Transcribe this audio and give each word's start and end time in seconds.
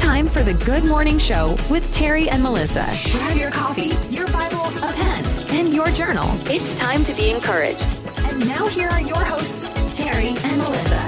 time 0.00 0.26
for 0.26 0.42
the 0.42 0.54
Good 0.54 0.82
Morning 0.82 1.18
Show 1.18 1.58
with 1.68 1.92
Terry 1.92 2.30
and 2.30 2.42
Melissa. 2.42 2.88
Grab 3.12 3.36
your 3.36 3.50
coffee, 3.50 3.92
your 4.08 4.26
Bible, 4.28 4.64
a 4.78 4.92
pen, 4.94 5.22
and 5.50 5.74
your 5.74 5.90
journal. 5.90 6.26
It's 6.46 6.74
time 6.74 7.04
to 7.04 7.14
be 7.14 7.30
encouraged. 7.30 7.86
And 8.24 8.48
now 8.48 8.66
here 8.66 8.88
are 8.88 9.02
your 9.02 9.22
hosts, 9.22 9.68
Terry 9.94 10.28
and 10.28 10.56
Melissa. 10.56 11.02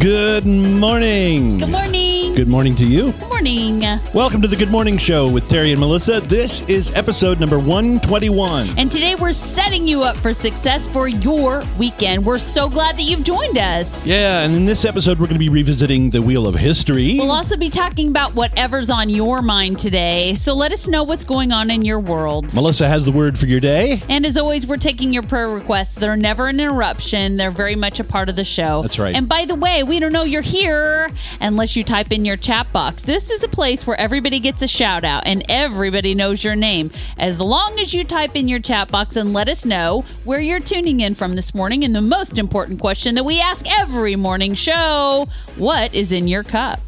Good 0.00 0.46
morning. 0.46 1.58
Good 1.58 1.70
morning. 1.70 2.25
Good 2.36 2.48
morning 2.48 2.76
to 2.76 2.84
you. 2.84 3.12
Good 3.12 3.28
morning. 3.30 3.80
Welcome 4.12 4.42
to 4.42 4.48
the 4.48 4.56
Good 4.56 4.70
Morning 4.70 4.98
Show 4.98 5.26
with 5.26 5.48
Terry 5.48 5.70
and 5.70 5.80
Melissa. 5.80 6.20
This 6.20 6.60
is 6.68 6.94
episode 6.94 7.40
number 7.40 7.58
121. 7.58 8.78
And 8.78 8.92
today 8.92 9.14
we're 9.14 9.32
setting 9.32 9.88
you 9.88 10.02
up 10.02 10.18
for 10.18 10.34
success 10.34 10.86
for 10.86 11.08
your 11.08 11.62
weekend. 11.78 12.26
We're 12.26 12.36
so 12.36 12.68
glad 12.68 12.98
that 12.98 13.04
you've 13.04 13.24
joined 13.24 13.56
us. 13.56 14.06
Yeah, 14.06 14.42
and 14.42 14.54
in 14.54 14.66
this 14.66 14.84
episode, 14.84 15.18
we're 15.18 15.28
going 15.28 15.36
to 15.36 15.38
be 15.38 15.48
revisiting 15.48 16.10
the 16.10 16.20
Wheel 16.20 16.46
of 16.46 16.54
History. 16.54 17.16
We'll 17.18 17.30
also 17.30 17.56
be 17.56 17.70
talking 17.70 18.08
about 18.08 18.34
whatever's 18.34 18.90
on 18.90 19.08
your 19.08 19.40
mind 19.40 19.78
today. 19.78 20.34
So 20.34 20.52
let 20.52 20.72
us 20.72 20.88
know 20.88 21.04
what's 21.04 21.24
going 21.24 21.52
on 21.52 21.70
in 21.70 21.86
your 21.86 22.00
world. 22.00 22.52
Melissa 22.52 22.86
has 22.86 23.06
the 23.06 23.12
word 23.12 23.38
for 23.38 23.46
your 23.46 23.60
day. 23.60 24.02
And 24.10 24.26
as 24.26 24.36
always, 24.36 24.66
we're 24.66 24.76
taking 24.76 25.10
your 25.10 25.22
prayer 25.22 25.48
requests. 25.48 25.94
They're 25.94 26.16
never 26.16 26.48
an 26.48 26.60
interruption, 26.60 27.38
they're 27.38 27.50
very 27.50 27.76
much 27.76 27.98
a 27.98 28.04
part 28.04 28.28
of 28.28 28.36
the 28.36 28.44
show. 28.44 28.82
That's 28.82 28.98
right. 28.98 29.14
And 29.14 29.26
by 29.26 29.46
the 29.46 29.54
way, 29.54 29.82
we 29.84 30.00
don't 30.00 30.12
know 30.12 30.24
you're 30.24 30.42
here 30.42 31.08
unless 31.40 31.76
you 31.76 31.82
type 31.82 32.12
in 32.12 32.25
your 32.26 32.36
chat 32.36 32.70
box. 32.72 33.02
This 33.02 33.30
is 33.30 33.42
a 33.42 33.48
place 33.48 33.86
where 33.86 33.98
everybody 33.98 34.40
gets 34.40 34.60
a 34.60 34.68
shout 34.68 35.04
out 35.04 35.26
and 35.26 35.44
everybody 35.48 36.14
knows 36.14 36.44
your 36.44 36.56
name. 36.56 36.90
As 37.16 37.40
long 37.40 37.78
as 37.78 37.94
you 37.94 38.04
type 38.04 38.36
in 38.36 38.48
your 38.48 38.60
chat 38.60 38.90
box 38.90 39.16
and 39.16 39.32
let 39.32 39.48
us 39.48 39.64
know 39.64 40.04
where 40.24 40.40
you're 40.40 40.60
tuning 40.60 41.00
in 41.00 41.14
from 41.14 41.36
this 41.36 41.54
morning. 41.54 41.84
And 41.84 41.94
the 41.94 42.02
most 42.02 42.38
important 42.38 42.80
question 42.80 43.14
that 43.14 43.24
we 43.24 43.40
ask 43.40 43.64
every 43.70 44.16
morning 44.16 44.54
show 44.54 45.28
what 45.56 45.94
is 45.94 46.12
in 46.12 46.28
your 46.28 46.42
cup? 46.42 46.80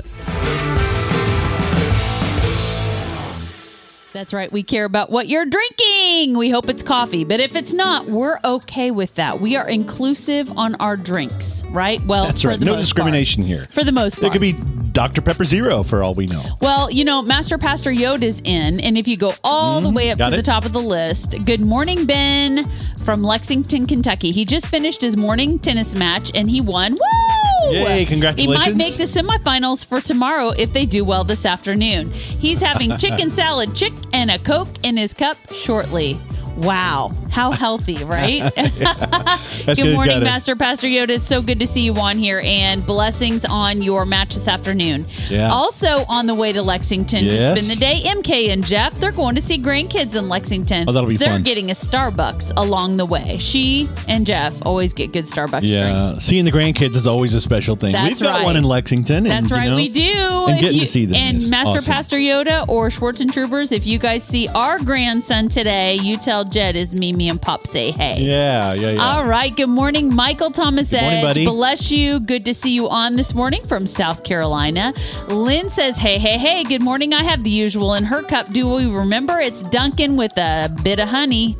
That's 4.19 4.35
right. 4.35 4.51
We 4.51 4.65
care 4.65 4.85
about 4.85 5.11
what 5.11 5.29
you're 5.29 5.47
drinking. 5.47 6.37
We 6.37 6.51
hope 6.51 6.69
it's 6.69 6.83
coffee. 6.83 7.23
But 7.23 7.39
if 7.39 7.55
it's 7.55 7.73
not, 7.73 8.07
we're 8.07 8.41
okay 8.45 8.91
with 8.91 9.15
that. 9.15 9.41
We 9.41 9.55
are 9.55 9.69
inclusive 9.69 10.51
on 10.59 10.75
our 10.81 10.97
drinks, 10.97 11.63
right? 11.71 12.05
Well, 12.05 12.27
That's 12.27 12.45
right. 12.45 12.59
No 12.59 12.75
discrimination 12.75 13.45
part. 13.45 13.49
here. 13.49 13.69
For 13.71 13.85
the 13.85 13.93
most 13.93 14.21
part. 14.21 14.33
could 14.33 14.41
be 14.41 14.55
Dr. 14.91 15.21
Pepper 15.21 15.45
Zero 15.45 15.85
for 15.85 16.03
all 16.03 16.15
we 16.15 16.27
know. 16.27 16.43
Well, 16.61 16.91
you 16.91 17.05
know, 17.05 17.23
Master 17.23 17.59
Pastor 17.59 17.93
Yoda's 17.93 18.41
in, 18.43 18.81
and 18.81 18.99
if 18.99 19.07
you 19.07 19.17
go 19.17 19.35
all 19.45 19.81
the 19.81 19.91
way 19.91 20.11
up 20.11 20.19
Mm-hmm. 20.19 20.31
to 20.33 20.37
the 20.39 20.43
top 20.43 20.65
of 20.65 20.73
the 20.73 20.83
list, 20.83 21.37
good 21.45 21.61
morning, 21.61 22.05
Ben 22.05 22.69
from 23.05 23.23
Lexington, 23.23 23.87
Kentucky. 23.87 24.33
He 24.33 24.45
just 24.45 24.67
finished 24.67 25.01
his 25.01 25.17
morning 25.17 25.61
tennis 25.61 25.95
match 25.95 26.33
and 26.35 26.51
he 26.51 26.61
won. 26.61 26.95
Woo! 26.95 27.71
Yay, 27.73 28.05
congratulations. 28.05 28.65
He 28.65 28.71
might 28.71 28.77
make 28.77 28.97
the 28.97 29.05
semifinals 29.05 29.85
for 29.87 30.01
tomorrow 30.01 30.51
if 30.51 30.73
they 30.73 30.85
do 30.87 31.05
well 31.05 31.25
this 31.25 31.47
afternoon. 31.47 32.11
He's 32.13 32.61
having 32.61 32.97
chicken 32.99 33.31
salad, 33.31 33.75
chick, 33.75 33.93
and 34.13 34.31
a 34.31 34.39
Coke 34.39 34.69
in 34.83 34.97
his 34.97 35.15
cup 35.15 35.37
shortly. 35.53 36.19
Wow, 36.59 37.13
how 37.31 37.51
healthy, 37.53 38.03
right? 38.05 38.53
Good 39.67 39.95
morning. 39.95 40.23
Master 40.25 40.57
Pastor 40.57 40.87
Yoda. 40.89 41.11
It's 41.11 41.27
so 41.27 41.41
good 41.41 41.61
to 41.61 41.67
see 41.67 41.83
you 41.83 41.95
on 41.95 42.19
here, 42.19 42.41
and 42.45 42.85
blessings 42.85 43.45
on 43.45 43.81
your 43.83 44.05
match 44.05 44.35
this 44.35 44.49
afternoon. 44.49 45.07
Yeah. 45.29 45.51
Also 45.51 46.05
on 46.09 46.27
the 46.27 46.35
way 46.35 46.53
to 46.53 46.63
Lexington 46.63 47.25
to 47.25 47.31
Yes. 47.31 47.61
spend 47.65 47.71
the 47.71 47.81
day, 47.81 48.03
MK 48.05 48.49
and 48.51 48.65
Jeff, 48.65 48.95
they're 48.99 49.13
going 49.13 49.35
to 49.37 49.41
see 49.41 49.59
grandkids 49.59 50.15
in 50.17 50.29
Lexington. 50.29 50.87
Oh, 50.89 50.93
that'll 50.93 51.09
be 51.09 51.17
they're 51.17 51.29
fun. 51.31 51.43
getting 51.43 51.71
a 51.71 51.75
Starbucks 51.75 52.53
along 52.57 52.97
the 52.97 53.07
way. 53.07 53.39
She 53.39 53.89
and 54.09 54.27
Jeff 54.27 54.55
always 54.67 54.93
get 54.93 55.13
good 55.13 55.25
Starbucks 55.27 55.51
drinks. 55.61 55.71
Yeah, 55.71 56.19
seeing 56.19 56.45
the 56.45 56.53
grandkids 56.53 56.97
is 56.97 57.07
always 57.07 57.35
a 57.35 57.41
special 57.41 57.77
thing. 57.77 57.93
That's 57.93 58.21
We've 58.21 58.29
got 58.29 58.39
right. 58.39 58.45
one 58.45 58.57
in 58.57 58.65
Lexington. 58.65 59.27
and, 59.27 59.27
That's 59.27 59.51
you 59.51 59.57
right, 59.57 59.69
know, 59.69 59.77
we 59.77 59.89
do. 59.91 60.47
And 60.49 60.61
getting 60.61 60.79
you- 60.81 60.87
to 60.87 60.91
see 60.91 61.05
them 61.07 61.17
And 61.17 61.51
Master 61.51 61.77
awesome. 61.79 61.93
Pastor 61.93 62.17
Yoda 62.17 62.67
or 62.69 62.91
Schwartz 62.91 63.21
and 63.21 63.33
Troopers, 63.33 63.71
if 63.71 63.87
you 63.87 63.99
guys 63.99 64.25
see 64.25 64.49
our 64.49 64.79
grandson 64.79 65.49
today, 65.49 65.97
you 65.97 66.17
tell 66.17 66.45
Jed 66.51 66.77
is 66.77 66.95
Mimi 66.95 67.29
and 67.29 67.41
Pop 67.41 67.67
say 67.67 67.91
hey. 67.91 68.21
Yeah, 68.21 68.73
yeah, 68.73 68.91
yeah. 68.93 69.01
All 69.01 69.27
right. 69.27 69.55
Good 69.55 69.69
morning, 69.69 70.15
Michael 70.15 70.51
Thomas 70.51 70.93
morning, 70.93 71.11
Edge. 71.11 71.25
buddy. 71.25 71.45
Bless 71.47 71.91
you. 71.91 72.21
Good 72.21 72.45
to 72.47 72.55
see 72.55 72.75
you 72.75 72.89
on 72.89 73.17
this 73.17 73.35
morning 73.35 73.63
from 73.67 73.87
South 73.87 74.25
Carolina. 74.25 74.93
Lynn 75.29 75.71
says, 75.71 75.97
Hey, 75.97 76.19
hey, 76.19 76.39
hey, 76.39 76.65
good 76.65 76.83
morning. 76.83 77.15
I 77.15 77.23
have 77.23 77.45
the 77.45 77.51
usual 77.51 77.95
in 77.95 78.05
her 78.05 78.23
cup. 78.23 78.51
Do 78.51 78.69
we 78.69 78.87
remember 78.87 79.39
it's 79.39 79.63
Dunkin' 79.65 80.17
with 80.17 80.37
a 80.39 80.75
bit 80.83 81.01
of 81.01 81.09
honey? 81.09 81.57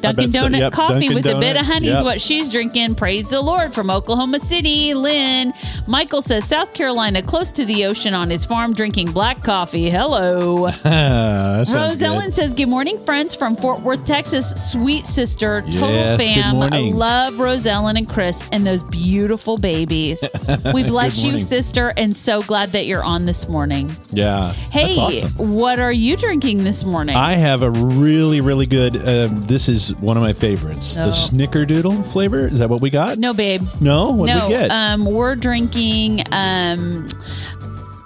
Dunkin' 0.00 0.30
bet 0.30 0.40
so. 0.42 0.48
Donut 0.48 0.58
Yep, 0.58 0.72
coffee 0.72 0.92
Dunkin' 1.08 1.14
with 1.14 1.26
a 1.26 1.38
bit 1.40 1.56
of 1.56 1.62
Donuts. 1.66 1.68
honey 1.68 1.88
is 1.88 2.02
what 2.02 2.20
she's 2.20 2.50
drinking. 2.50 2.94
Praise 2.96 3.28
the 3.30 3.40
Lord 3.40 3.74
from 3.74 3.90
Oklahoma 3.90 4.40
City. 4.40 4.94
Lynn. 4.94 5.52
Michael 5.86 6.22
says, 6.22 6.44
South 6.44 6.72
Carolina, 6.74 7.22
close 7.22 7.50
to 7.52 7.64
the 7.64 7.84
ocean 7.86 8.14
on 8.14 8.28
his 8.30 8.44
farm, 8.44 8.72
drinking 8.74 9.12
black 9.12 9.42
coffee. 9.42 9.88
Hello. 9.90 10.66
Rose. 10.84 12.02
Ellen 12.02 12.30
says, 12.30 12.54
Good 12.54 12.68
morning, 12.68 12.98
friends 13.04 13.34
from 13.34 13.56
Fort 13.56 13.80
Worth, 13.82 14.04
Texas. 14.06 14.50
Sweet 14.70 15.04
sister, 15.06 15.62
total 15.62 15.90
Yes, 15.90 16.18
good 16.20 16.26
fam. 16.34 16.56
Love 16.94 17.38
Rose 17.38 17.66
Ellen 17.66 17.96
and 17.96 18.08
Chris 18.08 18.46
and 18.52 18.66
those 18.66 18.82
beautiful 18.84 19.58
babies. 19.58 20.22
We 20.72 20.82
bless 20.84 21.22
you, 21.22 21.40
sister, 21.40 21.92
and 21.96 22.16
so 22.16 22.42
glad 22.42 22.72
that 22.72 22.86
you're 22.86 23.02
on 23.04 23.24
this 23.26 23.48
morning. 23.48 23.94
Yeah, 24.10 24.52
Hey, 24.52 24.96
awesome. 24.96 25.30
what 25.60 25.78
are 25.78 25.92
you 25.92 26.16
drinking 26.16 26.64
this 26.64 26.84
morning? 26.84 27.14
I 27.16 27.34
have 27.34 27.62
a 27.62 27.70
really, 27.70 28.40
really 28.40 28.66
good. 28.66 28.96
Uh, 28.96 29.28
this 29.30 29.68
is 29.68 29.85
one 29.94 30.16
of 30.16 30.22
my 30.22 30.32
favorites. 30.32 30.94
The 30.94 31.06
Oh. 31.06 31.10
Snickerdoodle 31.10 32.04
flavor. 32.12 32.46
Is 32.48 32.58
that 32.58 32.68
what 32.70 32.80
we 32.80 32.90
got? 32.90 33.18
no, 33.18 33.32
babe. 33.34 33.62
No. 33.80 34.10
What 34.12 34.26
did 34.26 34.36
no, 34.36 34.44
we 34.48 34.52
get? 34.54 34.70
um, 34.70 35.04
we're 35.04 35.34
drinking 35.36 36.22
um, 36.32 37.08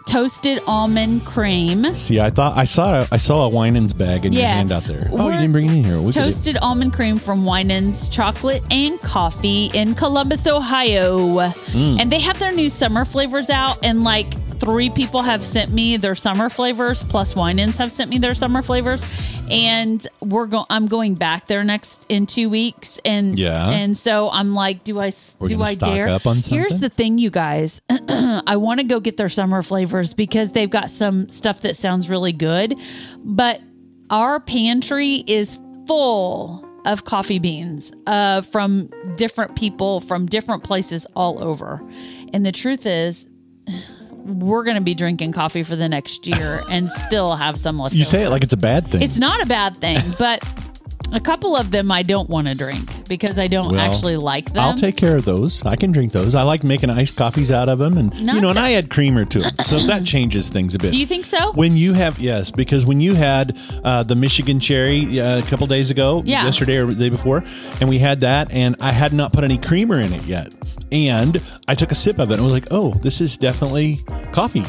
toasted 0.07 0.59
almond 0.67 1.25
cream. 1.25 1.95
See, 1.95 2.19
I 2.21 2.31
thought 2.31 2.57
I 2.57 2.65
saw 2.65 3.03
a, 3.03 3.09
I 3.13 3.17
saw 3.17 3.45
a 3.45 3.49
Winans 3.49 3.93
bag 3.93 4.25
in 4.27 4.33
your 4.33 4.43
Yeah. 4.43 4.55
hand 4.55 4.73
out 4.73 4.85
there. 4.85 5.09
Oh, 5.13 5.27
We're 5.27 5.33
you 5.33 5.39
didn't 5.39 5.53
bring 5.53 5.67
it 5.67 5.73
in 5.73 5.85
here. 5.85 5.99
We 6.01 6.07
could- 6.13 6.15
Toasted 6.15 6.57
almond 6.63 6.93
cream 6.93 7.19
from 7.19 7.45
Winans 7.45 8.09
Chocolate 8.09 8.63
and 8.73 9.01
Coffee 9.01 9.71
in 9.73 9.95
Columbus, 9.95 10.47
Ohio. 10.49 11.19
Mm. 11.39 12.01
And 12.01 12.11
they 12.13 12.19
have 12.21 12.39
their 12.41 12.53
new 12.53 12.69
summer 12.71 13.05
flavors 13.05 13.51
out, 13.51 13.79
and 13.85 14.03
like 14.03 14.35
three 14.60 14.91
people 14.91 15.22
have 15.22 15.44
sent 15.44 15.72
me 15.72 15.97
their 15.97 16.15
summer 16.15 16.48
flavors, 16.50 17.03
plus 17.03 17.34
Winans 17.34 17.78
have 17.78 17.91
sent 17.91 18.10
me 18.10 18.19
their 18.19 18.34
summer 18.34 18.62
flavors. 18.62 19.03
And 19.50 20.06
we're 20.21 20.47
going. 20.47 20.66
I'm 20.71 20.87
going 20.87 21.15
back 21.15 21.48
there 21.48 21.65
next 21.65 22.06
in 22.09 22.26
two 22.26 22.48
weeks, 22.48 23.00
and 23.04 23.37
Yeah. 23.37 23.69
and 23.71 23.98
so 23.98 24.31
I'm 24.31 24.54
like, 24.54 24.84
do 24.84 25.00
I 25.00 25.12
We're 25.41 25.48
do 25.48 25.60
I 25.62 25.75
dare? 25.75 26.09
up 26.09 26.26
on 26.28 26.37
Here's 26.37 26.78
the 26.78 26.88
thing, 26.88 27.19
you 27.19 27.31
guys. 27.31 27.81
I 28.09 28.56
want 28.56 28.78
to 28.78 28.84
go 28.84 29.00
get 29.00 29.16
their 29.16 29.28
summer 29.28 29.62
flavors 29.62 30.15
because 30.15 30.53
they've 30.53 30.71
got 30.71 30.88
some 30.88 31.28
stuff 31.31 31.62
that 31.62 31.77
sounds 31.77 32.09
really 32.09 32.32
good, 32.32 32.77
but 33.25 33.60
our 34.09 34.38
pantry 34.38 35.25
is 35.27 35.59
full 35.88 36.65
of 36.87 37.04
coffee 37.04 37.38
beans 37.41 37.92
uh, 38.06 38.42
from 38.42 38.88
different 39.16 39.56
people 39.56 40.00
from 40.00 40.27
different 40.27 40.62
places 40.62 41.06
all 41.16 41.42
over. 41.42 41.82
And 42.32 42.47
the 42.47 42.53
truth 42.53 42.87
is, 42.87 43.28
we're 44.25 44.65
going 44.65 44.77
to 44.77 44.83
be 44.83 44.95
drinking 44.95 45.33
coffee 45.33 45.63
for 45.63 45.77
the 45.77 45.89
next 45.89 46.27
year 46.27 46.63
and 46.71 46.89
still 46.91 47.37
have 47.37 47.59
some 47.59 47.79
left. 47.79 47.95
You 47.95 48.03
over. 48.03 48.11
say 48.11 48.23
it 48.25 48.31
like 48.31 48.43
it's 48.43 48.53
a 48.53 48.57
bad 48.59 48.91
thing. 48.91 49.03
It's 49.03 49.19
not 49.19 49.43
a 49.43 49.47
bad 49.47 49.77
thing, 49.79 49.99
but 50.19 50.43
a 51.13 51.19
couple 51.19 51.57
of 51.57 51.73
them 51.73 51.91
I 51.91 52.05
don't 52.05 52.29
want 52.31 52.47
to 52.47 52.55
drink 52.55 53.09
because 53.09 53.37
I 53.37 53.49
don't 53.49 53.73
Well, 53.73 53.81
actually 53.81 54.17
like 54.17 54.53
them. 54.53 54.63
I'll 54.63 54.75
take 54.77 54.97
care 54.97 55.17
of 55.17 55.25
those. 55.25 55.65
I 55.67 55.75
can 55.75 55.91
drink 55.91 56.13
those. 56.13 56.37
I 56.37 56.43
like 56.45 56.63
making 56.63 56.89
iced 56.89 57.17
coffees 57.17 57.51
out 57.51 57.69
of 57.69 57.81
them, 57.81 57.99
and 57.99 58.11
Not 58.25 58.37
you 58.37 58.41
know, 58.41 58.51
and 58.51 58.59
I 58.59 58.75
add 58.75 58.91
creamer 58.91 59.25
to 59.25 59.41
them, 59.41 59.53
so 59.61 59.81
that 59.81 60.05
changes 60.05 60.49
things 60.49 60.77
a 60.77 60.79
bit. 60.79 60.93
Do 60.93 60.99
you 60.99 61.07
think 61.07 61.25
so? 61.25 61.51
When 61.53 61.77
you 61.77 61.95
have 61.95 62.21
yes, 62.21 62.53
because 62.53 62.87
when 62.87 63.01
you 63.01 63.15
had 63.17 63.59
uh, 63.83 64.05
the 64.05 64.15
Michigan 64.15 64.61
cherry 64.61 65.21
uh, 65.21 65.41
a 65.41 65.43
couple 65.43 65.67
days 65.67 65.91
ago, 65.91 66.23
Yeah. 66.25 66.45
yesterday 66.45 66.77
or 66.77 66.87
the 66.87 66.95
day 66.95 67.09
before, 67.11 67.43
and 67.81 67.89
we 67.89 67.99
had 67.99 68.21
that, 68.21 68.53
and 68.53 68.77
I 68.79 68.93
had 68.93 69.13
not 69.13 69.33
put 69.33 69.43
any 69.43 69.59
creamer 69.59 69.99
in 69.99 70.13
it 70.13 70.23
yet, 70.23 70.53
and 70.93 71.41
I 71.69 71.75
took 71.75 71.93
a 71.93 71.95
sip 71.95 72.19
of 72.19 72.31
it, 72.31 72.35
and 72.35 72.45
was 72.45 72.53
like, 72.53 72.69
oh, 72.71 72.95
this 73.03 73.21
is 73.21 73.37
definitely 73.37 74.01
coffee. 74.33 74.65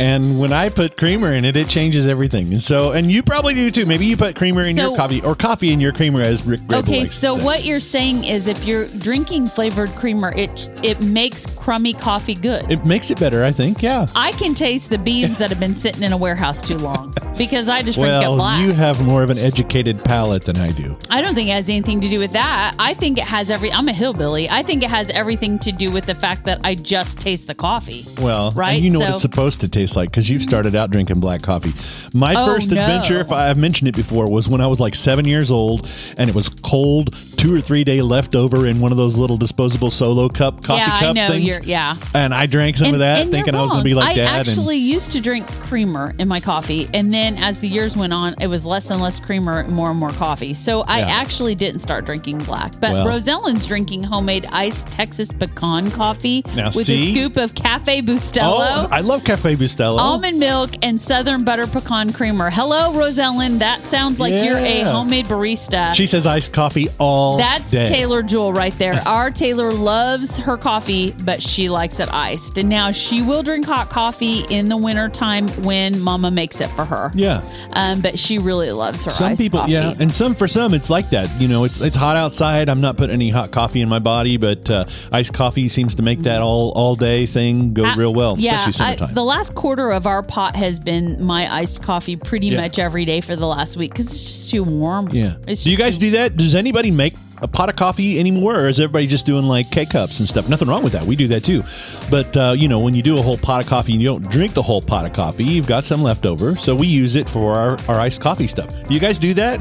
And 0.00 0.38
when 0.38 0.52
I 0.52 0.68
put 0.68 0.96
creamer 0.96 1.32
in 1.32 1.44
it, 1.44 1.56
it 1.56 1.68
changes 1.68 2.06
everything. 2.06 2.58
So, 2.60 2.92
and 2.92 3.10
you 3.10 3.22
probably 3.22 3.54
do 3.54 3.70
too. 3.70 3.84
Maybe 3.86 4.06
you 4.06 4.16
put 4.16 4.36
creamer 4.36 4.64
in 4.64 4.76
So- 4.76 4.88
your 4.90 4.96
coffee 4.96 5.20
or 5.22 5.34
coffee 5.34 5.72
in 5.72 5.80
your 5.80 5.92
creamer, 5.92 6.20
as 6.22 6.44
Rick 6.44 6.60
Grable 6.62 6.78
Okay, 6.80 7.04
so 7.04 7.34
what 7.34 7.64
you're 7.64 7.80
saying 7.80 8.24
is 8.24 8.46
if 8.46 8.64
you're 8.64 8.86
drinking 8.88 9.48
flavored 9.48 9.90
creamer, 9.96 10.32
it 10.36 10.70
it 10.82 11.00
makes 11.00 11.46
crummy 11.46 11.92
coffee 11.94 12.34
good. 12.34 12.70
It 12.70 12.84
makes 12.86 13.10
it 13.10 13.18
better, 13.18 13.44
I 13.44 13.50
think. 13.50 13.82
Yeah. 13.82 14.06
I 14.14 14.32
can 14.32 14.54
taste 14.54 14.90
the 14.90 14.98
beans 14.98 15.38
that 15.38 15.50
have 15.50 15.58
been 15.60 15.74
sitting 15.74 16.02
in 16.02 16.12
a 16.12 16.16
warehouse 16.16 16.62
too 16.62 16.78
long 16.78 17.14
because 17.38 17.68
I 17.68 17.82
just 17.82 17.98
drink 17.98 18.08
it 18.12 18.20
Well, 18.20 18.36
black. 18.36 18.60
you 18.64 18.72
have 18.72 19.04
more 19.04 19.22
of 19.22 19.30
an 19.30 19.38
educated 19.38 20.04
palate 20.04 20.44
than 20.44 20.56
I 20.58 20.70
do. 20.70 20.96
I 21.10 21.20
don't 21.22 21.34
think 21.34 21.48
it 21.48 21.52
has 21.52 21.68
anything 21.68 22.00
to 22.02 22.08
do 22.08 22.18
with 22.20 22.32
that. 22.32 22.74
I 22.78 22.94
think 22.94 23.18
it 23.18 23.24
has 23.24 23.50
every. 23.50 23.72
I'm 23.72 23.88
a 23.88 23.92
hillbilly. 23.92 24.48
I 24.48 24.62
think 24.62 24.82
it 24.84 24.90
has 24.90 25.10
everything 25.10 25.58
to 25.60 25.72
do 25.72 25.90
with 25.90 26.06
the 26.06 26.14
fact 26.14 26.44
that 26.44 26.60
I 26.62 26.74
just 26.76 27.18
taste 27.18 27.46
the 27.48 27.54
coffee. 27.54 28.06
Well, 28.20 28.52
Right, 28.52 28.74
and 28.76 28.84
you 28.84 28.90
know 28.90 29.00
what 29.00 29.10
it's 29.10 29.20
supposed 29.22 29.60
to 29.62 29.68
taste 29.68 29.87
like 29.96 30.10
because 30.10 30.28
you've 30.30 30.42
started 30.42 30.74
out 30.74 30.90
drinking 30.90 31.20
black 31.20 31.42
coffee. 31.42 31.72
My 32.16 32.34
Oh, 32.34 32.46
first 32.46 32.70
no. 32.70 32.80
adventure, 32.80 33.20
if 33.20 33.32
I've 33.32 33.58
mentioned 33.58 33.88
it 33.88 33.96
before, 33.96 34.30
was 34.30 34.48
when 34.48 34.60
I 34.60 34.66
was 34.66 34.80
like 34.80 34.94
seven 34.94 35.24
years 35.24 35.50
old, 35.50 35.88
and 36.16 36.28
it 36.30 36.34
was 36.36 36.48
cold 36.48 37.14
two 37.38 37.54
or 37.54 37.60
three 37.60 37.84
day 37.84 38.02
leftover 38.02 38.66
in 38.66 38.80
one 38.80 38.90
of 38.90 38.98
those 38.98 39.16
little 39.16 39.36
disposable 39.36 39.92
solo 39.92 40.28
cup 40.28 40.60
coffee 40.62 40.80
Yeah, 40.80 40.96
I 40.96 41.00
cup 41.00 41.14
know, 41.14 41.28
things. 41.28 41.66
yeah. 41.66 41.96
And 42.12 42.34
I 42.34 42.46
drank 42.46 42.76
some 42.76 42.92
of 42.92 42.98
that, 42.98 43.28
thinking 43.28 43.54
I 43.54 43.62
was 43.62 43.70
going 43.70 43.82
to 43.84 43.88
be 43.88 43.94
like 43.94 44.08
I 44.08 44.14
dad. 44.16 44.48
actually 44.48 44.76
used 44.76 45.12
to 45.12 45.20
drink 45.20 45.46
creamer 45.60 46.12
in 46.18 46.26
my 46.26 46.40
coffee, 46.40 46.88
and 46.92 47.14
then 47.14 47.36
as 47.38 47.60
the 47.60 47.68
years 47.68 47.96
went 47.96 48.12
on, 48.12 48.34
it 48.40 48.48
was 48.48 48.64
less 48.64 48.90
and 48.90 49.00
less 49.00 49.20
creamer, 49.20 49.60
and 49.60 49.72
more 49.72 49.88
and 49.90 49.98
more 50.00 50.10
coffee. 50.10 50.52
So 50.52 50.80
I 50.82 50.98
Yeah. 50.98 51.06
actually 51.10 51.54
didn't 51.54 51.78
start 51.78 52.04
drinking 52.06 52.38
black. 52.38 52.72
But 52.80 52.92
Well. 52.92 53.06
Rosellen's 53.06 53.64
drinking 53.66 54.02
homemade 54.02 54.46
iced 54.52 54.88
Texas 54.88 55.30
pecan 55.32 55.92
coffee 55.92 56.42
Now, 56.56 56.70
with 56.74 56.86
see? 56.86 57.10
a 57.10 57.12
scoop 57.12 57.36
of 57.36 57.54
Cafe 57.54 57.98
and, 58.00 58.08
Bustelo. 58.08 58.42
oh, 58.42 58.88
I 58.90 59.00
love 59.00 59.22
Cafe 59.22 59.54
Bustelo. 59.54 59.98
Almond 60.00 60.40
milk 60.40 60.70
and 60.82 61.00
southern 61.00 61.44
butter 61.44 61.68
pecan 61.68 62.12
creamer. 62.12 62.50
Hello, 62.50 62.92
Rosellen. 62.94 63.60
That 63.60 63.82
sounds 63.84 64.18
like 64.18 64.32
you're 64.44 64.56
a 64.58 64.82
homemade 64.82 65.26
barista. 65.26 65.94
she 65.94 66.06
says 66.06 66.26
iced 66.26 66.52
coffee 66.52 66.88
all 66.98 67.27
That's 67.36 67.70
day. 67.70 67.86
Taylor 67.86 68.22
Jewel 68.22 68.52
right 68.52 68.72
there. 68.78 68.94
Our 69.06 69.30
Taylor 69.30 69.70
loves 69.70 70.36
her 70.38 70.56
coffee, 70.56 71.12
but 71.24 71.42
she 71.42 71.68
likes 71.68 72.00
it 72.00 72.08
iced. 72.12 72.56
And 72.58 72.68
now 72.68 72.90
she 72.90 73.22
will 73.22 73.42
drink 73.42 73.66
hot 73.66 73.90
coffee 73.90 74.40
in 74.50 74.68
the 74.68 74.76
wintertime 74.76 75.48
when 75.64 76.00
mama 76.00 76.30
makes 76.30 76.60
it 76.60 76.68
for 76.68 76.84
her. 76.84 77.10
Yeah. 77.14 77.42
Um, 77.72 78.00
but 78.00 78.18
she 78.18 78.38
really 78.38 78.70
loves 78.70 79.04
her 79.04 79.10
Some 79.10 79.36
people, 79.36 79.60
coffee. 79.60 79.72
yeah, 79.72 79.94
and 79.98 80.10
some 80.12 80.34
for 80.34 80.48
some, 80.48 80.72
it's 80.74 80.90
like 80.90 81.10
that. 81.10 81.28
You 81.40 81.48
know, 81.48 81.64
it's 81.64 81.80
it's 81.80 81.96
hot 81.96 82.16
outside. 82.16 82.68
I'm 82.68 82.80
not 82.80 82.96
putting 82.96 83.12
any 83.14 83.30
hot 83.30 83.50
coffee 83.50 83.80
in 83.80 83.88
my 83.88 83.98
body, 83.98 84.36
but 84.36 84.68
uh, 84.70 84.84
iced 85.12 85.32
coffee 85.34 85.68
seems 85.68 85.94
to 85.96 86.02
make 86.02 86.20
that 86.22 86.40
all 86.40 86.70
all 86.72 86.94
day 86.94 87.26
thing 87.26 87.74
go 87.74 87.84
I- 87.84 87.94
real 87.96 88.14
well, 88.14 88.36
yeah, 88.38 88.60
especially 88.68 88.84
I- 88.86 88.96
summertime. 88.96 89.14
the 89.14 89.24
last 89.24 89.54
quarter 89.54 89.90
of 89.90 90.06
our 90.06 90.22
pot 90.22 90.56
has 90.56 90.78
been 90.80 91.22
my 91.24 91.52
iced 91.52 91.82
coffee 91.82 92.16
pretty 92.16 92.48
Yeah. 92.48 92.60
much 92.62 92.78
every 92.78 93.04
day 93.04 93.20
for 93.20 93.36
the 93.36 93.46
last 93.46 93.76
week 93.76 93.92
because 93.92 94.06
it's 94.06 94.22
just 94.22 94.50
too 94.50 94.62
warm. 94.64 95.08
yeah. 95.10 95.36
It's 95.46 95.64
do 95.64 95.70
you 95.70 95.76
guys 95.76 95.98
do 95.98 96.10
that? 96.12 96.36
Does 96.36 96.54
anybody 96.54 96.90
make 96.90 97.14
a 97.40 97.48
pot 97.48 97.68
of 97.68 97.76
coffee 97.76 98.18
anymore, 98.18 98.58
or 98.58 98.68
is 98.68 98.80
everybody 98.80 99.06
just 99.06 99.26
doing 99.26 99.44
like 99.44 99.70
K 99.70 99.86
cups 99.86 100.18
and 100.18 100.28
stuff? 100.28 100.48
Nothing 100.48 100.68
wrong 100.68 100.82
with 100.82 100.92
that. 100.92 101.04
We 101.04 101.16
do 101.16 101.28
that 101.28 101.44
too. 101.44 101.62
But 102.10 102.36
uh, 102.36 102.54
you 102.56 102.68
know, 102.68 102.80
when 102.80 102.94
you 102.94 103.02
do 103.02 103.18
a 103.18 103.22
whole 103.22 103.38
pot 103.38 103.64
of 103.64 103.70
coffee 103.70 103.92
and 103.92 104.02
you 104.02 104.08
don't 104.08 104.28
drink 104.28 104.54
the 104.54 104.62
whole 104.62 104.82
pot 104.82 105.04
of 105.04 105.12
coffee, 105.12 105.44
you've 105.44 105.66
got 105.66 105.84
some 105.84 106.02
left 106.02 106.26
over, 106.26 106.56
so 106.56 106.74
we 106.74 106.86
use 106.86 107.16
it 107.16 107.28
for 107.28 107.54
our, 107.54 107.78
our 107.88 108.00
iced 108.00 108.20
coffee 108.20 108.46
stuff. 108.46 108.68
Do 108.88 108.94
you 108.94 109.00
guys 109.00 109.18
do 109.18 109.34
that? 109.34 109.60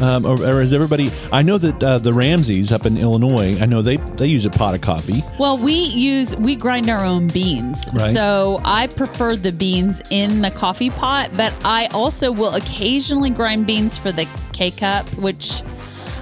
Um, 0.00 0.24
or, 0.24 0.40
or 0.42 0.62
is 0.62 0.72
everybody? 0.72 1.10
I 1.30 1.42
know 1.42 1.58
that 1.58 1.84
uh, 1.84 1.98
the 1.98 2.14
Ramses 2.14 2.72
up 2.72 2.86
in 2.86 2.96
Illinois. 2.96 3.60
I 3.60 3.66
know 3.66 3.82
they 3.82 3.98
they 3.98 4.28
use 4.28 4.46
a 4.46 4.50
pot 4.50 4.74
of 4.74 4.80
coffee. 4.80 5.22
Well, 5.38 5.58
we 5.58 5.74
use 5.74 6.34
we 6.36 6.56
grind 6.56 6.88
our 6.88 7.04
own 7.04 7.28
beans. 7.28 7.84
Right. 7.92 8.14
So 8.14 8.62
I 8.64 8.86
prefer 8.86 9.36
the 9.36 9.52
beans 9.52 10.00
in 10.08 10.40
the 10.40 10.50
coffee 10.52 10.88
pot, 10.88 11.32
but 11.36 11.52
I 11.66 11.86
also 11.88 12.32
will 12.32 12.54
occasionally 12.54 13.28
grind 13.28 13.66
beans 13.66 13.98
for 13.98 14.10
the 14.10 14.26
K 14.54 14.70
cup, 14.70 15.06
which 15.16 15.62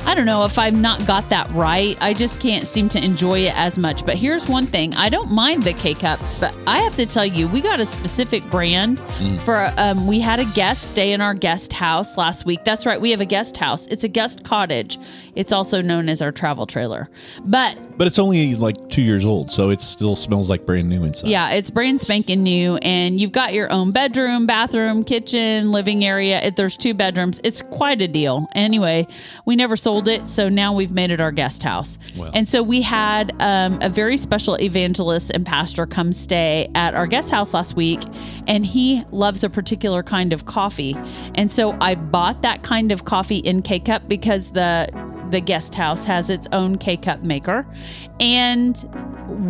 I 0.07 0.15
don't 0.15 0.27
know 0.27 0.45
if 0.45 0.59
I've 0.59 0.75
not 0.75 1.07
got 1.07 1.29
that 1.29 1.51
right. 1.51 1.97
I 2.01 2.15
just 2.15 2.41
can't 2.41 2.65
seem 2.67 2.89
to 2.91 3.05
enjoy 3.05 3.41
it 3.41 3.57
as 3.57 3.79
much. 3.79 4.07
But 4.07 4.17
here's 4.17 4.49
one 4.49 4.67
thing: 4.67 4.95
I 4.95 5.09
don't 5.09 5.31
mind 5.31 5.63
the 5.63 5.75
K 5.75 5.95
cups, 5.95 6.35
but 6.35 6.57
I 6.67 6.79
have 6.81 6.97
to 6.97 7.07
tell 7.07 7.27
you, 7.27 7.49
we 7.49 7.61
got 7.61 7.81
a 7.81 7.87
specific 7.87 8.43
brand 8.51 9.01
for. 9.45 9.73
Um, 9.77 10.07
we 10.07 10.21
had 10.21 10.41
a 10.41 10.45
guest 10.47 10.85
stay 10.89 11.13
in 11.13 11.21
our 11.21 11.35
guest 11.35 11.73
house 11.73 12.17
last 12.17 12.47
week. 12.47 12.65
That's 12.65 12.87
right, 12.87 13.01
we 13.01 13.11
have 13.11 13.21
a 13.21 13.27
guest 13.27 13.57
house. 13.57 13.87
It's 13.89 14.05
a 14.05 14.09
guest 14.09 14.45
cottage. 14.45 14.99
It's 15.35 15.53
also 15.53 15.83
known 15.83 16.09
as 16.09 16.23
our 16.23 16.33
travel 16.33 16.67
trailer, 16.67 17.09
but 17.45 17.77
But 17.97 18.07
it's 18.07 18.19
only 18.19 18.55
like 18.55 18.89
two 18.89 19.03
years 19.03 19.25
old, 19.25 19.51
so 19.51 19.71
it 19.71 19.81
still 19.81 20.17
smells 20.17 20.49
like 20.49 20.65
brand 20.65 20.89
new 20.89 21.05
inside. 21.05 21.29
Yeah, 21.29 21.51
it's 21.51 21.71
brand 21.71 22.01
spanking 22.01 22.43
new, 22.43 22.77
and 22.77 23.21
you've 23.21 23.33
got 23.33 23.53
your 23.55 23.71
own 23.73 23.91
bedroom, 23.93 24.47
bathroom, 24.47 25.05
kitchen, 25.05 25.71
living 25.71 26.05
area. 26.05 26.41
It, 26.41 26.57
there's 26.57 26.77
two 26.77 26.95
bedrooms. 26.95 27.41
It's 27.45 27.63
quite 27.63 28.01
a 28.01 28.09
deal. 28.09 28.49
Anyway, 28.55 29.07
we 29.45 29.57
never 29.57 29.77
sold 29.77 29.88
it, 30.07 30.29
so 30.29 30.49
now 30.51 30.75
we've 30.75 30.93
made 30.93 31.11
it 31.11 31.21
our 31.21 31.33
guest 31.33 31.63
house. 31.63 31.97
And 32.35 32.47
so 32.47 32.63
we 32.63 32.83
had 32.83 33.35
um, 33.41 33.79
a 33.81 33.89
very 33.89 34.17
special 34.19 34.55
evangelist 34.61 35.31
and 35.35 35.47
pastor 35.47 35.87
come 35.87 36.13
stay 36.13 36.69
at 36.75 36.95
our 36.95 37.07
guest 37.07 37.31
house 37.31 37.55
last 37.55 37.75
week, 37.75 38.01
and 38.47 38.67
he 38.67 39.03
loves 39.11 39.43
a 39.45 39.49
particular 39.49 40.03
kind 40.03 40.33
of 40.35 40.45
coffee. 40.45 40.95
And 41.35 41.51
so 41.51 41.77
I 41.81 41.95
bought 41.95 42.43
that 42.43 42.63
kind 42.63 42.93
of 42.93 43.07
coffee 43.07 43.39
in 43.39 43.63
K 43.63 43.81
cup 43.81 44.09
because 44.09 44.53
the 44.53 44.89
the 45.31 45.41
guest 45.41 45.75
house 45.75 46.05
has 46.05 46.29
its 46.31 46.47
own 46.53 46.77
K 46.79 46.97
cup 46.99 47.23
maker, 47.23 47.67
and 48.21 48.77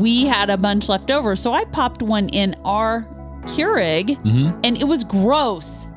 we 0.01 0.25
had 0.27 0.51
a 0.51 0.57
bunch 0.57 0.89
left 0.89 1.11
over, 1.11 1.35
so 1.35 1.53
I 1.53 1.65
popped 1.67 2.03
one 2.03 2.29
in 2.29 2.55
our 2.65 3.03
Keurig, 3.47 4.17
Mm-hmm. 4.23 4.61
and 4.63 4.77
it 4.77 4.85
was 4.85 5.03
gross. 5.05 5.88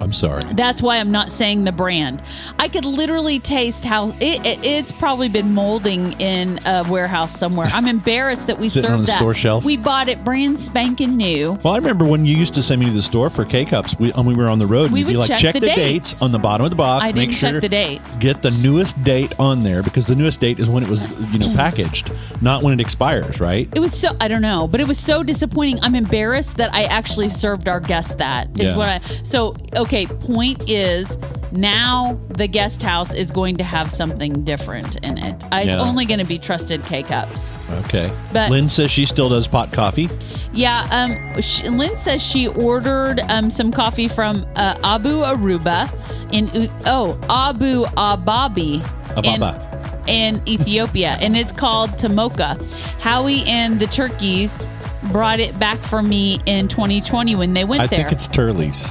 I'm 0.00 0.12
sorry. 0.12 0.42
That's 0.54 0.80
why 0.80 0.96
I'm 0.98 1.10
not 1.12 1.28
saying 1.30 1.64
the 1.64 1.72
brand. 1.72 2.22
I 2.58 2.68
could 2.68 2.84
literally 2.84 3.38
taste 3.38 3.84
how 3.84 4.08
it, 4.20 4.44
it- 4.46 4.64
it's 4.64 4.92
probably 4.92 5.28
been 5.28 5.52
molding 5.54 6.12
in 6.20 6.58
a 6.64 6.84
warehouse 6.88 7.38
somewhere. 7.38 7.68
I'm 7.72 7.86
embarrassed 7.96 8.46
that 8.46 8.58
we 8.58 8.68
Sitting 8.68 8.88
served 8.88 8.94
on 8.94 9.00
the 9.00 9.06
that. 9.06 9.18
store 9.18 9.34
shelf? 9.34 9.64
We 9.64 9.76
bought 9.76 10.08
it 10.08 10.24
brand 10.24 10.58
spanking 10.58 11.16
new. 11.16 11.56
Well, 11.62 11.74
I 11.74 11.76
remember 11.76 12.04
when 12.04 12.24
you 12.24 12.36
used 12.36 12.54
to 12.54 12.62
send 12.62 12.80
me 12.80 12.86
to 12.86 12.92
the 12.92 13.02
store 13.02 13.28
for 13.30 13.44
K 13.44 13.64
cups. 13.64 13.94
We, 13.98 14.10
when 14.12 14.26
we 14.26 14.34
were 14.34 14.48
on 14.48 14.58
the 14.58 14.66
road, 14.66 14.90
We 14.90 15.00
you'd 15.00 15.06
be 15.08 15.16
would 15.16 15.28
like, 15.28 15.28
check 15.28 15.40
check 15.40 15.54
the 15.54 15.60
the, 15.60 15.74
dates. 15.74 16.22
on 16.22 16.30
the 16.30 16.38
bottom 16.38 16.64
of 16.64 16.70
the 16.70 16.76
box. 16.76 17.02
I 17.02 17.06
make 17.12 17.14
didn't 17.28 17.32
sure 17.34 17.50
check 17.52 17.60
the 17.60 17.68
date. 17.68 18.00
Get 18.18 18.40
the 18.42 18.50
newest 18.52 19.02
date 19.04 19.38
on 19.38 19.62
there 19.62 19.82
because 19.82 20.06
the 20.06 20.14
newest 20.14 20.40
date 20.40 20.58
is 20.60 20.70
when 20.70 20.82
it 20.82 20.88
was, 20.88 21.04
you 21.32 21.38
know, 21.38 21.52
packaged, 21.56 22.10
not 22.40 22.62
when 22.62 22.72
it 22.72 22.80
expires, 22.80 23.40
right? 23.40 23.68
It 23.74 23.80
was 23.80 23.98
so 23.98 24.16
I 24.20 24.28
don't 24.28 24.42
know, 24.42 24.66
but 24.66 24.80
it 24.80 24.88
was 24.88 24.98
so 24.98 25.22
disappointing. 25.22 25.78
I'm 25.82 25.94
embarrassed 25.94 26.56
that 26.56 26.72
I 26.72 26.84
actually 26.84 27.28
served 27.28 27.68
our 27.68 27.80
guests 27.80 28.14
that. 28.14 28.48
Is 28.58 28.70
Yeah. 28.70 28.76
what 28.76 28.88
I 28.88 29.00
so 29.24 29.54
okay, 29.74 29.89
point 30.20 30.68
is 30.68 31.18
now 31.52 32.18
the 32.28 32.46
guest 32.46 32.80
house 32.82 33.12
is 33.12 33.30
going 33.30 33.56
to 33.56 33.64
have 33.64 33.90
something 33.90 34.44
different 34.44 34.96
in 34.96 35.18
it. 35.18 35.44
It's 35.52 35.66
Yeah. 35.66 35.80
only 35.80 36.04
going 36.04 36.20
to 36.20 36.26
be 36.26 36.38
trusted 36.38 36.84
K 36.84 37.02
cups. 37.02 37.52
Okay. 37.84 38.10
But- 38.32 38.50
Lynn 38.50 38.68
says 38.68 38.90
she 38.90 39.04
still 39.04 39.28
does 39.28 39.48
pot 39.48 39.72
coffee. 39.72 40.08
Yeah, 40.52 40.86
um, 40.90 41.40
sh 41.40 41.62
Lynn 41.64 41.96
says 41.98 42.22
she 42.22 42.48
ordered 42.48 43.20
um, 43.28 43.50
some 43.50 43.72
coffee 43.72 44.08
from 44.08 44.44
uh, 44.56 44.76
Abu 44.84 45.22
Aruba 45.22 45.88
in 46.32 46.48
oh 46.86 47.18
Abu 47.28 47.84
Ababi 47.96 48.80
Ababa. 49.16 50.02
in, 50.06 50.36
in 50.36 50.48
Ethiopia, 50.48 51.16
and 51.20 51.36
it's 51.36 51.52
called 51.52 51.90
Tomoka. 51.92 52.56
Howie 53.00 53.42
and 53.46 53.78
the 53.80 53.86
turkeys 53.88 54.66
brought 55.12 55.40
it 55.40 55.58
back 55.58 55.78
for 55.78 56.02
me 56.02 56.38
in 56.46 56.68
2020 56.68 57.34
when 57.36 57.54
they 57.54 57.64
went 57.64 57.82
I 57.82 57.86
there. 57.86 58.00
I 58.00 58.02
think 58.02 58.12
it's 58.12 58.28
Turley's. 58.28 58.86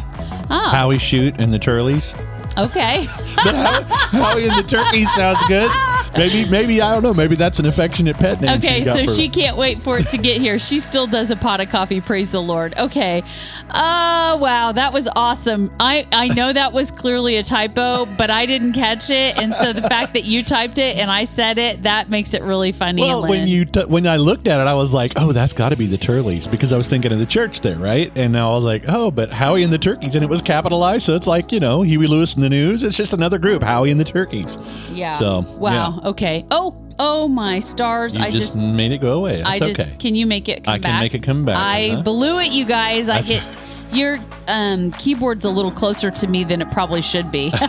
Oh, 0.49 0.69
Howie 0.69 0.97
Shoot 0.97 1.39
and 1.39 1.53
the 1.53 1.59
Turleys. 1.59 2.13
okay. 2.57 3.07
But 3.35 3.55
Howie, 3.55 3.83
Howie 4.21 4.47
and 4.47 4.57
the 4.57 4.63
Turkey 4.67 5.05
sounds 5.05 5.39
good. 5.47 5.71
Maybe, 6.15 6.49
maybe 6.49 6.81
I 6.81 6.93
don't 6.93 7.03
know. 7.03 7.13
Maybe 7.13 7.35
that's 7.35 7.59
an 7.59 7.65
affectionate 7.65 8.17
pet 8.17 8.41
name. 8.41 8.57
Okay, 8.57 8.83
so 8.83 9.05
for- 9.05 9.13
she 9.15 9.29
can't 9.29 9.57
wait 9.57 9.79
for 9.79 9.97
it 9.99 10.07
to 10.09 10.17
get 10.17 10.41
here. 10.41 10.59
She 10.59 10.79
still 10.79 11.07
does 11.07 11.31
a 11.31 11.35
pot 11.35 11.59
of 11.61 11.69
coffee. 11.69 12.01
Praise 12.01 12.31
the 12.31 12.41
Lord. 12.41 12.73
Okay. 12.77 13.23
Oh 13.71 14.37
wow, 14.41 14.71
that 14.71 14.93
was 14.93 15.07
awesome. 15.15 15.71
I 15.79 16.07
I 16.11 16.27
know 16.29 16.51
that 16.51 16.73
was 16.73 16.91
clearly 16.91 17.37
a 17.37 17.43
typo, 17.43 18.05
but 18.17 18.31
I 18.31 18.45
didn't 18.45 18.73
catch 18.73 19.09
it, 19.09 19.37
and 19.37 19.53
so 19.53 19.73
the 19.73 19.83
fact 19.83 20.13
that 20.15 20.23
you 20.25 20.43
typed 20.43 20.77
it 20.79 20.97
and 20.97 21.11
I 21.11 21.25
said 21.25 21.57
it, 21.57 21.83
that 21.83 22.09
makes 22.09 22.33
it 22.33 22.41
really 22.43 22.71
funny. 22.71 23.01
Well, 23.01 23.21
Lynn. 23.21 23.29
when 23.29 23.47
you 23.47 23.65
t- 23.65 23.85
when 23.85 24.07
I 24.07 24.17
looked 24.17 24.47
at 24.47 24.59
it, 24.59 24.67
I 24.67 24.73
was 24.73 24.91
like, 24.91 25.13
"Oh, 25.15 25.31
that's 25.31 25.53
got 25.53 25.69
to 25.69 25.75
be 25.75 25.85
the 25.85 25.97
Turleys," 25.97 26.49
because 26.49 26.73
I 26.73 26.77
was 26.77 26.87
thinking 26.87 27.11
of 27.11 27.19
the 27.19 27.25
church 27.25 27.61
there, 27.61 27.77
right? 27.77 28.11
And 28.15 28.33
now 28.33 28.51
I 28.51 28.55
was 28.55 28.63
like, 28.63 28.85
"Oh, 28.87 29.11
but 29.11 29.29
Howie 29.31 29.63
and 29.63 29.71
the 29.71 29.77
Turkeys," 29.77 30.15
and 30.15 30.23
it 30.23 30.29
was 30.29 30.41
capitalized, 30.41 31.03
so 31.03 31.15
it's 31.15 31.27
like 31.27 31.51
you 31.51 31.59
know 31.59 31.81
Huey 31.83 32.07
Lewis 32.07 32.33
and 32.33 32.43
the 32.43 32.49
News. 32.49 32.81
It's 32.83 32.97
just 32.97 33.13
another 33.13 33.37
group, 33.37 33.61
Howie 33.61 33.91
and 33.91 33.99
the 33.99 34.03
Turkeys. 34.05 34.57
yeah. 34.91 35.17
So 35.19 35.41
wow. 35.57 35.98
Okay. 36.05 36.45
Oh 36.51 36.75
oh 36.99 37.27
my 37.27 37.59
stars! 37.59 38.15
You 38.15 38.23
I 38.23 38.29
just, 38.29 38.53
just. 38.53 38.55
made 38.55 38.91
it 38.91 38.99
go 39.01 39.17
away. 39.19 39.41
I 39.41 39.57
just 39.59 39.79
okay. 39.79 39.95
can 39.99 40.15
you 40.15 40.25
make 40.25 40.49
it 40.49 40.63
come 40.63 40.73
I 40.73 40.77
can 40.77 40.83
back? 40.83 41.01
make 41.01 41.13
it 41.13 41.23
come 41.23 41.45
back, 41.45 41.57
I 41.57 41.89
huh? 41.95 42.01
blew 42.03 42.39
it, 42.39 42.51
you 42.51 42.65
guys. 42.65 43.09
I 43.09 43.21
That's- 43.21 43.27
get 43.29 43.68
your 43.91 44.17
um, 44.47 44.91
keyboard's 44.93 45.45
a 45.45 45.49
little 45.49 45.71
closer 45.71 46.11
to 46.11 46.27
me 46.27 46.43
than 46.43 46.61
it 46.61 46.69
probably 46.71 47.01
should 47.01 47.31
be. 47.31 47.51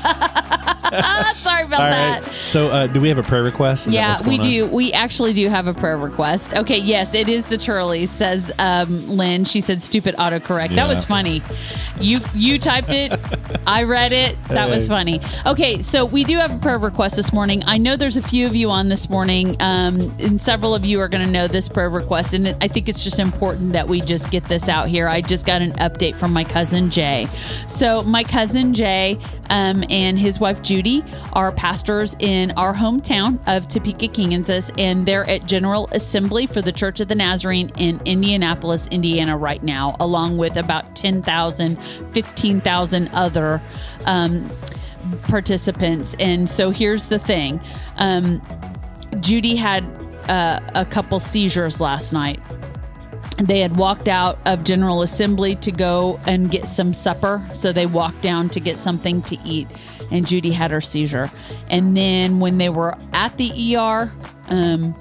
Sorry 0.91 1.63
about 1.65 1.81
All 1.81 1.87
that. 1.91 2.23
right. 2.23 2.33
So, 2.45 2.67
uh, 2.69 2.87
do 2.89 3.01
we 3.01 3.09
have 3.09 3.19
a 3.19 3.23
prayer 3.23 3.45
request? 3.45 3.87
Is 3.87 3.93
that 3.93 3.99
Yeah, 3.99 4.11
what's 4.15 4.23
we 4.25 4.39
going 4.39 4.41
on? 4.41 4.47
do. 4.71 4.75
We 4.75 4.93
actually 4.93 5.33
do 5.33 5.49
have 5.49 5.69
a 5.69 5.75
prayer 5.75 5.97
request. 5.97 6.53
Okay, 6.55 6.79
yes, 6.79 7.15
it 7.15 7.29
is 7.29 7.45
the 7.45 7.57
Turleys, 7.57 8.09
says 8.09 8.51
um, 8.59 9.07
Lynn. 9.09 9.45
She 9.45 9.61
said 9.61 9.83
stupid 9.83 10.17
autocorrect. 10.17 10.75
That 10.75 10.89
was 10.89 11.05
funny. 11.05 11.43
You 12.01 12.19
you 12.35 12.59
typed 12.59 12.91
it. 12.93 13.13
I 13.67 13.83
read 13.85 14.11
it. 14.13 14.37
That 14.49 14.69
was 14.69 14.89
funny. 14.89 15.21
Okay, 15.47 15.81
so 15.83 16.05
we 16.07 16.25
do 16.25 16.39
have 16.39 16.53
a 16.55 16.59
prayer 16.59 16.79
request 16.79 17.15
this 17.17 17.33
morning. 17.33 17.63
I 17.67 17.77
know 17.79 17.95
there's 17.97 18.17
a 18.17 18.23
few 18.23 18.47
of 18.47 18.57
you 18.57 18.71
on 18.71 18.89
this 18.89 19.09
morning, 19.11 19.57
um, 19.61 20.11
and 20.19 20.41
several 20.41 20.75
of 20.75 20.85
you 20.85 20.99
are 21.01 21.09
going 21.09 21.25
to 21.25 21.31
know 21.31 21.47
this 21.47 21.69
prayer 21.69 21.91
request, 21.91 22.33
and 22.35 22.49
I 22.61 22.69
think 22.69 22.89
it's 22.89 23.05
just 23.05 23.19
important 23.21 23.75
that 23.75 23.87
we 23.87 24.01
just 24.01 24.31
get 24.31 24.45
this 24.47 24.69
out 24.69 24.89
here. 24.89 25.09
I 25.09 25.21
just 25.21 25.47
got 25.47 25.61
an 25.63 25.73
update 25.73 26.10
from 26.17 26.33
my 26.33 26.45
cousin 26.45 26.91
Jay. 26.91 27.27
So 27.69 28.03
my 28.03 28.25
cousin 28.25 28.75
Jay 28.75 29.19
um, 29.49 29.85
and 29.91 30.19
his 30.19 30.41
wife 30.41 30.63
Judy 30.63 31.05
are 31.33 31.53
pastors 31.53 32.17
in 32.19 32.53
our 32.53 32.75
hometown 32.75 33.41
of 33.47 33.69
Topeka, 33.69 34.09
Kansas, 34.09 34.71
and 34.79 35.07
they're 35.07 35.29
at 35.29 35.47
General 35.47 35.89
Assembly 35.93 36.47
for 36.47 36.63
the 36.63 36.73
Church 36.73 37.01
of 37.01 37.09
the 37.09 37.15
Nazarene 37.15 37.71
in 37.77 38.01
Indianapolis, 38.05 38.87
Indiana, 38.89 39.37
right 39.37 39.63
now, 39.63 39.97
along 40.01 40.39
with 40.39 40.57
about 40.57 40.97
10,000, 40.97 41.83
15,000 42.13 43.09
other 43.13 43.61
um, 44.07 44.49
participants. 45.23 46.15
And 46.19 46.49
so 46.49 46.71
here's 46.71 47.07
the 47.07 47.19
thing 47.19 47.61
um, 47.97 48.43
Judy 49.21 49.57
had 49.57 49.85
uh, 50.29 50.61
a 50.75 50.85
couple 50.85 51.19
seizures 51.21 51.81
last 51.81 52.13
night. 52.13 52.41
They 53.41 53.61
had 53.61 53.77
walked 53.77 54.09
out 54.09 54.39
of 54.47 54.65
General 54.65 55.03
Assembly 55.03 55.57
to 55.57 55.73
go 55.73 56.21
and 56.27 56.51
get 56.51 56.67
some 56.67 56.93
supper. 56.93 57.45
So 57.55 57.73
they 57.73 57.87
walked 57.87 58.23
down 58.23 58.49
to 58.51 58.61
get 58.61 58.79
something 58.79 59.23
to 59.23 59.37
eat. 59.45 59.67
And 60.11 60.27
Judy 60.27 60.51
had 60.51 60.71
her 60.71 60.81
seizure. 60.81 61.31
And 61.69 61.97
then 61.97 62.41
when 62.41 62.59
they 62.59 62.69
were 62.69 62.97
at 63.13 63.37
the 63.37 63.77
ER, 63.77 64.13
um, 64.49 64.95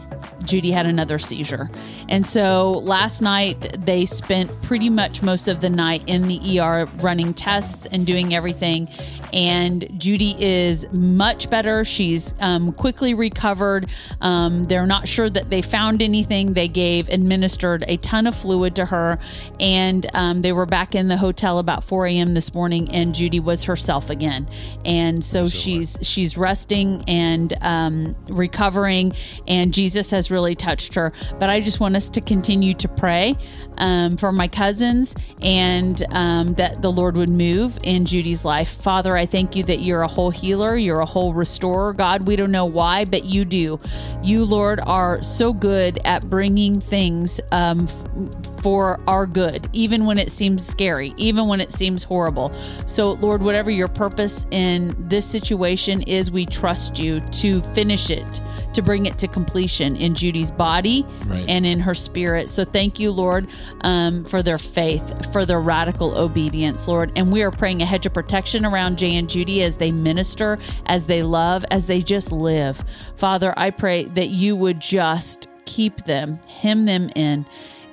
Judy 0.43 0.71
had 0.71 0.85
another 0.85 1.19
seizure. 1.19 1.69
And 2.07 2.25
so 2.25 2.79
last 2.79 3.21
night 3.21 3.75
they 3.85 4.05
spent 4.05 4.49
pretty 4.61 4.89
much 4.89 5.21
most 5.21 5.47
of 5.47 5.61
the 5.61 5.69
night 5.69 6.03
in 6.07 6.27
the 6.27 6.59
ER 6.59 6.85
running 6.97 7.33
tests 7.33 7.85
and 7.87 8.05
doing 8.05 8.33
everything. 8.33 8.87
And 9.33 9.87
Judy 9.99 10.35
is 10.39 10.91
much 10.91 11.49
better. 11.49 11.83
She's 11.83 12.33
um, 12.39 12.71
quickly 12.73 13.13
recovered. 13.13 13.87
Um, 14.21 14.63
they're 14.65 14.85
not 14.85 15.07
sure 15.07 15.29
that 15.29 15.49
they 15.49 15.61
found 15.61 16.01
anything. 16.01 16.53
They 16.53 16.67
gave, 16.67 17.09
administered 17.09 17.83
a 17.87 17.97
ton 17.97 18.27
of 18.27 18.35
fluid 18.35 18.75
to 18.77 18.85
her. 18.85 19.19
And 19.59 20.05
um, 20.13 20.41
they 20.41 20.51
were 20.51 20.65
back 20.65 20.95
in 20.95 21.07
the 21.07 21.17
hotel 21.17 21.59
about 21.59 21.83
4 21.83 22.07
a.m. 22.07 22.33
this 22.33 22.53
morning, 22.53 22.89
and 22.91 23.13
Judy 23.13 23.39
was 23.39 23.63
herself 23.63 24.09
again. 24.09 24.47
And 24.85 25.23
so 25.23 25.49
she's 25.49 25.97
she's 26.01 26.37
resting 26.37 27.03
and 27.07 27.53
um, 27.61 28.15
recovering, 28.29 29.13
and 29.47 29.73
Jesus 29.73 30.09
has 30.11 30.31
really 30.31 30.55
touched 30.55 30.95
her. 30.95 31.13
But 31.39 31.49
I 31.49 31.61
just 31.61 31.79
want 31.79 31.95
us 31.95 32.09
to 32.09 32.21
continue 32.21 32.73
to 32.75 32.87
pray 32.87 33.35
um, 33.77 34.17
for 34.17 34.31
my 34.31 34.47
cousins 34.47 35.15
and 35.41 36.03
um, 36.11 36.53
that 36.55 36.81
the 36.81 36.91
Lord 36.91 37.15
would 37.17 37.29
move 37.29 37.77
in 37.83 38.05
Judy's 38.05 38.45
life. 38.45 38.69
Father, 38.69 39.17
I 39.19 39.25
thank 39.25 39.55
you 39.55 39.63
that 39.65 39.81
you're 39.81 40.01
a 40.01 40.07
whole 40.07 40.29
healer, 40.31 40.77
you're 40.77 41.01
a 41.01 41.05
whole 41.05 41.33
restorer. 41.33 41.93
God, 41.93 42.25
we 42.25 42.35
don't 42.35 42.51
know 42.51 42.65
why, 42.65 43.05
but 43.05 43.25
you 43.25 43.45
do. 43.45 43.79
You, 44.23 44.45
Lord, 44.45 44.79
are 44.85 45.21
so 45.21 45.53
good 45.53 45.99
at 46.05 46.29
bringing 46.29 46.79
things 46.79 47.39
um, 47.51 47.81
f- 47.87 48.61
for 48.63 48.99
our 49.07 49.25
good, 49.25 49.69
even 49.73 50.05
when 50.05 50.17
it 50.17 50.31
seems 50.31 50.65
scary, 50.65 51.13
even 51.17 51.47
when 51.47 51.61
it 51.61 51.71
seems 51.71 52.03
horrible. 52.03 52.51
So, 52.85 53.13
Lord, 53.13 53.41
whatever 53.41 53.69
your 53.71 53.87
purpose 53.87 54.45
in 54.51 54.95
this 55.09 55.25
situation 55.25 56.01
is, 56.03 56.31
we 56.31 56.45
trust 56.45 56.97
you 56.99 57.19
to 57.19 57.61
finish 57.73 58.09
it, 58.09 58.41
to 58.73 58.81
bring 58.81 59.05
it 59.05 59.17
to 59.19 59.27
completion 59.27 59.95
in 59.95 60.15
Judy's 60.15 60.51
body 60.51 61.05
Right. 61.25 61.45
and 61.49 61.65
in 61.65 61.79
her 61.79 61.93
spirit. 61.93 62.49
So, 62.49 62.63
thank 62.65 62.99
you, 62.99 63.11
Lord, 63.11 63.47
um, 63.81 64.23
for 64.25 64.41
their 64.43 64.57
faith, 64.57 65.31
for 65.33 65.45
their 65.45 65.59
radical 65.61 66.17
obedience, 66.17 66.87
Lord. 66.87 67.11
And 67.15 67.31
we 67.31 67.41
are 67.43 67.51
praying 67.51 67.81
a 67.81 67.85
hedge 67.85 68.05
of 68.05 68.13
protection 68.13 68.65
around 68.65 68.97
Jay 69.09 69.15
and 69.17 69.29
Judy 69.29 69.63
as 69.63 69.75
they 69.77 69.91
minister, 69.91 70.59
as 70.85 71.05
they 71.07 71.23
love, 71.23 71.65
as 71.71 71.87
they 71.87 71.99
just 72.01 72.31
live. 72.31 72.83
Father, 73.15 73.53
I 73.57 73.71
pray 73.71 74.03
that 74.05 74.27
you 74.27 74.55
would 74.55 74.79
just 74.79 75.47
keep 75.65 76.05
them, 76.05 76.39
hem 76.47 76.85
them 76.85 77.09
in. 77.15 77.45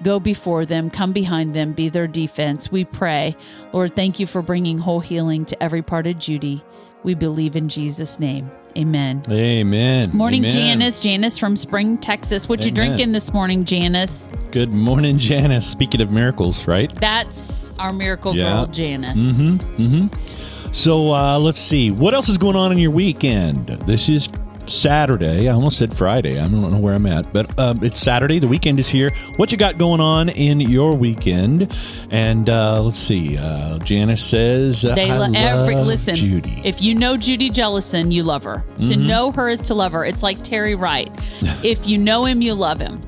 Go 0.03 0.21
before 0.21 0.67
them, 0.67 0.91
come 0.91 1.13
behind 1.13 1.55
them, 1.55 1.73
be 1.73 1.89
their 1.89 2.07
defense. 2.07 2.71
We 2.71 2.85
pray. 2.85 3.35
Lord, 3.73 3.97
thank 3.97 4.21
you 4.21 4.27
for 4.27 4.43
bringing 4.43 4.77
whole 4.79 5.01
healing 5.01 5.47
to 5.47 5.63
every 5.63 5.81
part 5.81 6.07
of 6.07 6.19
Judy. 6.19 6.63
We 7.03 7.15
believe 7.15 7.57
in 7.57 7.69
Jesus' 7.71 8.21
name. 8.21 8.51
Amen. 8.77 9.23
Amen. 9.31 10.11
Morning, 10.13 10.45
Amen. 10.45 10.53
Janice. 10.53 11.01
Janice 11.01 11.39
from 11.39 11.57
Spring, 11.57 11.97
Texas. 11.97 12.47
What 12.47 12.67
you 12.67 12.71
drinking 12.71 13.13
this 13.13 13.33
morning, 13.33 13.65
Janice? 13.65 14.29
Good 14.51 14.75
morning, 14.75 15.17
Janice. 15.19 15.67
Speaking 15.67 16.03
of 16.03 16.11
miracles, 16.11 16.67
right? 16.69 16.95
That's 16.97 17.73
our 17.79 17.95
miracle 17.95 18.37
Yeah. 18.37 18.51
girl, 18.51 18.67
Janice. 18.67 19.17
Mm-hmm. 19.17 19.83
Mm-hmm. 19.83 20.46
So 20.77 21.11
uh, 21.15 21.39
let's 21.39 21.59
see. 21.59 21.91
What 21.91 22.13
else 22.13 22.29
is 22.29 22.37
going 22.37 22.55
on 22.55 22.71
in 22.71 22.77
your 22.77 22.91
weekend? 22.91 23.69
This 23.87 24.11
is 24.11 24.29
Saturday. 24.67 25.49
I 25.49 25.53
almost 25.55 25.79
said 25.79 25.97
Friday. 25.97 26.37
I 26.39 26.43
don't 26.43 26.71
know 26.71 26.77
where 26.79 26.93
I'm 26.93 27.07
at, 27.07 27.33
but 27.33 27.59
um, 27.59 27.79
it's 27.83 27.99
Saturday. 27.99 28.39
The 28.39 28.47
weekend 28.47 28.79
is 28.79 28.87
here. 28.87 29.09
What 29.37 29.51
you 29.51 29.57
got 29.57 29.79
going 29.79 30.03
on 30.03 30.29
in 30.29 30.61
your 30.61 30.95
weekend? 30.95 31.75
And 32.11 32.51
uh, 32.51 32.83
let's 32.83 32.99
see. 32.99 33.39
Uh, 33.39 33.79
Janice 33.79 34.23
says, 34.23 34.85
uh, 34.85 34.95
They 34.95 35.11
I 35.11 35.17
lo- 35.17 35.27
love 35.29 35.35
every 35.35 35.77
listen. 35.77 36.15
Judy. 36.15 36.61
If 36.63 36.83
you 36.83 36.95
know 36.95 37.17
Judy 37.17 37.49
Jellison, 37.49 38.11
you 38.11 38.23
love 38.23 38.45
her. 38.45 38.63
To 38.81 38.87
Mm-hmm. 38.87 39.07
know 39.07 39.33
her 39.33 39.49
is 39.49 39.63
to 39.63 39.75
love 39.75 39.93
her. 39.93 40.05
It's 40.05 40.23
like 40.23 40.43
Terry 40.43 40.75
Wright. 40.75 41.09
if 41.65 41.87
you 41.87 41.97
know 41.97 42.27
him, 42.27 42.43
you 42.43 42.53
love 42.53 42.81
him. 42.81 43.01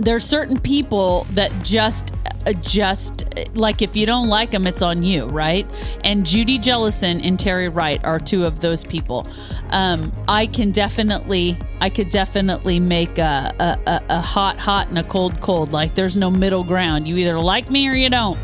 There 0.00 0.16
are 0.16 0.20
certain 0.20 0.58
people 0.58 1.28
that 1.30 1.52
just 1.62 2.12
uh, 2.12 2.17
just 2.54 3.24
like 3.54 3.82
if 3.82 3.96
you 3.96 4.06
don't 4.06 4.28
like 4.28 4.50
them, 4.50 4.66
it's 4.66 4.82
on 4.82 5.02
you, 5.02 5.26
right? 5.26 5.66
And 6.04 6.24
Judy 6.24 6.58
Jellison 6.58 7.20
and 7.20 7.38
Terry 7.38 7.68
Wright 7.68 8.02
are 8.04 8.18
two 8.18 8.44
of 8.44 8.60
those 8.60 8.84
people. 8.84 9.26
Um, 9.70 10.12
I 10.28 10.46
can 10.46 10.70
definitely, 10.70 11.56
I 11.80 11.90
could 11.90 12.10
definitely 12.10 12.80
make 12.80 13.18
a, 13.18 13.54
a, 13.58 13.90
a, 13.90 14.04
a 14.08 14.20
hot 14.20 14.58
hot 14.58 14.88
and 14.88 14.98
a 14.98 15.04
cold 15.04 15.40
cold. 15.40 15.72
Like 15.72 15.94
there's 15.94 16.16
no 16.16 16.30
middle 16.30 16.62
ground. 16.64 17.06
You 17.06 17.16
either 17.16 17.38
like 17.38 17.70
me 17.70 17.88
or 17.88 17.94
you 17.94 18.10
don't. 18.10 18.38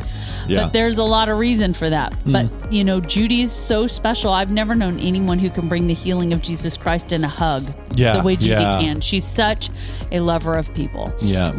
Yeah. 0.47 0.65
But 0.65 0.75
there's 0.75 0.99
a 0.99 1.03
lot 1.05 1.31
of 1.31 1.39
reason 1.39 1.73
for 1.73 1.89
that. 1.89 2.13
Hmm. 2.25 2.33
But, 2.33 2.71
you 2.73 2.85
know, 2.85 3.01
Judy's 3.01 3.51
so 3.51 3.87
special. 3.87 4.31
I've 4.31 4.51
never 4.51 4.75
known 4.75 5.01
anyone 5.01 5.39
who 5.39 5.49
can 5.49 5.71
bring 5.71 5.87
the 5.87 5.95
healing 5.95 6.35
of 6.35 6.43
Jesus 6.43 6.77
Christ 6.77 7.13
in 7.13 7.25
a 7.25 7.29
hug 7.29 7.73
Yeah, 7.97 8.19
the 8.19 8.23
way 8.23 8.37
Judy 8.37 8.51
yeah. 8.51 8.79
can. 8.79 9.01
She's 9.01 9.25
such 9.25 9.71
a 10.13 10.21
lover 10.21 10.55
of 10.55 10.73
people. 10.75 11.11
yeah. 11.23 11.59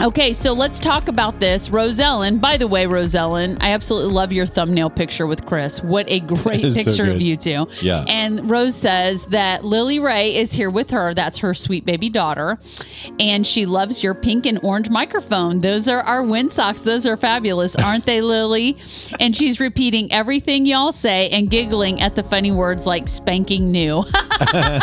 Okay, 0.00 0.32
so 0.32 0.52
let's 0.52 0.78
talk 0.78 1.08
about 1.08 1.40
this. 1.40 1.70
Rosellen, 1.70 2.40
by 2.40 2.56
the 2.56 2.68
way, 2.68 2.84
Rosellen, 2.84 3.58
I 3.60 3.72
absolutely 3.72 4.12
love 4.12 4.32
your 4.32 4.46
thumbnail 4.46 4.90
picture 4.90 5.26
with 5.26 5.44
Chris. 5.44 5.82
What 5.82 6.08
a 6.08 6.20
great 6.20 6.64
It's 6.64 6.76
so 6.76 6.84
picture 6.84 7.10
of 7.10 7.20
you 7.20 7.36
two. 7.36 7.66
Yeah. 7.82 8.04
And 8.06 8.48
Rose 8.48 8.76
says 8.76 9.26
that 9.26 9.64
Lily 9.64 9.98
Ray 9.98 10.36
is 10.36 10.52
here 10.52 10.70
with 10.70 10.90
her. 10.90 11.14
That's 11.14 11.38
her 11.38 11.52
sweet 11.52 11.84
baby 11.84 12.08
daughter. 12.10 12.58
And 13.18 13.44
she 13.44 13.66
loves 13.66 14.00
your 14.04 14.14
pink 14.14 14.46
and 14.46 14.60
orange 14.62 14.88
microphone. 14.88 15.58
Those 15.58 15.88
are 15.88 16.00
our 16.02 16.22
wind 16.22 16.52
socks. 16.52 16.82
Those 16.82 17.04
are 17.04 17.16
fabulous, 17.16 17.74
aren't 17.74 18.06
they, 18.06 18.20
Lily? 18.28 18.76
And 19.18 19.34
she's 19.34 19.58
repeating 19.58 20.12
everything 20.12 20.64
y'all 20.64 20.92
say 20.92 21.28
and 21.30 21.50
giggling 21.50 22.00
at 22.00 22.14
the 22.14 22.22
funny 22.22 22.52
words 22.52 22.86
like 22.86 23.08
spanking 23.08 23.72
new. 23.72 24.04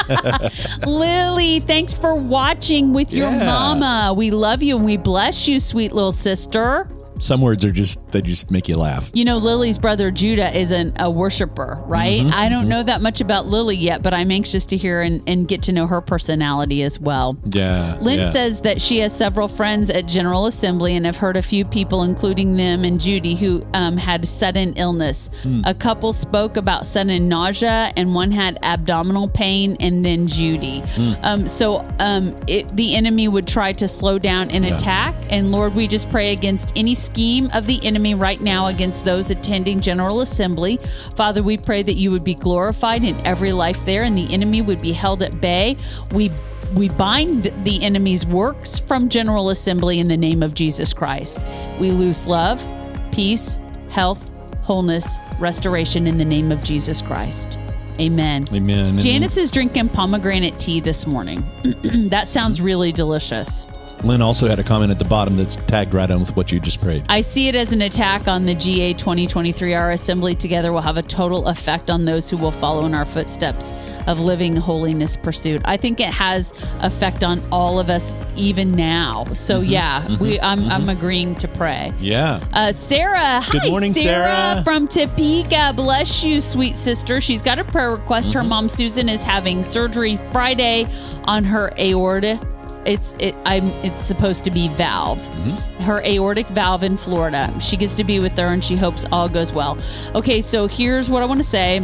Lily, 0.86 1.62
thanks 1.62 1.94
for 1.94 2.16
watching 2.16 2.94
with 2.94 3.14
your 3.14 3.30
Yeah. 3.32 3.46
mama. 3.46 4.14
We 4.14 4.32
love 4.32 4.62
you 4.62 4.76
and 4.76 4.86
we 4.86 4.98
bless 5.06 5.48
you, 5.48 5.60
sweet 5.60 5.94
little 5.94 6.12
sister. 6.12 6.90
Some 7.20 7.42
words 7.42 7.64
are 7.66 7.72
just, 7.72 8.08
they 8.10 8.22
just 8.22 8.52
make 8.52 8.68
you 8.68 8.78
laugh. 8.78 9.12
You 9.14 9.26
know, 9.26 9.38
Lily's 9.38 9.78
brother 9.78 10.12
Judah 10.12 10.58
isn't 10.58 10.96
a 11.00 11.10
worshiper, 11.10 11.82
right? 11.86 12.22
Mm-hmm, 12.22 12.34
I 12.34 12.50
don't 12.50 12.68
know 12.68 12.84
that 12.84 13.02
much 13.02 13.22
about 13.22 13.48
Lily 13.48 13.76
yet, 13.76 14.04
but 14.04 14.14
I'm 14.14 14.32
anxious 14.32 14.66
to 14.68 14.78
hear 14.78 15.02
and, 15.02 15.24
and 15.28 15.48
get 15.48 15.64
to 15.64 15.72
know 15.72 15.88
her 15.88 16.02
personality 16.02 16.84
as 16.84 17.00
well. 17.00 17.38
Yeah. 17.46 17.98
Lynn 18.02 18.20
yeah. 18.20 18.32
says 18.32 18.62
that 18.62 18.82
she 18.82 19.00
has 19.00 19.16
several 19.16 19.48
friends 19.48 19.90
at 19.90 20.08
General 20.08 20.46
Assembly 20.46 20.96
and 20.96 21.06
have 21.06 21.16
heard 21.16 21.38
a 21.38 21.42
few 21.42 21.66
people, 21.66 22.04
including 22.04 22.58
them 22.58 22.84
and 22.84 23.00
Judy, 23.00 23.36
who 23.36 23.66
um, 23.74 23.98
had 23.98 24.28
sudden 24.28 24.74
illness. 24.74 25.30
Hmm. 25.44 25.62
A 25.66 25.74
couple 25.74 26.14
spoke 26.14 26.58
about 26.58 26.86
sudden 26.86 27.30
nausea, 27.30 27.94
and 27.96 28.14
one 28.14 28.32
had 28.32 28.60
abdominal 28.62 29.30
pain, 29.30 29.78
and 29.80 30.06
then 30.06 30.28
Judy. 30.28 30.80
Hmm. 30.80 31.14
Um, 31.24 31.48
so 31.48 31.88
um, 32.00 32.36
it, 32.48 32.68
the 32.76 32.96
enemy 32.96 33.28
would 33.28 33.48
try 33.48 33.72
to 33.74 33.88
slow 33.88 34.20
down 34.20 34.52
an 34.52 34.64
attack. 34.66 35.16
And 35.30 35.52
Lord, 35.52 35.76
we 35.76 35.88
just 35.88 36.10
pray 36.10 36.34
against 36.34 36.74
any 36.76 36.96
scheme 37.06 37.50
of 37.54 37.66
the 37.68 37.80
enemy 37.86 38.16
right 38.16 38.42
now 38.42 38.68
against 38.68 39.06
those 39.06 39.30
attending 39.30 39.82
General 39.82 40.22
Assembly. 40.22 40.80
Father, 41.16 41.44
we 41.44 41.58
pray 41.58 41.84
that 41.84 41.94
you 41.94 42.12
would 42.12 42.24
be 42.24 42.36
glorified 42.36 43.04
in 43.04 43.26
every 43.26 43.52
life 43.52 43.84
there, 43.86 44.04
and 44.04 44.18
the 44.18 44.32
enemy 44.34 44.62
would 44.62 44.82
be 44.82 44.92
held 44.92 45.22
at 45.22 45.40
bay. 45.42 45.78
We 46.12 46.32
we 46.74 46.90
bind 46.90 47.54
the 47.64 47.84
enemy's 47.84 48.26
works 48.26 48.80
from 48.80 49.08
General 49.08 49.50
Assembly 49.50 50.00
in 50.00 50.08
the 50.08 50.18
name 50.18 50.44
of 50.44 50.54
Jesus 50.54 50.94
Christ. 50.94 51.40
We 51.80 51.92
loose 51.92 52.28
love, 52.28 52.66
peace, 53.12 53.60
health, 53.90 54.32
wholeness, 54.62 55.20
restoration 55.40 56.08
in 56.08 56.18
the 56.18 56.26
name 56.26 56.52
of 56.52 56.64
Jesus 56.64 57.02
Christ. 57.02 57.58
Amen. 58.00 58.46
Amen. 58.52 59.00
Janice 59.00 59.38
is 59.38 59.52
drinking 59.52 59.90
pomegranate 59.90 60.58
tea 60.60 60.80
this 60.82 61.08
morning. 61.08 61.44
that 62.10 62.28
sounds 62.28 62.60
really 62.60 62.92
delicious. 62.92 63.66
Lynn 64.06 64.22
also 64.22 64.48
had 64.48 64.60
a 64.60 64.64
comment 64.64 64.92
at 64.92 65.00
the 65.00 65.06
bottom 65.06 65.36
that's 65.36 65.56
tagged 65.56 65.96
right 65.96 66.10
on 66.12 66.20
with 66.20 66.36
what 66.36 66.52
you 66.52 66.60
just 66.60 66.80
prayed. 66.80 67.04
I 67.10 67.22
see 67.22 67.48
it 67.48 67.56
as 67.56 67.72
an 67.72 67.82
attack 67.82 68.28
on 68.28 68.46
the 68.46 68.54
GA 68.54 68.94
2023. 68.94 69.74
Our 69.74 69.90
assembly 69.92 70.36
together 70.36 70.72
will 70.72 70.82
have 70.82 70.98
a 70.98 71.02
total 71.02 71.48
effect 71.48 71.90
on 71.90 72.06
those 72.06 72.30
who 72.30 72.38
will 72.38 72.52
follow 72.52 72.86
in 72.86 72.94
our 72.94 73.04
footsteps 73.06 73.74
of 74.06 74.20
living 74.20 74.56
holiness 74.56 75.18
pursuit. 75.18 75.60
I 75.66 75.78
think 75.78 76.00
it 76.00 76.14
has 76.14 76.54
effect 76.82 77.24
on 77.24 77.42
all 77.52 77.80
of 77.80 77.90
us 77.90 78.14
even 78.36 78.76
now. 78.76 79.26
So 79.34 79.60
Mm-hmm. 79.62 79.72
yeah, 79.72 80.18
we 80.20 80.40
I'm 80.40 80.70
I'm 80.70 80.88
agreeing 80.90 81.34
to 81.36 81.48
pray. 81.48 81.92
Yeah. 82.00 82.44
Uh, 82.54 82.72
Sarah, 82.74 83.42
Good 83.50 83.62
hi, 83.62 83.70
morning, 83.70 83.94
Sarah. 83.94 84.62
from 84.64 84.88
Topeka. 84.88 85.74
Bless 85.76 86.24
you, 86.24 86.42
sweet 86.42 86.76
sister. 86.76 87.20
She's 87.20 87.42
got 87.42 87.58
a 87.58 87.64
prayer 87.64 87.90
request. 87.90 88.30
Mm-hmm. 88.30 88.38
Her 88.40 88.44
mom 88.44 88.70
Susan 88.70 89.10
is 89.10 89.24
having 89.24 89.64
surgery 89.64 90.18
Friday 90.32 90.86
on 91.24 91.44
her 91.44 91.72
aorta. 91.80 92.40
It's 92.86 93.16
it. 93.20 93.36
I'm. 93.46 93.70
It's 93.84 93.98
supposed 93.98 94.44
to 94.44 94.52
be 94.52 94.68
valve. 94.70 95.20
Mm-hmm. 95.20 95.84
Her 95.84 96.02
aortic 96.04 96.48
valve 96.48 96.84
in 96.84 96.98
Florida. 96.98 97.54
She 97.60 97.78
gets 97.78 97.96
to 97.96 98.04
be 98.04 98.20
with 98.20 98.38
her, 98.38 98.48
and 98.48 98.64
she 98.64 98.76
hopes 98.76 99.06
all 99.12 99.28
goes 99.28 99.52
well. 99.52 99.78
Okay, 100.14 100.42
so 100.42 100.68
here's 100.68 101.10
what 101.10 101.24
I 101.24 101.26
want 101.26 101.42
to 101.42 101.48
say. 101.48 101.80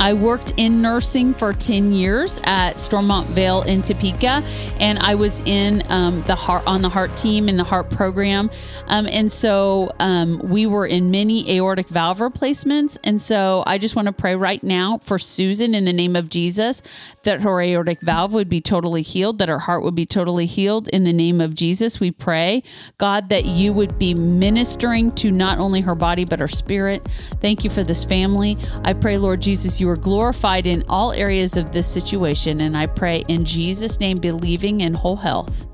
I 0.00 0.12
worked 0.12 0.54
in 0.56 0.82
nursing 0.82 1.34
for 1.34 1.52
10 1.52 1.92
years 1.92 2.40
at 2.44 2.78
Stormont 2.78 3.28
Vail 3.30 3.62
in 3.62 3.82
Topeka, 3.82 4.42
and 4.80 4.98
I 4.98 5.14
was 5.14 5.40
in 5.40 5.82
um, 5.88 6.22
the 6.22 6.34
heart 6.34 6.66
on 6.66 6.82
the 6.82 6.88
heart 6.88 7.16
team 7.16 7.48
in 7.48 7.56
the 7.56 7.64
heart 7.64 7.90
program. 7.90 8.50
Um, 8.86 9.06
and 9.06 9.30
so 9.30 9.92
um, 10.00 10.38
we 10.44 10.66
were 10.66 10.86
in 10.86 11.10
many 11.10 11.56
aortic 11.56 11.88
valve 11.88 12.20
replacements. 12.20 12.98
And 13.04 13.20
so 13.20 13.62
I 13.66 13.78
just 13.78 13.96
want 13.96 14.06
to 14.06 14.12
pray 14.12 14.36
right 14.36 14.62
now 14.62 14.98
for 14.98 15.18
Susan 15.18 15.74
in 15.74 15.84
the 15.84 15.92
name 15.92 16.16
of 16.16 16.28
Jesus 16.28 16.82
that 17.22 17.40
her 17.42 17.60
aortic 17.60 18.00
valve 18.00 18.32
would 18.32 18.48
be 18.48 18.60
totally 18.60 19.02
healed, 19.02 19.38
that 19.38 19.48
her 19.48 19.58
heart 19.58 19.82
would 19.82 19.94
be 19.94 20.06
totally 20.06 20.46
healed. 20.46 20.88
In 20.88 21.04
the 21.04 21.12
name 21.12 21.40
of 21.40 21.54
Jesus, 21.54 22.00
we 22.00 22.10
pray, 22.10 22.62
God, 22.98 23.28
that 23.30 23.44
you 23.46 23.72
would 23.72 23.98
be 23.98 24.14
ministering 24.14 25.12
to 25.12 25.30
not 25.30 25.58
only 25.58 25.80
her 25.80 25.94
body, 25.94 26.24
but 26.24 26.40
her 26.40 26.48
spirit. 26.48 27.08
Thank 27.40 27.64
you 27.64 27.70
for 27.70 27.82
this 27.82 28.04
family. 28.04 28.58
I 28.82 28.92
pray, 28.92 29.16
Lord 29.18 29.40
Jesus, 29.40 29.80
you 29.80 29.83
are 29.88 29.96
glorified 29.96 30.66
in 30.66 30.84
all 30.88 31.12
areas 31.12 31.56
of 31.56 31.72
this 31.72 31.86
situation. 31.86 32.60
And 32.60 32.76
I 32.76 32.86
pray 32.86 33.24
in 33.28 33.44
Jesus' 33.44 34.00
name, 34.00 34.16
believing 34.18 34.80
in 34.80 34.94
whole 34.94 35.16
health. 35.16 35.66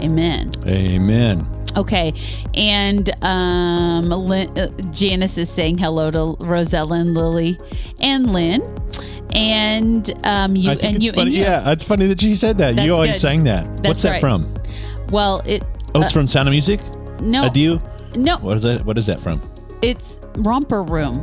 Amen. 0.00 0.50
Amen. 0.66 1.46
Okay, 1.76 2.14
and 2.54 3.10
um, 3.22 4.08
Lynn, 4.08 4.48
uh, 4.58 4.68
Janice 4.92 5.36
is 5.36 5.50
saying 5.50 5.76
hello 5.76 6.10
to 6.10 6.44
Rosella 6.46 6.98
and 7.00 7.12
Lily 7.12 7.58
and 8.00 8.32
Lynn, 8.32 8.62
and 9.32 10.10
um, 10.26 10.56
you 10.56 10.70
and 10.70 11.02
you 11.02 11.12
and 11.16 11.30
you. 11.30 11.40
yeah, 11.42 11.70
it's 11.70 11.84
funny 11.84 12.06
that 12.06 12.18
she 12.20 12.34
said 12.34 12.56
that. 12.58 12.76
That's 12.76 12.86
you 12.86 12.94
always 12.94 13.12
good. 13.12 13.20
sang 13.20 13.44
that. 13.44 13.66
That's 13.76 13.88
What's 13.88 14.02
that 14.02 14.10
right. 14.12 14.20
from? 14.22 14.54
Well, 15.10 15.42
it 15.44 15.62
Oh, 15.94 16.00
it's 16.02 16.12
from 16.14 16.26
Sound 16.28 16.48
of 16.48 16.52
Music. 16.52 16.80
no 17.20 17.44
Adieu. 17.46 17.78
no, 18.14 18.38
What 18.38 18.56
is 18.56 18.62
that? 18.62 18.84
What 18.86 18.96
is 18.96 19.04
that 19.06 19.20
from? 19.20 19.42
it's 19.82 20.18
Romper 20.36 20.82
Room. 20.82 21.14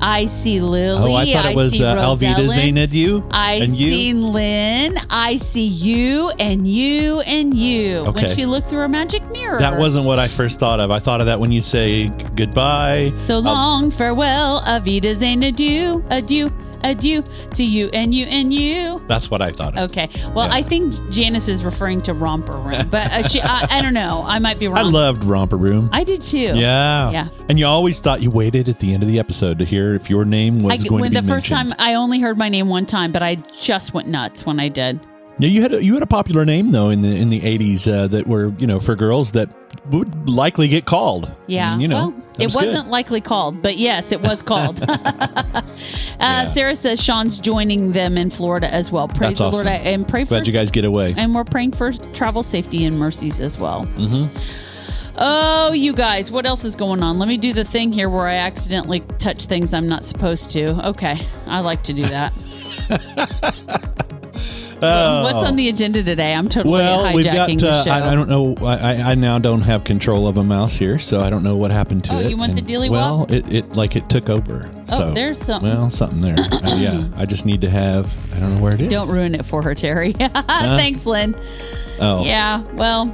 I 0.00 0.26
see 0.26 0.60
Lily. 0.60 1.12
Oh, 1.12 1.14
I 1.14 1.32
thought 1.32 1.46
it 1.46 1.56
was 1.56 1.72
see 1.72 1.84
uh, 1.84 1.96
Alvida 1.96 2.36
Rosella. 2.38 2.54
Zainadieu. 2.54 3.26
I 3.30 3.54
and 3.54 3.76
you. 3.76 3.90
see 3.90 4.12
Lynn. 4.14 4.98
I 5.10 5.36
see 5.38 5.64
you 5.66 6.30
and 6.38 6.66
you 6.66 7.20
and 7.20 7.54
you. 7.54 8.04
When 8.04 8.34
she 8.34 8.46
looked 8.46 8.68
through 8.68 8.80
her 8.80 8.88
magic 8.88 9.28
mirror. 9.30 9.58
That 9.58 9.78
wasn't 9.78 10.06
what 10.06 10.18
I 10.18 10.28
first 10.28 10.60
thought 10.60 10.80
of. 10.80 10.90
I 10.90 10.98
thought 11.00 11.20
of 11.20 11.26
that 11.26 11.40
when 11.40 11.50
you 11.52 11.60
say 11.60 12.08
goodbye. 12.36 13.12
So 13.16 13.38
Uh, 13.38 13.40
long, 13.40 13.90
farewell, 13.90 14.62
Avidas 14.62 15.22
and 15.22 15.42
adieu, 15.44 16.04
adieu, 16.10 16.50
adieu 16.84 17.22
to 17.54 17.64
you 17.64 17.88
and 17.92 18.14
you 18.14 18.26
and 18.26 18.52
you. 18.52 19.02
that's 19.08 19.30
what 19.30 19.40
I 19.42 19.50
thought 19.50 19.76
of. 19.76 19.90
Okay. 19.90 20.08
Well, 20.34 20.46
Yeah. 20.48 20.54
I 20.54 20.62
think 20.62 20.92
Janice 21.10 21.48
is 21.48 21.64
referring 21.64 22.00
to 22.02 22.12
Romper 22.12 22.56
Room, 22.58 22.88
but 22.90 23.10
uh, 23.12 23.22
she, 23.28 23.40
I, 23.40 23.66
I 23.70 23.82
don't 23.82 23.94
know. 23.94 24.24
I 24.26 24.38
might 24.38 24.58
be 24.58 24.68
wrong. 24.68 24.78
I 24.78 24.82
loved 24.82 25.24
Romper 25.24 25.56
Room. 25.56 25.88
I 25.92 26.04
did 26.04 26.20
too. 26.22 26.38
yeah. 26.38 27.10
Yeah. 27.10 27.28
And 27.48 27.58
you 27.58 27.66
always 27.66 28.00
thought 28.00 28.22
you 28.22 28.30
waited 28.30 28.68
at 28.68 28.78
the 28.78 28.92
end 28.94 29.02
of 29.02 29.08
the 29.08 29.18
episode 29.18 29.58
to 29.58 29.64
hear 29.64 29.94
if 29.94 30.08
your 30.10 30.24
name 30.24 30.62
was 30.62 30.84
I, 30.84 30.88
going 30.88 31.00
when 31.02 31.10
to 31.12 31.16
the 31.16 31.22
be 31.22 31.28
first 31.28 31.50
mentioned. 31.50 31.70
time 31.78 31.80
I 31.80 31.94
only 31.94 32.20
heard 32.20 32.36
my 32.38 32.48
name 32.48 32.68
one 32.68 32.86
time, 32.86 33.12
but 33.12 33.22
I 33.22 33.36
just 33.60 33.94
went 33.94 34.08
nuts 34.08 34.44
when 34.46 34.60
I 34.60 34.68
did. 34.68 35.00
Yeah, 35.40 35.48
you 35.48 35.62
had 35.62 35.72
a, 35.72 35.84
you 35.84 35.94
had 35.94 36.02
a 36.02 36.06
popular 36.06 36.44
name 36.44 36.72
though 36.72 36.90
in 36.90 37.00
the 37.02 37.14
in 37.14 37.30
the 37.30 37.44
eighties 37.44 37.86
uh, 37.86 38.08
that 38.08 38.26
were 38.26 38.52
you 38.58 38.66
know 38.66 38.80
for 38.80 38.96
girls 38.96 39.30
that 39.32 39.48
would 39.90 40.28
likely 40.28 40.68
get 40.68 40.84
called. 40.84 41.30
Yeah. 41.46 41.72
And, 41.72 41.82
you 41.82 41.88
know, 41.88 42.08
well, 42.08 42.22
it 42.38 42.46
was 42.46 42.56
wasn't 42.56 42.88
likely 42.88 43.20
called, 43.20 43.62
but 43.62 43.76
yes, 43.76 44.12
it 44.12 44.20
was 44.20 44.42
called. 44.42 44.82
uh, 44.88 46.50
Sarah 46.52 46.76
says 46.76 47.02
Sean's 47.02 47.38
joining 47.38 47.92
them 47.92 48.18
in 48.18 48.30
Florida 48.30 48.72
as 48.72 48.90
well. 48.90 49.08
Praise 49.08 49.38
That's 49.38 49.38
the 49.38 49.50
Lord. 49.50 49.66
I, 49.66 49.74
and 49.74 50.06
pray 50.06 50.24
for 50.24 50.30
Glad 50.30 50.46
you 50.46 50.52
guys 50.52 50.70
get 50.70 50.84
away. 50.84 51.14
and 51.16 51.34
we're 51.34 51.44
praying 51.44 51.72
for 51.72 51.92
travel 52.12 52.42
safety 52.42 52.84
and 52.84 52.98
mercies 52.98 53.40
as 53.40 53.58
well. 53.58 53.86
Mm-hmm. 53.96 54.36
Oh, 55.20 55.72
you 55.72 55.94
guys, 55.94 56.30
what 56.30 56.46
else 56.46 56.64
is 56.64 56.76
going 56.76 57.02
on? 57.02 57.18
Let 57.18 57.28
me 57.28 57.36
do 57.36 57.52
the 57.52 57.64
thing 57.64 57.90
here 57.90 58.08
where 58.08 58.28
I 58.28 58.34
accidentally 58.34 59.00
touch 59.18 59.46
things 59.46 59.74
I'm 59.74 59.88
not 59.88 60.04
supposed 60.04 60.52
to. 60.52 60.88
Okay, 60.90 61.18
I 61.48 61.58
like 61.60 61.82
to 61.84 61.92
do 61.92 62.02
that. 62.02 62.32
What's 64.80 65.46
on 65.48 65.56
the 65.56 65.68
agenda 65.68 66.02
today? 66.02 66.34
I'm 66.34 66.48
totally 66.48 66.74
Oh. 66.80 67.02
Well, 67.02 67.14
we've 67.14 67.24
got. 67.24 67.48
hijacking 67.48 67.60
the 67.60 67.70
Uh, 67.70 67.84
show. 67.84 67.90
I, 67.90 68.12
I 68.12 68.14
don't 68.14 68.28
know. 68.28 68.54
I, 68.66 69.12
I 69.12 69.14
now 69.14 69.38
don't 69.38 69.62
have 69.62 69.84
control 69.84 70.26
of 70.28 70.38
a 70.38 70.42
mouse 70.44 70.74
here, 70.74 70.98
so 70.98 71.20
I 71.20 71.30
don't 71.30 71.42
know 71.42 71.56
what 71.56 71.70
happened 71.70 72.04
to 72.04 72.14
Oh, 72.14 72.18
it. 72.20 72.30
you 72.30 72.36
want 72.36 72.52
the 72.52 72.58
And, 72.58 72.66
dealy 72.68 72.90
Well, 72.90 73.26
it, 73.28 73.50
it 73.52 73.76
like 73.76 73.96
it 73.96 74.08
took 74.08 74.28
over. 74.28 74.62
Oh, 74.90 74.98
so 74.98 75.10
there's 75.14 75.38
something. 75.38 75.68
Well, 75.70 75.90
something 75.90 76.20
there. 76.20 76.36
Uh, 76.58 76.74
yeah, 76.76 77.08
I 77.16 77.24
just 77.24 77.46
need 77.46 77.60
to 77.62 77.70
have. 77.70 78.12
I 78.34 78.40
don't 78.40 78.56
know 78.56 78.62
where 78.62 78.74
it 78.74 78.80
is. 78.80 78.88
Don't 78.88 79.08
ruin 79.08 79.34
it 79.34 79.44
for 79.46 79.62
her, 79.62 79.74
Terry. 79.74 80.12
Thanks, 80.18 81.06
Lynn. 81.06 81.34
Oh, 82.00 82.24
Yeah, 82.24 82.62
well, 82.74 83.06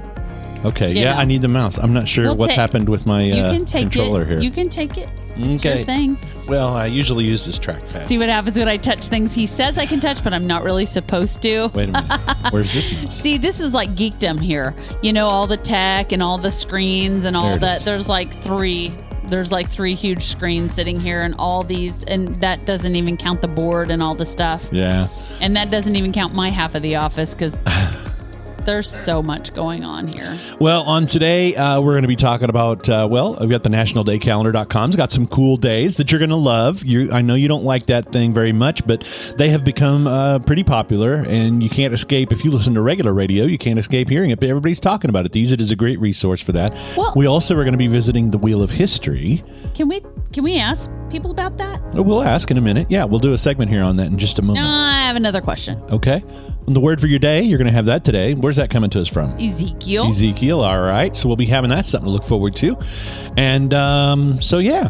okay. 0.65 0.91
you 0.93 1.01
Yeah, 1.03 1.15
know. 1.15 1.21
I 1.21 1.25
need 1.25 1.43
the 1.43 1.49
mouse. 1.49 1.79
I'm 1.79 1.93
not 1.93 2.07
sure 2.09 2.25
We'll 2.27 2.37
what's 2.37 2.55
ta- 2.55 2.61
happened 2.63 2.89
with 2.89 3.07
my 3.07 3.23
you 3.23 3.35
uh, 3.43 3.53
can 3.53 3.65
take 3.65 3.83
controller 3.91 4.23
it. 4.23 4.29
here. 4.29 4.41
You 4.41 4.51
can 4.51 4.69
take 4.69 4.97
it. 4.99 5.09
It's 5.37 5.65
your 5.65 5.73
Okay. 5.73 5.85
thing. 5.85 6.17
well, 6.47 6.77
I 6.77 6.87
usually 6.87 7.25
use 7.25 7.45
this 7.45 7.59
trackpad. 7.59 8.07
See 8.07 8.19
what 8.19 8.29
happens 8.29 8.57
when 8.57 8.69
I 8.69 8.77
touch 8.77 9.09
things 9.09 9.33
he 9.33 9.47
says 9.47 9.79
I 9.79 9.87
can 9.87 9.99
touch, 10.01 10.23
but 10.23 10.33
I'm 10.33 10.47
not 10.47 10.63
really 10.63 10.87
supposed 10.87 11.43
to. 11.43 11.67
Wait 11.75 11.89
a 11.89 11.93
minute. 11.93 12.37
Where's 12.51 12.73
this 12.73 12.93
mouse? 12.93 13.21
See, 13.21 13.37
this 13.39 13.59
is 13.61 13.75
like 13.75 13.91
geekdom 13.97 14.41
here. 14.41 14.75
You 15.03 15.13
know, 15.13 15.27
all 15.27 15.47
the 15.49 15.57
tech 15.57 16.13
and 16.13 16.23
all 16.23 16.39
the 16.39 16.51
screens 16.53 17.25
and 17.25 17.37
all 17.37 17.47
There 17.47 17.57
it 17.57 17.61
that. 17.61 17.77
is. 17.79 17.85
There's 17.85 18.09
like 18.09 18.33
three. 18.43 18.95
There's 19.27 19.51
like 19.51 19.71
three 19.71 19.95
huge 19.95 20.23
screens 20.27 20.73
sitting 20.75 21.01
here, 21.01 21.23
and 21.23 21.35
all 21.39 21.63
these, 21.63 22.05
and 22.05 22.39
that 22.43 22.67
doesn't 22.67 22.95
even 22.95 23.17
count 23.17 23.41
the 23.41 23.49
board 23.49 23.91
and 23.91 24.03
all 24.03 24.15
the 24.15 24.27
stuff. 24.27 24.69
Yeah. 24.71 25.09
And 25.41 25.57
that 25.57 25.71
doesn't 25.71 25.97
even 25.97 26.13
count 26.13 26.35
my 26.35 26.51
half 26.51 26.75
of 26.75 26.83
the 26.83 26.97
office 26.97 27.33
because 27.33 27.55
there's 28.65 28.91
so 28.91 29.23
much 29.23 29.53
going 29.55 29.85
on 29.85 30.09
here. 30.09 30.37
Well, 30.61 30.83
on 30.85 31.07
today, 31.07 31.55
uh, 31.57 31.81
we're 31.81 31.93
going 31.93 32.03
to 32.03 32.09
be 32.09 32.17
talking 32.17 32.49
about, 32.49 32.89
uh, 32.89 33.07
well, 33.11 33.37
we've 33.41 33.51
got 33.51 33.63
the 33.63 33.69
nationaldaycalendar.com. 33.71 34.91
It's 34.91 34.97
got 34.97 35.13
some 35.13 35.27
cool 35.27 35.57
days 35.57 35.97
that 35.97 36.11
you're 36.11 36.19
going 36.19 36.31
to 36.31 36.37
love. 36.37 36.85
You, 36.85 37.11
I 37.13 37.21
know 37.21 37.35
you 37.35 37.49
don't 37.49 37.65
like 37.65 37.87
that 37.87 38.13
thing 38.13 38.33
very 38.33 38.53
much, 38.53 38.87
but 38.87 39.03
they 39.37 39.49
have 39.51 39.65
become 39.65 40.07
uh, 40.07 40.39
pretty 40.41 40.65
popular, 40.65 41.25
and 41.27 41.63
you 41.63 41.71
can't 41.71 41.95
escape. 41.95 42.33
If 42.33 42.45
you 42.45 42.51
listen 42.51 42.75
to 42.75 42.81
regular 42.83 43.13
radio, 43.13 43.45
you 43.45 43.59
can't 43.59 43.79
escape 43.79 44.09
hearing 44.09 44.31
it, 44.31 44.41
but 44.41 44.49
everybody's 44.49 44.81
talking 44.81 45.11
about 45.11 45.27
it. 45.27 45.33
These 45.33 45.53
it 45.53 45.61
is 45.61 45.71
a 45.71 45.77
great 45.77 45.99
resource 46.01 46.41
for 46.43 46.53
that. 46.53 46.73
Well- 46.97 47.13
we 47.17 47.27
also 47.27 47.55
are 47.57 47.63
going 47.65 47.73
to 47.73 47.79
be 47.79 47.87
visiting 47.87 48.31
the 48.31 48.39
Wheel 48.39 48.63
of 48.63 48.71
History. 48.71 49.43
Can 49.75 49.89
we 49.89 50.03
can 50.33 50.43
we 50.43 50.59
ask 50.59 50.91
people 51.11 51.31
about 51.31 51.59
that? 51.59 51.81
We'll 51.95 52.23
ask 52.23 52.51
in 52.51 52.59
a 52.59 52.61
minute. 52.61 52.89
Yeah, 52.91 53.05
we'll 53.05 53.21
do 53.21 53.35
a 53.35 53.39
segment 53.39 53.71
here 53.71 53.85
on 53.85 53.97
that 53.97 54.07
in 54.09 54.19
just 54.19 54.41
a 54.41 54.43
moment. 54.43 54.65
No, 54.65 54.69
I 54.71 55.03
have 55.07 55.15
another 55.15 55.41
question. 55.41 55.81
Okay. 55.91 56.25
The 56.67 56.81
word 56.81 57.01
for 57.01 57.09
your 57.09 57.19
day, 57.19 57.43
you're 57.43 57.59
going 57.59 57.67
to 57.67 57.73
have 57.73 57.87
that 57.87 58.05
today. 58.05 58.35
Where's 58.35 58.57
that 58.57 58.71
coming 58.71 58.89
to 58.91 59.01
us 59.01 59.09
from? 59.09 59.33
Ezekiel. 59.39 60.09
Ezekiel. 60.09 60.61
All 60.61 60.81
right. 60.81 61.15
So 61.15 61.29
we'll 61.29 61.37
be 61.37 61.45
having 61.47 61.71
that 61.71 61.85
something 61.85 62.07
to 62.07 62.11
look 62.11 62.25
forward 62.25 62.57
to. 62.57 62.77
And 63.37 63.75
um, 63.75 64.41
so, 64.41 64.59
yeah. 64.59 64.89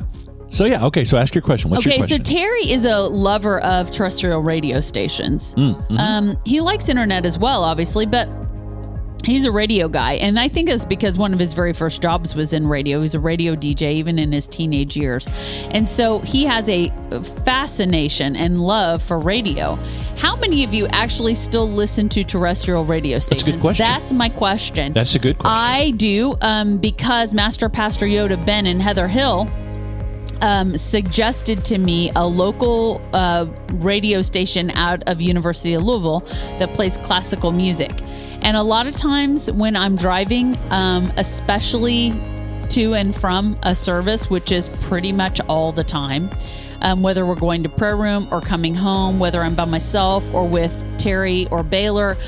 So, 0.50 0.66
yeah. 0.66 0.84
Okay. 0.87 1.04
So 1.04 1.16
ask 1.16 1.34
your 1.34 1.42
question. 1.42 1.70
What's 1.70 1.84
Okay, 1.84 1.98
your 1.98 2.06
so? 2.06 2.18
Terry 2.18 2.70
is 2.70 2.84
a 2.84 3.00
lover 3.00 3.58
of 3.60 3.90
terrestrial 3.90 4.40
radio 4.40 4.80
stations. 4.80 5.52
Mm, 5.54 5.74
mm-hmm. 5.74 5.98
Um, 5.98 6.38
he 6.44 6.60
likes 6.60 6.88
internet 6.88 7.26
as 7.26 7.38
well, 7.38 7.64
obviously, 7.64 8.06
but 8.06 8.28
he's 9.24 9.44
a 9.44 9.50
radio 9.50 9.88
guy, 9.88 10.14
and 10.14 10.38
I 10.38 10.48
think 10.48 10.68
it's 10.68 10.84
because 10.84 11.18
one 11.18 11.32
of 11.32 11.38
his 11.38 11.52
very 11.52 11.72
first 11.72 12.02
jobs 12.02 12.34
was 12.34 12.52
in 12.52 12.66
radio. 12.66 12.98
He 12.98 13.02
was 13.02 13.14
a 13.14 13.20
radio 13.20 13.54
DJ 13.54 13.94
even 13.94 14.18
in 14.18 14.32
his 14.32 14.46
teenage 14.46 14.96
years, 14.96 15.26
and 15.70 15.88
so 15.88 16.20
he 16.20 16.44
has 16.44 16.68
a 16.68 16.90
fascination 17.44 18.37
and 18.37 18.60
love 18.60 19.02
for 19.02 19.18
radio. 19.18 19.74
How 20.16 20.37
many 20.37 20.64
of 20.64 20.74
you 20.74 20.87
actually 20.88 21.34
still 21.34 21.68
listen 21.68 22.08
to 22.10 22.24
terrestrial 22.24 22.84
radio 22.84 23.18
stations? 23.18 23.42
That's 23.42 23.48
a 23.48 23.52
good 23.52 23.60
question. 23.60 23.84
That's 23.84 24.12
my 24.12 24.28
question. 24.28 24.92
That's 24.92 25.14
a 25.14 25.18
good 25.18 25.38
question. 25.38 25.58
I 25.58 25.90
do 25.92 26.37
um, 26.40 26.78
because 26.78 27.34
Master 27.34 27.68
Pastor 27.68 28.06
Yoda 28.06 28.44
Ben 28.44 28.66
and 28.66 28.80
Heather 28.80 29.08
Hill 29.08 29.48
um, 30.44 30.76
suggested 30.76 31.64
to 31.64 31.78
me 31.78 32.12
a 32.14 32.26
local 32.26 33.00
uh, 33.14 33.46
radio 33.76 34.20
station 34.20 34.70
out 34.72 35.02
of 35.07 35.22
University 35.22 35.72
of 35.72 35.83
Louisville 35.83 36.20
that 36.59 36.74
plays 36.74 36.98
classical 36.98 37.50
music. 37.50 38.02
And 38.42 38.54
a 38.54 38.62
lot 38.62 38.87
of 38.87 38.94
times 38.94 39.50
when 39.50 39.74
I'm 39.74 39.96
driving, 39.96 40.59
um, 40.70 41.11
especially 41.16 42.11
to 42.68 42.94
and 42.94 43.16
from 43.16 43.57
a 43.62 43.74
service, 43.74 44.28
which 44.28 44.52
is 44.52 44.68
pretty 44.83 45.12
much 45.12 45.40
all 45.48 45.72
the 45.72 45.85
time, 45.85 46.28
um, 46.83 47.00
whether 47.02 47.24
we're 47.24 47.37
going 47.37 47.62
to 47.62 47.70
prayer 47.70 47.96
room 47.96 48.28
or 48.30 48.42
coming 48.42 48.74
home, 48.74 49.18
whether 49.18 49.42
I'm 49.42 49.54
by 49.54 49.64
myself 49.64 50.30
or 50.35 50.46
with 50.46 50.98
Terry 50.98 51.48
or 51.50 51.62
Baylor, 51.62 52.18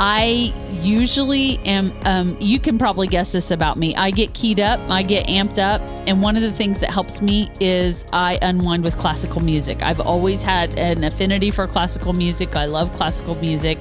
I 0.00 0.54
usually 0.70 1.58
am, 1.60 1.92
um, 2.04 2.36
you 2.40 2.58
can 2.58 2.78
probably 2.78 3.06
guess 3.06 3.32
this 3.32 3.50
about 3.50 3.76
me. 3.76 3.94
I 3.94 4.10
get 4.10 4.34
keyed 4.34 4.60
up, 4.60 4.80
I 4.90 5.02
get 5.02 5.26
amped 5.26 5.58
up. 5.58 5.80
And 6.06 6.20
one 6.22 6.36
of 6.36 6.42
the 6.42 6.50
things 6.50 6.80
that 6.80 6.90
helps 6.90 7.22
me 7.22 7.50
is 7.60 8.04
I 8.12 8.38
unwind 8.42 8.82
with 8.82 8.96
classical 8.98 9.40
music. 9.40 9.82
I've 9.82 10.00
always 10.00 10.42
had 10.42 10.76
an 10.78 11.04
affinity 11.04 11.50
for 11.50 11.66
classical 11.66 12.12
music. 12.12 12.56
I 12.56 12.64
love 12.64 12.92
classical 12.94 13.36
music. 13.36 13.78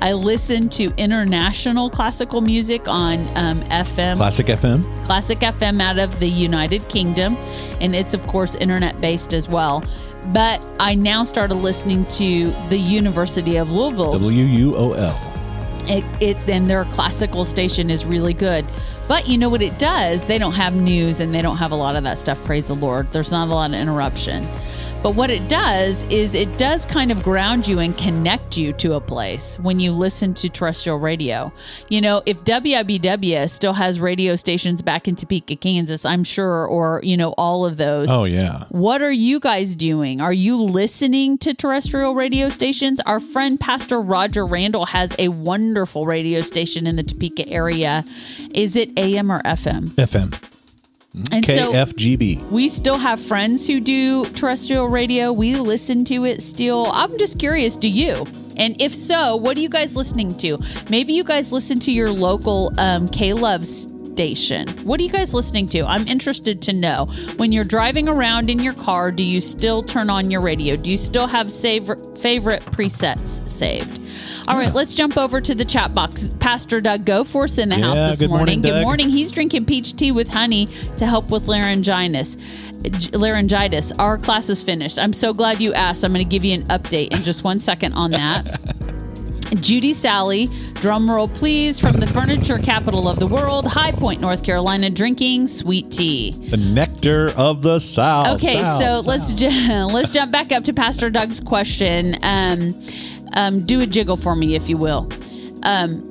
I 0.00 0.12
listen 0.12 0.68
to 0.70 0.92
international 0.96 1.88
classical 1.88 2.40
music 2.40 2.88
on 2.88 3.20
um, 3.36 3.62
FM. 3.64 4.16
Classic 4.16 4.46
FM. 4.46 5.04
Classic 5.04 5.38
FM 5.38 5.80
out 5.80 5.98
of 5.98 6.20
the 6.20 6.28
United 6.28 6.88
Kingdom, 6.88 7.36
and 7.80 7.94
it's 7.94 8.12
of 8.12 8.26
course 8.26 8.54
internet 8.56 9.00
based 9.00 9.32
as 9.32 9.48
well. 9.48 9.84
But 10.32 10.66
I 10.78 10.94
now 10.94 11.24
started 11.24 11.54
listening 11.54 12.04
to 12.06 12.50
the 12.68 12.78
University 12.78 13.56
of 13.56 13.70
Louisville. 13.70 14.12
W 14.12 14.44
U 14.44 14.76
O 14.76 14.92
L. 14.92 15.31
It, 15.88 16.04
it 16.20 16.48
and 16.48 16.68
their 16.68 16.84
classical 16.86 17.44
station 17.44 17.90
is 17.90 18.04
really 18.04 18.34
good. 18.34 18.66
But 19.08 19.28
you 19.28 19.36
know 19.36 19.48
what 19.48 19.62
it 19.62 19.78
does? 19.78 20.24
They 20.24 20.38
don't 20.38 20.52
have 20.52 20.74
news 20.74 21.20
and 21.20 21.34
they 21.34 21.42
don't 21.42 21.56
have 21.56 21.70
a 21.70 21.76
lot 21.76 21.96
of 21.96 22.04
that 22.04 22.18
stuff. 22.18 22.42
Praise 22.44 22.66
the 22.66 22.74
Lord. 22.74 23.10
There's 23.12 23.30
not 23.30 23.48
a 23.48 23.54
lot 23.54 23.70
of 23.70 23.80
interruption. 23.80 24.48
But 25.02 25.16
what 25.16 25.30
it 25.30 25.48
does 25.48 26.04
is 26.04 26.32
it 26.32 26.58
does 26.58 26.86
kind 26.86 27.10
of 27.10 27.24
ground 27.24 27.66
you 27.66 27.80
and 27.80 27.98
connect 27.98 28.56
you 28.56 28.72
to 28.74 28.92
a 28.92 29.00
place 29.00 29.58
when 29.58 29.80
you 29.80 29.90
listen 29.90 30.32
to 30.34 30.48
terrestrial 30.48 30.98
radio. 30.98 31.52
You 31.88 32.00
know, 32.00 32.22
if 32.24 32.44
WIBW 32.44 33.50
still 33.50 33.72
has 33.72 33.98
radio 33.98 34.36
stations 34.36 34.80
back 34.80 35.08
in 35.08 35.16
Topeka, 35.16 35.56
Kansas, 35.56 36.04
I'm 36.04 36.22
sure, 36.22 36.66
or, 36.66 37.00
you 37.02 37.16
know, 37.16 37.32
all 37.32 37.66
of 37.66 37.78
those. 37.78 38.10
Oh 38.10 38.22
yeah. 38.22 38.66
What 38.68 39.02
are 39.02 39.10
you 39.10 39.40
guys 39.40 39.74
doing? 39.74 40.20
Are 40.20 40.32
you 40.32 40.56
listening 40.56 41.36
to 41.38 41.52
terrestrial 41.52 42.14
radio 42.14 42.48
stations? 42.48 43.00
Our 43.00 43.18
friend 43.18 43.58
Pastor 43.58 44.00
Roger 44.00 44.46
Randall 44.46 44.86
has 44.86 45.16
a 45.18 45.28
wonderful 45.30 46.06
radio 46.06 46.42
station 46.42 46.86
in 46.86 46.94
the 46.94 47.02
Topeka 47.02 47.48
area. 47.48 48.04
Is 48.54 48.76
it 48.76 48.96
AM 48.96 49.32
or 49.32 49.42
FM? 49.42 49.88
FM. 49.96 50.61
And 51.30 51.44
so 51.44 51.72
KFGB. 51.72 52.50
we 52.50 52.68
still 52.68 52.96
have 52.96 53.20
friends 53.20 53.66
who 53.66 53.80
do 53.80 54.24
terrestrial 54.24 54.88
radio. 54.88 55.30
We 55.30 55.56
listen 55.56 56.04
to 56.06 56.24
it 56.24 56.42
still. 56.42 56.86
I'm 56.92 57.16
just 57.18 57.38
curious, 57.38 57.76
do 57.76 57.88
you? 57.88 58.26
And 58.56 58.80
if 58.80 58.94
so, 58.94 59.36
what 59.36 59.56
are 59.56 59.60
you 59.60 59.68
guys 59.68 59.94
listening 59.94 60.36
to? 60.38 60.58
Maybe 60.88 61.12
you 61.12 61.24
guys 61.24 61.52
listen 61.52 61.80
to 61.80 61.92
your 61.92 62.10
local 62.10 62.72
um, 62.78 63.08
K 63.08 63.34
Love 63.34 63.66
station. 64.12 64.68
What 64.84 65.00
are 65.00 65.02
you 65.04 65.10
guys 65.10 65.32
listening 65.32 65.66
to? 65.68 65.84
I'm 65.86 66.06
interested 66.06 66.60
to 66.62 66.72
know. 66.72 67.06
When 67.36 67.50
you're 67.50 67.64
driving 67.64 68.08
around 68.08 68.50
in 68.50 68.58
your 68.58 68.74
car, 68.74 69.10
do 69.10 69.22
you 69.22 69.40
still 69.40 69.82
turn 69.82 70.10
on 70.10 70.30
your 70.30 70.42
radio? 70.42 70.76
Do 70.76 70.90
you 70.90 70.98
still 70.98 71.26
have 71.26 71.50
save- 71.50 71.90
favorite 72.18 72.62
presets 72.66 73.46
saved? 73.48 74.00
All 74.48 74.56
right, 74.56 74.74
let's 74.74 74.94
jump 74.94 75.16
over 75.16 75.40
to 75.40 75.54
the 75.54 75.64
chat 75.64 75.94
box. 75.94 76.28
Pastor 76.40 76.80
Doug 76.82 77.04
Goforth's 77.06 77.56
in 77.56 77.70
the 77.70 77.78
Yeah, 77.78 77.94
house 77.94 78.10
this 78.10 78.18
good 78.20 78.28
morning, 78.30 78.60
Good 78.60 78.82
morning. 78.82 79.08
He's 79.08 79.30
drinking 79.30 79.64
peach 79.64 79.96
tea 79.96 80.12
with 80.12 80.28
honey 80.28 80.66
to 80.98 81.06
help 81.06 81.30
with 81.30 81.48
laryngitis. 81.48 82.36
Laryngitis. 83.12 83.92
Our 83.98 84.18
class 84.18 84.50
is 84.50 84.62
finished. 84.62 84.98
I'm 84.98 85.12
so 85.14 85.32
glad 85.32 85.60
you 85.60 85.72
asked. 85.72 86.04
I'm 86.04 86.12
going 86.12 86.24
to 86.24 86.28
give 86.28 86.44
you 86.44 86.54
an 86.54 86.64
update 86.64 87.12
in 87.14 87.22
just 87.22 87.44
one 87.44 87.58
second 87.60 87.94
on 87.94 88.10
that. 88.10 88.60
Judy 89.60 89.92
Sally, 89.92 90.46
drum 90.74 91.10
roll 91.10 91.28
please, 91.28 91.78
from 91.78 91.94
the 91.94 92.06
furniture 92.06 92.58
capital 92.58 93.08
of 93.08 93.18
the 93.18 93.26
world, 93.26 93.66
High 93.66 93.92
Point, 93.92 94.20
North 94.20 94.42
Carolina, 94.44 94.90
drinking 94.90 95.46
sweet 95.46 95.90
tea. 95.90 96.30
The 96.32 96.56
nectar 96.56 97.30
of 97.36 97.62
the 97.62 97.78
South. 97.78 98.36
Okay, 98.36 98.58
South, 98.60 98.80
so 98.80 98.84
South. 98.96 99.06
let's 99.06 99.32
ju- 99.32 99.48
let's 99.92 100.10
jump 100.10 100.32
back 100.32 100.52
up 100.52 100.64
to 100.64 100.72
Pastor 100.72 101.10
Doug's 101.10 101.40
question. 101.40 102.16
Um, 102.22 102.74
um, 103.34 103.64
do 103.64 103.80
a 103.80 103.86
jiggle 103.86 104.16
for 104.16 104.36
me, 104.36 104.54
if 104.54 104.68
you 104.68 104.76
will. 104.76 105.08
Um, 105.62 106.08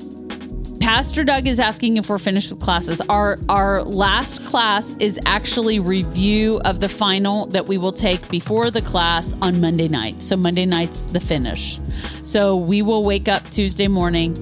Pastor 0.82 1.24
Doug 1.24 1.46
is 1.46 1.60
asking 1.60 1.98
if 1.98 2.10
we're 2.10 2.18
finished 2.18 2.50
with 2.50 2.60
classes. 2.60 3.02
Our 3.02 3.38
our 3.50 3.84
last 3.84 4.44
class 4.48 4.96
is 4.96 5.20
actually 5.28 5.80
review 5.80 6.60
of 6.66 6.80
the 6.80 6.90
final 6.90 7.46
that 7.48 7.68
we 7.68 7.78
will 7.78 7.92
take 7.92 8.28
before 8.30 8.72
the 8.72 8.82
class 8.82 9.36
on 9.44 9.62
Monday 9.62 9.88
night. 9.88 10.24
So 10.24 10.36
Monday 10.36 10.66
night's 10.66 11.02
the 11.04 11.20
finish. 11.20 11.80
So 12.24 12.58
we 12.58 12.82
will 12.82 13.04
wake 13.04 13.28
up 13.28 13.48
Tuesday 13.52 13.88
morning 13.88 14.34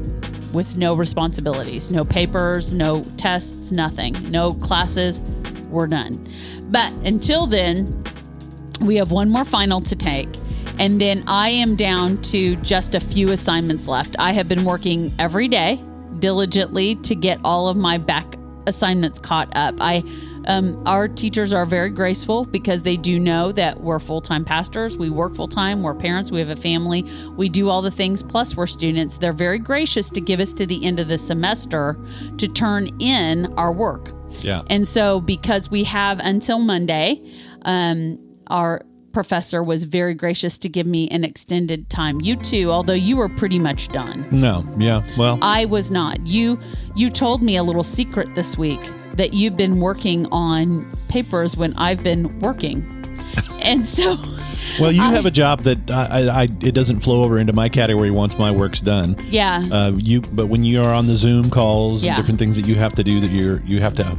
with 0.54 0.78
no 0.78 0.96
responsibilities, 0.96 1.92
no 1.92 2.06
papers, 2.06 2.74
no 2.74 3.04
tests, 3.18 3.74
nothing, 3.74 4.16
no 4.32 4.54
classes. 4.54 5.22
We're 5.70 5.88
done. 5.88 6.26
But 6.72 6.94
until 7.04 7.48
then, 7.48 8.02
we 8.80 8.96
have 8.96 9.12
one 9.12 9.30
more 9.30 9.46
final 9.46 9.82
to 9.82 9.96
take. 9.96 10.30
And 10.80 11.02
then 11.02 11.22
I 11.28 11.50
am 11.50 11.76
down 11.76 12.22
to 12.22 12.56
just 12.58 12.96
a 12.96 13.02
few 13.02 13.32
assignments 13.32 13.90
left. 13.90 14.16
I 14.18 14.32
have 14.32 14.48
been 14.48 14.64
working 14.64 15.14
every 15.20 15.50
day 15.50 15.84
diligently 16.20 16.96
to 16.96 17.16
get 17.16 17.40
all 17.44 17.68
of 17.68 17.78
my 17.78 17.98
back 17.98 18.38
assignments 18.68 19.20
caught 19.20 19.50
up. 19.56 19.76
I 19.80 20.04
um, 20.46 20.82
our 20.88 21.08
teachers 21.08 21.54
are 21.54 21.66
very 21.66 21.90
graceful 21.90 22.46
because 22.46 22.82
they 22.82 22.98
do 22.98 23.20
know 23.20 23.52
that 23.52 23.82
we're 23.82 24.00
full 24.00 24.22
time 24.22 24.46
pastors. 24.46 24.98
We 24.98 25.10
work 25.10 25.36
full 25.36 25.48
time. 25.48 25.84
We're 25.84 25.94
parents. 25.94 26.32
We 26.32 26.40
have 26.40 26.50
a 26.50 26.56
family. 26.56 27.06
We 27.36 27.50
do 27.50 27.70
all 27.70 27.82
the 27.82 27.92
things. 27.92 28.24
Plus, 28.24 28.56
we're 28.56 28.68
students. 28.68 29.18
They're 29.18 29.34
very 29.34 29.60
gracious 29.60 30.10
to 30.12 30.22
give 30.22 30.40
us 30.40 30.54
to 30.54 30.66
the 30.66 30.84
end 30.86 31.00
of 31.00 31.08
the 31.08 31.18
semester 31.18 32.00
to 32.38 32.48
turn 32.48 32.90
in 33.00 33.54
our 33.58 33.72
work. 33.72 34.12
Yeah. 34.42 34.62
And 34.68 34.88
so, 34.88 35.22
because 35.22 35.70
we 35.70 35.84
have 35.84 36.20
until 36.20 36.60
Monday, 36.60 37.22
um, 37.64 38.18
our 38.48 38.84
professor 39.12 39.64
was 39.64 39.84
very 39.84 40.14
gracious 40.14 40.58
to 40.60 40.70
give 40.70 40.86
me 40.88 41.08
an 41.10 41.24
extended 41.24 41.90
time. 41.90 42.22
You 42.22 42.36
too, 42.36 42.72
although 42.72 42.94
you 42.94 43.18
were 43.18 43.30
pretty 43.30 43.60
much 43.60 43.88
done. 43.90 44.26
no. 44.32 44.66
Yeah. 44.78 45.04
Well. 45.18 45.40
I 45.42 45.66
was 45.66 45.92
not. 45.92 46.26
You 46.26 46.60
you 46.96 47.10
told 47.10 47.42
me 47.44 47.58
a 47.58 47.64
little 47.64 47.84
secret 47.84 48.34
this 48.36 48.58
week 48.58 48.80
that 49.16 49.34
you've 49.34 49.58
been 49.58 49.80
working 49.80 50.26
on 50.32 50.90
papers 51.10 51.58
when 51.58 51.74
I've 51.76 52.04
been 52.04 52.40
working. 52.40 52.86
And 53.62 53.86
so 53.86 54.16
Well, 54.80 54.92
you 54.94 55.02
have 55.02 55.26
a 55.26 55.32
job 55.32 55.64
that 55.64 55.92
I, 55.92 56.06
I, 56.06 56.42
I 56.42 56.44
it 56.62 56.74
doesn't 56.74 57.02
flow 57.02 57.24
over 57.26 57.38
into 57.40 57.52
my 57.52 57.68
category 57.68 58.10
once 58.10 58.38
my 58.38 58.50
work's 58.52 58.80
done. 58.80 59.18
yeah. 59.30 59.68
Uh, 59.70 59.92
you, 59.98 60.22
but 60.22 60.48
when 60.48 60.64
you 60.64 60.82
are 60.82 60.94
on 60.94 61.08
the 61.08 61.18
Zoom 61.18 61.50
calls 61.50 62.02
Yeah. 62.04 62.12
and 62.14 62.18
different 62.24 62.40
things 62.40 62.56
that 62.56 62.66
you 62.66 62.76
have 62.76 62.94
to 62.94 63.04
do, 63.04 63.20
that 63.20 63.32
you're 63.32 63.60
you 63.66 63.82
have 63.82 63.96
to, 63.96 64.18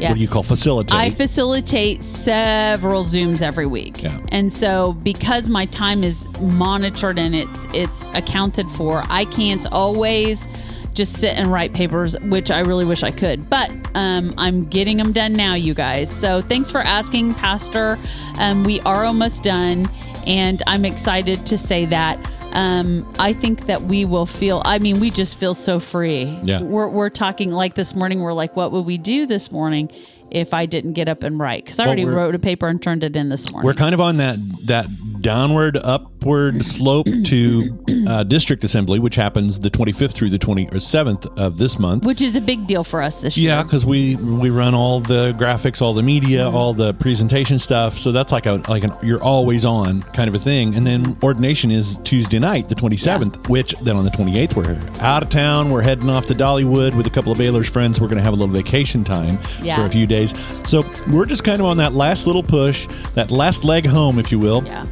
Yeah. 0.00 0.08
what 0.08 0.16
do 0.16 0.20
you 0.20 0.28
call 0.28 0.42
facilitate? 0.42 0.96
I 0.98 1.10
facilitate 1.10 2.02
several 2.02 3.04
Zooms 3.04 3.42
every 3.42 3.66
week. 3.66 4.02
Yeah. 4.02 4.18
And 4.28 4.52
so 4.52 4.94
because 4.94 5.48
my 5.48 5.66
time 5.66 6.02
is 6.02 6.26
monitored 6.40 7.18
and 7.18 7.34
it's 7.34 7.66
it's 7.72 8.06
accounted 8.14 8.70
for, 8.70 9.02
I 9.08 9.24
can't 9.26 9.66
always 9.72 10.48
just 10.94 11.18
sit 11.18 11.36
and 11.36 11.52
write 11.52 11.72
papers, 11.72 12.18
which 12.20 12.50
I 12.50 12.60
really 12.60 12.84
wish 12.84 13.02
I 13.02 13.10
could. 13.10 13.48
But 13.48 13.70
um, 13.94 14.34
I'm 14.38 14.66
getting 14.66 14.96
them 14.96 15.12
done 15.12 15.34
now, 15.34 15.54
you 15.54 15.74
guys. 15.74 16.10
So 16.10 16.40
thanks 16.40 16.70
for 16.70 16.80
asking, 16.80 17.34
Pastor. 17.34 17.98
Um, 18.38 18.64
we 18.64 18.80
are 18.80 19.04
almost 19.04 19.42
done, 19.42 19.88
and 20.26 20.62
I'm 20.66 20.84
excited 20.84 21.46
to 21.46 21.56
say 21.58 21.84
that. 21.86 22.18
Um, 22.52 23.10
I 23.18 23.32
think 23.32 23.66
that 23.66 23.82
we 23.82 24.04
will 24.04 24.26
feel. 24.26 24.62
I 24.64 24.78
mean, 24.78 25.00
we 25.00 25.10
just 25.10 25.38
feel 25.38 25.54
so 25.54 25.80
free. 25.80 26.38
Yeah. 26.42 26.62
we're 26.62 26.88
we're 26.88 27.10
talking 27.10 27.50
like 27.52 27.74
this 27.74 27.94
morning. 27.94 28.20
We're 28.20 28.32
like, 28.32 28.56
what 28.56 28.72
would 28.72 28.86
we 28.86 28.98
do 28.98 29.26
this 29.26 29.52
morning 29.52 29.90
if 30.30 30.54
I 30.54 30.66
didn't 30.66 30.92
get 30.94 31.08
up 31.08 31.22
and 31.22 31.38
write? 31.38 31.64
Because 31.64 31.78
I 31.78 31.86
already 31.86 32.04
wrote 32.04 32.34
a 32.34 32.38
paper 32.38 32.68
and 32.68 32.82
turned 32.82 33.04
it 33.04 33.16
in 33.16 33.28
this 33.28 33.50
morning. 33.50 33.66
We're 33.66 33.74
kind 33.74 33.94
of 33.94 34.00
on 34.00 34.16
that 34.18 34.36
that 34.66 34.86
downward 35.20 35.76
upward 35.76 36.64
slope 36.64 37.06
to 37.26 37.84
uh, 38.08 38.22
district 38.24 38.64
assembly, 38.64 38.98
which 38.98 39.16
happens 39.16 39.60
the 39.60 39.70
25th 39.70 40.12
through 40.12 40.30
the 40.30 40.38
27th 40.38 41.38
of 41.38 41.58
this 41.58 41.78
month. 41.78 42.06
which 42.06 42.22
is 42.22 42.36
a 42.36 42.40
big 42.40 42.66
deal 42.66 42.84
for 42.84 43.02
us 43.02 43.18
this 43.18 43.36
year. 43.36 43.50
Yeah, 43.50 43.62
because 43.62 43.84
we 43.84 44.16
we 44.16 44.50
run 44.50 44.74
all 44.74 45.00
the 45.00 45.32
graphics, 45.38 45.82
all 45.82 45.92
the 45.94 46.02
media, 46.02 46.40
Mm-hmm. 46.40 46.56
all 46.56 46.72
the 46.72 46.94
presentation 46.94 47.58
stuff. 47.58 47.98
So 47.98 48.12
that's 48.12 48.32
like 48.32 48.46
a 48.46 48.62
like 48.68 48.84
an 48.84 48.92
you're 49.02 49.22
always 49.22 49.64
on 49.64 50.02
kind 50.02 50.28
of 50.28 50.34
a 50.34 50.38
thing. 50.38 50.74
And 50.74 50.86
then 50.86 51.16
ordination 51.22 51.70
is 51.70 51.98
Tuesday 52.04 52.38
night, 52.38 52.68
the 52.68 52.74
27th, 52.74 53.48
which 53.48 53.72
then 53.80 53.96
on 53.96 54.04
the 54.04 54.10
28th 54.10 54.54
we're 54.56 54.80
out 55.00 55.22
of 55.22 55.28
town. 55.28 55.70
We're 55.70 55.82
heading 55.82 56.08
off 56.08 56.26
to 56.26 56.34
Dollywood 56.34 56.94
with 56.96 57.06
a 57.06 57.10
couple 57.10 57.32
of 57.32 57.38
Baylor's 57.38 57.68
friends. 57.68 58.00
We're 58.00 58.06
going 58.08 58.18
to 58.18 58.22
have 58.24 58.32
a 58.32 58.36
little 58.36 58.54
vacation 58.54 59.04
time 59.04 59.38
Yeah. 59.62 59.76
for 59.76 59.84
a 59.84 59.90
few 59.90 60.06
days. 60.06 60.19
So 60.26 60.84
we're 61.10 61.26
just 61.26 61.44
kind 61.44 61.60
of 61.60 61.66
on 61.66 61.76
that 61.78 61.92
last 61.94 62.26
little 62.26 62.42
push, 62.42 62.86
that 63.14 63.30
last 63.30 63.64
leg 63.64 63.86
home, 63.86 64.18
if 64.18 64.30
you 64.32 64.38
will 64.38 64.62
Yeah. 64.64 64.86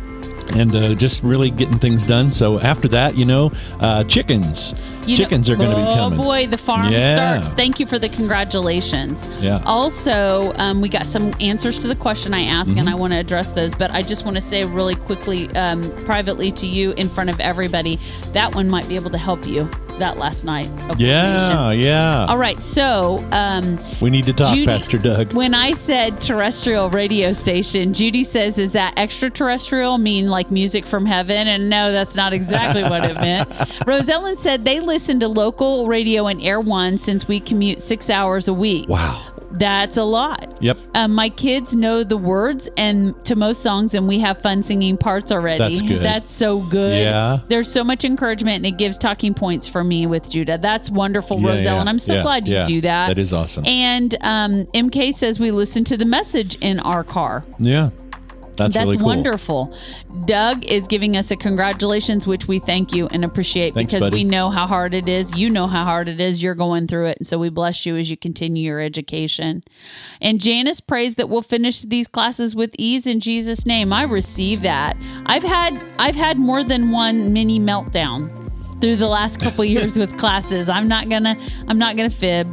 and 0.55 0.75
uh, 0.75 0.95
just 0.95 1.23
really 1.23 1.51
getting 1.51 1.79
things 1.79 2.05
done. 2.05 2.31
So 2.31 2.59
after 2.61 2.89
that, 2.89 3.17
you 3.17 3.25
know, 3.25 3.53
uh, 3.81 4.05
chickens, 4.05 4.75
You 5.07 5.11
know- 5.11 5.17
chickens 5.25 5.49
are 5.51 5.57
going 5.57 5.71
to 5.71 5.77
be 5.77 5.83
coming. 5.83 6.19
oh 6.21 6.23
boy, 6.23 6.47
the 6.47 6.57
farm 6.59 6.91
Yeah. 6.93 7.41
starts. 7.41 7.55
Thank 7.55 7.79
you 7.81 7.87
for 7.87 7.99
the 7.99 8.09
congratulations. 8.09 9.27
Yeah. 9.41 9.61
Also, 9.67 10.53
um, 10.57 10.81
we 10.81 10.89
got 10.89 11.07
some 11.07 11.35
answers 11.41 11.79
to 11.79 11.89
the 11.89 11.95
question 11.95 12.35
I 12.35 12.43
asked, 12.45 12.71
Mm-hmm. 12.71 12.79
and 12.81 12.89
I 12.91 12.95
want 12.95 13.13
to 13.13 13.19
address 13.19 13.49
those. 13.49 13.75
But 13.75 13.91
I 13.93 14.03
just 14.03 14.25
want 14.25 14.35
to 14.37 14.41
say 14.41 14.65
really 14.65 14.95
quickly, 14.97 15.49
um, 15.55 15.83
privately 16.05 16.51
to 16.53 16.67
you, 16.67 16.93
in 16.93 17.09
front 17.09 17.31
of 17.31 17.41
everybody, 17.41 17.99
that 18.33 18.55
one 18.55 18.69
might 18.69 18.89
be 18.89 18.97
able 18.97 19.11
to 19.11 19.19
help 19.19 19.47
you. 19.47 19.69
That 19.99 20.17
last 20.19 20.45
night. 20.45 20.69
Yeah, 20.97 21.71
yeah. 21.73 22.27
All 22.29 22.39
right. 22.39 22.61
So, 22.61 23.25
um, 23.33 23.79
We 24.01 24.11
need 24.11 24.25
to 24.27 24.33
talk, 24.33 24.55
Judy- 24.55 24.67
Pastor 24.67 24.97
Doug. 24.99 25.33
When 25.33 25.55
I 25.55 25.73
said 25.73 26.21
terrestrial 26.21 26.89
radio 26.91 27.33
station, 27.33 27.93
Judy 27.93 28.23
says, 28.23 28.59
"Is 28.59 28.73
that 28.73 28.95
extraterrestrial? 28.97 29.99
Mean 29.99 30.29
like 30.29 30.51
music 30.53 30.87
from 30.87 31.05
heaven?" 31.05 31.49
And 31.49 31.69
no, 31.69 31.91
that's 31.93 32.15
not 32.15 32.33
exactly 32.33 32.83
what 32.85 33.05
it 33.05 33.15
meant. 33.17 33.49
Rosellen 33.87 34.37
said 34.39 34.65
they 34.65 34.81
listen 34.81 35.19
to 35.21 35.29
local 35.29 35.89
radio 35.89 36.27
and 36.29 36.41
Air 36.43 36.61
One 36.61 36.97
since 36.99 37.27
we 37.27 37.41
commute 37.41 37.81
six 37.83 38.09
hours 38.09 38.47
a 38.49 38.55
week. 38.55 38.89
Wow. 38.89 39.21
That's 39.53 39.97
a 39.97 40.05
lot. 40.05 40.59
Yep. 40.61 40.77
Um, 40.95 41.15
my 41.15 41.29
kids 41.29 41.75
know 41.75 42.05
the 42.05 42.17
words 42.17 42.69
and 42.77 43.15
to 43.25 43.37
most 43.37 43.63
songs, 43.63 43.95
and 43.95 44.07
we 44.07 44.19
have 44.19 44.41
fun 44.43 44.63
singing 44.63 44.97
parts 44.97 45.33
already. 45.33 45.59
That's 45.59 45.83
good. 45.83 46.03
That's 46.03 46.31
so 46.31 46.61
good. 46.69 47.01
Yeah. 47.01 47.39
There's 47.49 47.71
so 47.71 47.83
much 47.83 48.05
encouragement, 48.05 48.57
and 48.57 48.67
it 48.67 48.79
gives 48.79 48.99
talking 48.99 49.35
points 49.35 49.67
for 49.69 49.83
me 49.83 50.07
with 50.07 50.29
Judah. 50.29 50.59
That's 50.59 50.91
wonderful, 50.91 51.41
Yeah, 51.41 51.49
Roselle, 51.49 51.75
yeah, 51.75 51.81
and 51.81 51.89
I'm 51.89 51.99
so 51.99 52.15
yeah, 52.15 52.23
glad 52.23 52.49
you 52.49 52.65
do 52.67 52.81
that. 52.83 53.09
That 53.09 53.19
is 53.19 53.33
awesome. 53.33 53.65
And 53.67 54.15
um, 54.21 54.67
MK 54.67 55.15
says 55.15 55.39
we 55.39 55.51
listen 55.51 55.85
to 55.85 55.97
the 55.97 56.05
message 56.05 56.57
in 56.61 56.81
our 56.81 57.05
car. 57.05 57.45
Yeah. 57.59 57.91
That's, 58.59 58.75
That's 58.75 58.85
really 58.85 58.99
cool. 58.99 59.07
wonderful. 59.07 59.75
Doug 60.27 60.65
is 60.67 60.87
giving 60.87 61.17
us 61.17 61.31
a 61.31 61.37
congratulations, 61.37 62.27
which 62.27 62.47
we 62.47 62.59
thank 62.59 62.93
you 62.93 63.07
and 63.09 63.25
appreciate 63.25 63.75
Thanks, 63.75 63.93
because 63.93 64.07
buddy. 64.07 64.19
we 64.19 64.25
know 64.25 64.51
how 64.51 64.67
hard 64.67 64.95
it 64.95 65.09
is. 65.09 65.37
You 65.37 65.49
know 65.49 65.67
how 65.67 65.85
hard 65.85 66.09
it 66.09 66.21
is. 66.21 66.43
You're 66.43 66.55
going 66.55 66.87
through 66.87 67.07
it. 67.07 67.19
And 67.19 67.27
so 67.27 67.39
we 67.39 67.49
bless 67.49 67.87
you 67.87 67.97
as 67.97 68.11
you 68.11 68.17
continue 68.17 68.65
your 68.65 68.81
education. 68.81 69.65
And 70.21 70.41
Janice 70.41 70.81
prays 70.81 71.15
that 71.15 71.29
we'll 71.29 71.43
finish 71.43 71.83
these 71.83 72.09
classes 72.09 72.55
with 72.55 72.75
ease 72.79 73.07
in 73.07 73.21
Jesus' 73.21 73.65
name. 73.65 73.93
I 73.93 74.03
receive 74.03 74.63
that. 74.63 74.97
I've 75.27 75.45
had 75.45 75.81
I've 75.99 76.17
had 76.17 76.39
more 76.39 76.63
than 76.65 76.91
one 76.91 77.33
mini 77.33 77.59
meltdown 77.61 78.35
through 78.81 78.97
the 78.97 79.09
last 79.09 79.41
couple 79.41 79.65
years 79.65 79.99
with 79.99 80.17
classes. 80.19 80.69
I'm 80.69 80.89
not 80.89 81.09
gonna 81.09 81.37
I'm 81.67 81.79
not 81.79 81.97
gonna 81.97 82.11
fib. 82.11 82.49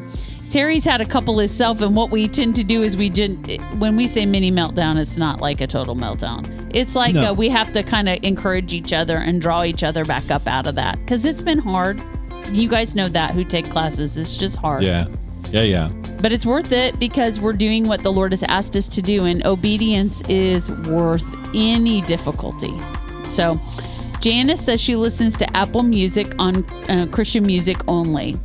Terry's 0.56 0.86
had 0.86 1.02
a 1.02 1.06
couple 1.06 1.38
himself, 1.38 1.82
and 1.82 1.98
what 1.98 2.12
we 2.12 2.30
tend 2.30 2.56
to 2.56 2.64
do 2.64 2.82
is 2.82 2.96
we 2.96 3.10
didn't. 3.10 3.62
When 3.78 3.98
we 3.98 4.08
say 4.08 4.26
mini 4.26 4.54
meltdown, 4.54 4.98
it's 4.98 5.18
not 5.18 5.42
like 5.42 5.60
a 5.60 5.68
total 5.68 5.98
meltdown. 5.98 6.50
It's 6.74 6.96
like 6.96 7.14
No. 7.14 7.32
uh, 7.32 7.34
we 7.34 7.50
have 7.50 7.74
to 7.74 7.84
kind 7.84 8.08
of 8.08 8.20
encourage 8.24 8.74
each 8.74 8.94
other 8.94 9.18
and 9.18 9.42
draw 9.42 9.66
each 9.66 9.84
other 9.84 10.06
back 10.06 10.32
up 10.32 10.48
out 10.48 10.66
of 10.66 10.76
that 10.76 10.98
because 11.00 11.26
it's 11.26 11.42
been 11.42 11.58
hard. 11.58 12.02
You 12.54 12.70
guys 12.70 12.96
know 12.96 13.10
that 13.10 13.32
who 13.32 13.44
take 13.44 13.70
classes. 13.70 14.16
It's 14.16 14.34
just 14.34 14.56
hard. 14.56 14.84
Yeah. 14.84 15.08
Yeah, 15.52 15.64
yeah. 15.64 15.90
But 16.22 16.32
it's 16.32 16.46
worth 16.46 16.72
it 16.72 16.98
because 17.02 17.38
we're 17.38 17.52
doing 17.52 17.86
what 17.90 18.02
the 18.04 18.14
Lord 18.14 18.32
has 18.32 18.44
asked 18.44 18.78
us 18.78 18.88
to 18.88 19.02
do, 19.02 19.26
and 19.26 19.46
obedience 19.46 20.22
is 20.30 20.72
worth 20.72 21.28
any 21.54 22.00
difficulty. 22.00 22.74
So, 23.30 23.60
Janice 24.22 24.62
says 24.64 24.80
she 24.80 24.96
listens 24.96 25.36
to 25.36 25.58
Apple 25.58 25.84
Music 25.84 26.34
on 26.40 26.64
uh, 26.90 27.08
Christian 27.12 27.46
music 27.46 27.76
only. 27.90 28.38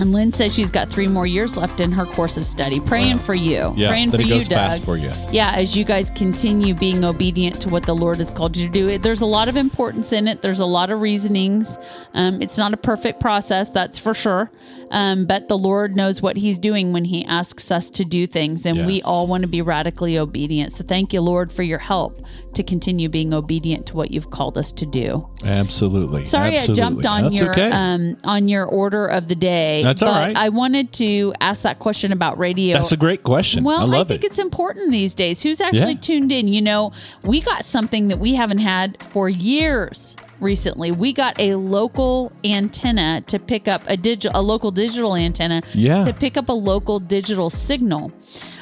And 0.00 0.12
Lynn 0.12 0.32
says 0.32 0.52
she's 0.52 0.70
got 0.72 0.90
three 0.90 1.06
more 1.06 1.26
years 1.26 1.56
left 1.56 1.80
in 1.80 1.92
her 1.92 2.04
course 2.04 2.36
of 2.36 2.46
study. 2.46 2.80
Praying 2.80 3.18
Wow. 3.18 3.22
for 3.22 3.34
you. 3.34 3.72
Yeah, 3.76 3.88
Praying 3.90 4.10
for 4.10 4.20
it 4.20 4.26
you, 4.26 4.34
goes 4.34 4.48
Doug. 4.48 4.58
fast 4.58 4.82
for 4.84 4.96
you. 4.96 5.10
Yeah, 5.30 5.52
as 5.54 5.76
you 5.76 5.84
guys 5.84 6.10
continue 6.10 6.74
being 6.74 7.04
obedient 7.04 7.60
to 7.62 7.68
what 7.68 7.86
the 7.86 7.94
Lord 7.94 8.16
has 8.18 8.30
called 8.30 8.56
you 8.56 8.66
to 8.66 8.72
do, 8.72 8.88
it, 8.88 9.02
there's 9.02 9.20
a 9.20 9.26
lot 9.26 9.48
of 9.48 9.56
importance 9.56 10.12
in 10.12 10.26
it. 10.26 10.42
There's 10.42 10.58
a 10.60 10.66
lot 10.66 10.90
of 10.90 11.00
reasonings. 11.00 11.78
Um, 12.12 12.42
it's 12.42 12.58
not 12.58 12.74
a 12.74 12.76
perfect 12.76 13.20
process, 13.20 13.70
that's 13.70 13.96
for 13.98 14.14
sure. 14.14 14.50
Um, 14.94 15.26
but 15.26 15.48
the 15.48 15.58
Lord 15.58 15.96
knows 15.96 16.22
what 16.22 16.36
He's 16.36 16.56
doing 16.58 16.92
when 16.92 17.04
He 17.04 17.24
asks 17.24 17.70
us 17.72 17.90
to 17.90 18.04
do 18.04 18.26
things, 18.28 18.64
and 18.64 18.76
Yeah. 18.78 18.86
we 18.86 19.02
all 19.02 19.26
want 19.26 19.42
to 19.42 19.48
be 19.48 19.60
radically 19.60 20.16
obedient. 20.16 20.70
So 20.72 20.84
thank 20.84 21.12
you, 21.12 21.20
Lord, 21.20 21.52
for 21.52 21.64
your 21.64 21.78
help 21.80 22.22
to 22.54 22.62
continue 22.62 23.08
being 23.08 23.34
obedient 23.34 23.86
to 23.86 23.96
what 23.96 24.12
you've 24.12 24.30
called 24.30 24.56
us 24.56 24.70
to 24.72 24.86
do. 24.86 25.26
Absolutely. 25.44 26.24
Sorry, 26.24 26.54
Absolutely. 26.54 26.82
I 26.82 26.86
jumped 26.86 27.06
on 27.06 27.22
That's 27.24 27.34
your 27.40 27.50
okay. 27.50 27.70
um, 27.72 28.16
on 28.22 28.46
your 28.46 28.64
order 28.66 29.06
of 29.06 29.26
the 29.26 29.34
day. 29.34 29.82
That's 29.82 30.00
all 30.02 30.12
right. 30.12 30.36
I 30.36 30.50
wanted 30.50 30.92
to 30.94 31.34
ask 31.40 31.62
that 31.62 31.80
question 31.80 32.12
about 32.12 32.38
radio. 32.38 32.74
That's 32.74 32.92
a 32.92 32.96
great 32.96 33.24
question. 33.24 33.64
Well, 33.64 33.80
I 33.80 33.84
love 33.84 34.06
think 34.08 34.22
it. 34.22 34.28
it's 34.28 34.38
important 34.38 34.92
these 34.92 35.14
days. 35.14 35.42
Who's 35.42 35.60
actually 35.60 35.94
Yeah. 35.94 36.00
tuned 36.00 36.30
in? 36.30 36.46
You 36.46 36.62
know, 36.62 36.92
we 37.24 37.40
got 37.40 37.64
something 37.64 38.06
that 38.08 38.20
we 38.20 38.34
haven't 38.34 38.58
had 38.58 38.96
for 39.02 39.28
years 39.28 40.14
recently. 40.44 40.92
We 40.92 41.12
got 41.12 41.40
a 41.40 41.56
local 41.56 42.30
antenna 42.44 43.22
to 43.22 43.38
pick 43.40 43.66
up 43.66 43.82
a 43.86 43.96
digital, 43.96 44.38
a 44.38 44.42
local 44.42 44.70
digital 44.70 45.16
antenna 45.16 45.62
Yeah. 45.74 46.04
to 46.04 46.12
pick 46.12 46.36
up 46.36 46.48
a 46.48 46.52
local 46.52 47.00
digital 47.00 47.50
signal. 47.50 48.12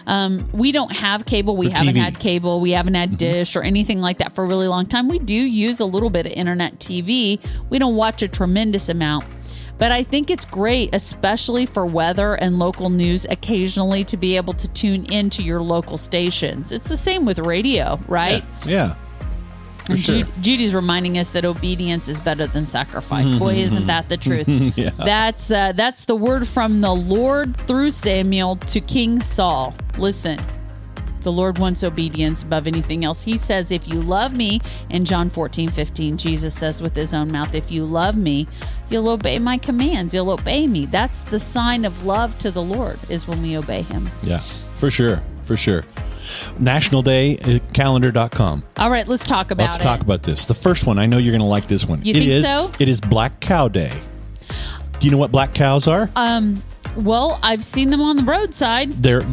Um, 0.06 0.48
we 0.52 0.72
don't 0.72 0.92
have 0.92 1.26
cable. 1.26 1.56
We 1.56 1.68
For 1.70 1.78
haven't 1.78 1.94
TV. 1.94 1.98
had 2.00 2.18
cable. 2.18 2.60
We 2.60 2.70
haven't 2.72 2.94
Mm-hmm. 2.94 3.10
had 3.10 3.18
dish 3.18 3.54
or 3.56 3.62
anything 3.62 4.00
like 4.00 4.18
that 4.18 4.34
for 4.34 4.44
a 4.44 4.46
really 4.46 4.66
long 4.68 4.86
time. 4.86 5.08
We 5.08 5.18
do 5.18 5.34
use 5.34 5.80
a 5.80 5.84
little 5.84 6.10
bit 6.10 6.26
of 6.26 6.32
internet 6.32 6.78
TV. 6.78 7.38
We 7.70 7.78
don't 7.78 7.96
watch 7.96 8.22
a 8.22 8.28
tremendous 8.28 8.88
amount. 8.88 9.24
But 9.78 9.90
I 9.90 10.04
think 10.04 10.30
it's 10.30 10.44
great, 10.44 10.94
especially 10.94 11.66
for 11.66 11.86
weather 11.86 12.34
and 12.34 12.58
local 12.58 12.88
news, 12.88 13.24
occasionally 13.28 14.04
to 14.04 14.16
be 14.16 14.36
able 14.36 14.52
to 14.54 14.68
tune 14.68 15.04
into 15.06 15.42
your 15.42 15.60
local 15.60 15.98
stations. 15.98 16.70
It's 16.70 16.88
the 16.88 16.96
same 16.96 17.24
with 17.24 17.38
radio, 17.40 17.98
right? 18.06 18.44
yeah. 18.64 18.94
For 19.84 19.92
And 19.92 20.00
sure. 20.00 20.22
Ju- 20.22 20.32
Judy's 20.40 20.74
reminding 20.74 21.18
us 21.18 21.30
that 21.30 21.44
obedience 21.44 22.08
is 22.08 22.20
better 22.20 22.46
than 22.46 22.66
sacrifice. 22.66 23.28
Boy, 23.38 23.54
isn't 23.56 23.86
that 23.86 24.08
the 24.08 24.16
truth? 24.16 24.48
Yeah. 24.76 24.90
That's 24.90 25.50
uh, 25.50 25.72
that's 25.72 26.04
the 26.04 26.14
word 26.14 26.46
from 26.46 26.80
the 26.80 26.94
Lord 26.94 27.56
through 27.66 27.90
Samuel 27.90 28.56
to 28.56 28.80
King 28.80 29.20
Saul. 29.20 29.74
Listen, 29.98 30.38
the 31.22 31.32
Lord 31.32 31.58
wants 31.58 31.84
obedience 31.84 32.42
above 32.42 32.66
anything 32.66 33.04
else. 33.04 33.22
He 33.22 33.36
says, 33.36 33.70
"If 33.70 33.86
you 33.88 34.00
love 34.00 34.34
me," 34.36 34.60
in 34.90 35.04
John 35.04 35.30
14, 35.30 35.68
15, 35.68 36.16
Jesus 36.16 36.54
says 36.54 36.80
with 36.80 36.94
his 36.96 37.12
own 37.12 37.30
mouth, 37.30 37.54
"If 37.54 37.70
you 37.70 37.84
love 37.84 38.16
me, 38.16 38.46
you'll 38.88 39.08
obey 39.08 39.38
my 39.38 39.58
commands. 39.58 40.14
You'll 40.14 40.30
obey 40.30 40.66
me." 40.66 40.86
That's 40.86 41.22
the 41.22 41.38
sign 41.38 41.84
of 41.84 42.04
love 42.04 42.36
to 42.38 42.50
the 42.50 42.62
Lord 42.62 42.98
is 43.08 43.26
when 43.28 43.42
we 43.42 43.56
obey 43.56 43.82
Him. 43.82 44.08
Yeah. 44.22 44.38
For 44.38 44.90
sure. 44.90 45.20
For 45.44 45.56
sure. 45.56 45.84
National 46.58 47.02
Day 47.02 47.38
uh, 47.38 47.58
calendar.com. 47.72 48.62
All 48.78 48.90
right, 48.90 49.06
let's 49.08 49.24
talk 49.24 49.50
about 49.50 49.64
Let's 49.64 49.78
it. 49.78 49.82
talk 49.82 50.00
about 50.00 50.22
this. 50.22 50.46
The 50.46 50.54
first 50.54 50.86
one, 50.86 50.98
I 50.98 51.06
know 51.06 51.18
you're 51.18 51.32
going 51.32 51.40
to 51.40 51.46
like 51.46 51.66
this 51.66 51.84
one. 51.86 52.02
You 52.04 52.10
It 52.12 52.18
think 52.18 52.30
is- 52.30 52.46
so? 52.46 52.70
It 52.78 52.88
is 52.88 53.00
Black 53.00 53.40
Cow 53.40 53.68
Day. 53.68 53.92
Do 54.98 55.06
you 55.06 55.10
know 55.10 55.18
what 55.18 55.32
black 55.32 55.52
cows 55.54 55.88
are? 55.88 56.08
Um, 56.14 56.62
well, 56.96 57.40
I've 57.42 57.64
seen 57.64 57.90
them 57.90 58.00
on 58.00 58.16
the 58.16 58.22
roadside. 58.22 59.02
They're 59.02 59.22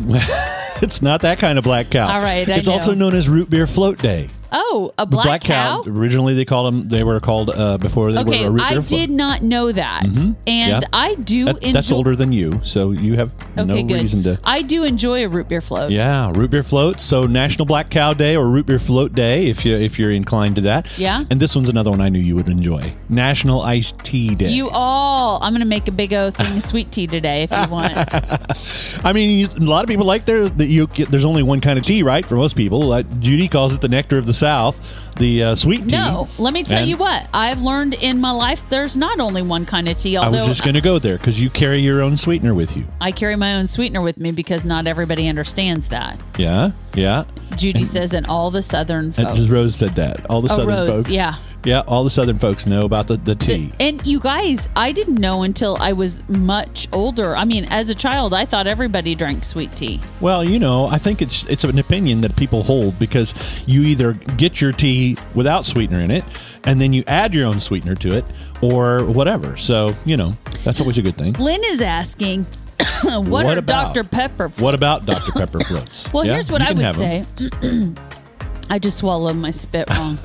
it's 0.81 1.01
not 1.01 1.21
that 1.21 1.37
kind 1.39 1.57
of 1.59 1.63
black 1.63 1.91
cow. 1.91 2.07
All 2.07 2.21
right, 2.21 2.47
I 2.49 2.55
it's 2.55 2.67
know. 2.67 2.73
also 2.73 2.93
known 2.95 3.13
as 3.13 3.29
root 3.29 3.49
beer 3.49 3.67
float 3.67 3.99
day. 3.99 4.29
Oh, 4.51 4.91
a 4.97 5.05
The 5.05 5.11
black, 5.11 5.41
cow. 5.41 5.83
Originally, 5.85 6.33
they 6.33 6.45
called 6.45 6.73
them. 6.73 6.87
They 6.87 7.03
were 7.03 7.19
called 7.19 7.49
uh, 7.51 7.77
before 7.77 8.11
they 8.11 8.19
Okay, 8.21 8.41
were 8.43 8.47
a 8.47 8.51
root 8.51 8.61
I 8.63 8.69
beer 8.73 8.81
float. 8.81 8.99
I 9.01 9.05
did 9.05 9.11
not 9.15 9.41
know 9.43 9.71
that, 9.71 10.05
and 10.05 10.35
Yeah. 10.47 10.79
I 10.91 11.15
do 11.15 11.45
That- 11.45 11.57
enjoy. 11.57 11.71
that's 11.73 11.91
older 11.91 12.15
than 12.15 12.31
you, 12.31 12.59
so 12.63 12.91
you 12.91 13.15
have 13.17 13.31
Okay, 13.57 13.63
no 13.65 13.83
good. 13.83 14.01
reason 14.01 14.23
to. 14.23 14.39
I 14.43 14.61
do 14.61 14.83
enjoy 14.83 15.23
a 15.25 15.29
root 15.29 15.47
beer 15.49 15.61
float. 15.61 15.91
Yeah, 15.91 16.31
root 16.33 16.51
beer 16.51 16.63
float. 16.63 16.99
So 16.99 17.25
National 17.27 17.65
Black 17.65 17.89
Cow 17.89 18.13
Day 18.13 18.35
or 18.35 18.47
Root 18.47 18.65
Beer 18.65 18.79
Float 18.79 19.13
Day, 19.13 19.47
if 19.47 19.65
you 19.65 19.75
if 19.75 19.99
you're 19.99 20.11
inclined 20.11 20.55
to 20.55 20.61
that. 20.61 20.87
Yeah. 20.97 21.23
And 21.29 21.39
this 21.39 21.55
one's 21.55 21.69
another 21.69 21.91
one 21.91 22.01
I 22.01 22.09
knew 22.09 22.19
you 22.19 22.35
would 22.35 22.49
enjoy. 22.49 22.93
National 23.09 23.61
Iced 23.61 23.99
Tea 23.99 24.33
Day. 24.35 24.49
You 24.49 24.69
all, 24.71 25.39
I'm 25.43 25.51
going 25.53 25.59
to 25.61 25.65
make 25.67 25.87
a 25.87 25.91
big 25.91 26.13
O 26.13 26.31
thing 26.31 26.57
of 26.57 26.63
sweet 26.65 26.91
tea 26.91 27.07
today 27.07 27.43
if 27.43 27.51
you 27.51 27.65
want. 27.71 27.93
I 29.05 29.13
mean, 29.13 29.39
you, 29.39 29.47
a 29.47 29.69
lot 29.69 29.83
of 29.83 29.87
people 29.89 30.05
like 30.05 30.25
their 30.25 30.49
that 30.49 30.65
you. 30.67 30.87
There's 30.87 31.25
only 31.25 31.43
one 31.43 31.61
kind 31.61 31.77
of 31.79 31.85
tea, 31.85 32.03
right? 32.03 32.25
For 32.25 32.35
most 32.35 32.55
people, 32.55 32.91
uh, 32.91 33.03
Judy 33.19 33.47
calls 33.47 33.73
it 33.73 33.81
the 33.81 33.87
nectar 33.89 34.17
of 34.17 34.25
the 34.25 34.33
South, 34.39 35.15
the 35.17 35.43
uh, 35.43 35.55
sweet 35.55 35.81
tea. 35.83 35.91
no, 35.91 36.29
let 36.37 36.53
me 36.53 36.63
tell 36.63 36.79
And 36.79 36.89
you 36.89 36.97
what 36.97 37.27
I've 37.33 37.61
learned 37.61 37.93
in 37.95 38.19
my 38.21 38.31
life. 38.31 38.63
There's 38.69 38.95
not 38.95 39.19
only 39.19 39.41
one 39.41 39.65
kind 39.65 39.87
of 39.89 39.97
tea. 39.99 40.15
I 40.17 40.29
was 40.29 40.45
just 40.47 40.63
going 40.63 40.75
to 40.75 40.81
go 40.81 40.97
there 40.97 41.17
because 41.17 41.39
you 41.39 41.49
carry 41.49 41.79
your 41.79 42.01
own 42.01 42.15
sweetener 42.17 42.53
with 42.53 42.75
you. 42.77 42.85
I 43.01 43.11
carry 43.11 43.35
my 43.35 43.55
own 43.55 43.67
sweetener 43.67 44.01
with 44.01 44.17
me 44.19 44.31
because 44.31 44.63
not 44.65 44.87
everybody 44.87 45.27
understands 45.27 45.89
that. 45.89 46.19
Yeah, 46.37 46.71
yeah. 46.95 47.25
Judy 47.57 47.83
says, 47.83 48.13
and 48.13 48.25
all 48.27 48.49
the 48.51 48.61
Southern 48.61 49.11
folks. 49.11 49.37
just 49.37 49.49
Rose 49.51 49.75
said 49.75 49.91
that. 49.95 50.25
All 50.29 50.41
the 50.41 50.47
Oh, 50.53 50.55
Southern 50.57 50.67
Rose, 50.69 50.89
folks. 50.89 51.11
yeah. 51.11 51.35
Yeah, 51.65 51.81
all 51.87 52.05
the 52.05 52.09
Southern 52.09 52.37
folks 52.37 52.65
know 52.65 52.85
about 52.85 53.07
the, 53.07 53.17
the 53.17 53.35
tea. 53.35 53.73
And 53.81 54.05
you 54.07 54.19
guys, 54.21 54.69
I 54.77 54.93
didn't 54.93 55.19
know 55.19 55.43
until 55.43 55.75
I 55.81 55.91
was 55.91 56.23
much 56.29 56.87
older. 56.93 57.35
I 57.35 57.43
mean, 57.43 57.65
as 57.65 57.89
a 57.89 57.95
child, 57.95 58.33
I 58.33 58.45
thought 58.45 58.65
everybody 58.65 59.13
drank 59.13 59.43
sweet 59.43 59.75
tea. 59.75 59.99
Well, 60.21 60.43
you 60.43 60.57
know, 60.57 60.87
I 60.87 60.97
think 60.97 61.21
it's 61.21 61.43
it's 61.47 61.65
an 61.65 61.77
opinion 61.77 62.21
that 62.21 62.35
people 62.37 62.63
hold 62.63 62.97
because 62.97 63.33
you 63.67 63.81
either 63.83 64.13
get 64.13 64.61
your 64.61 64.71
tea 64.71 65.17
without 65.35 65.65
sweetener 65.65 65.99
in 65.99 66.11
it, 66.11 66.23
and 66.63 66.79
then 66.79 66.93
you 66.93 67.03
add 67.07 67.33
your 67.33 67.45
own 67.45 67.59
sweetener 67.59 67.95
to 67.95 68.15
it, 68.15 68.25
or 68.61 69.03
whatever. 69.03 69.57
So 69.57 69.93
you 70.05 70.15
know, 70.15 70.37
that's 70.63 70.79
always 70.79 70.97
a 70.97 71.01
good 71.01 71.17
thing. 71.17 71.33
Lynn 71.33 71.61
is 71.65 71.81
asking, 71.81 72.43
what, 73.03 73.27
What 73.27 73.45
are 73.47 73.59
about- 73.59 73.93
Dr. 73.93 74.05
Pepper? 74.05 74.47
What 74.59 74.75
about 74.75 75.05
Dr 75.05 75.33
Pepper 75.33 75.59
floats? 75.65 76.11
Well, 76.13 76.25
Yeah, 76.25 76.33
here's 76.35 76.49
what 76.49 76.61
I 76.61 76.71
would 76.71 76.95
say. 76.95 77.25
I 78.69 78.79
just 78.79 78.97
swallowed 78.99 79.35
my 79.35 79.51
spit 79.51 79.89
wrong. 79.89 80.17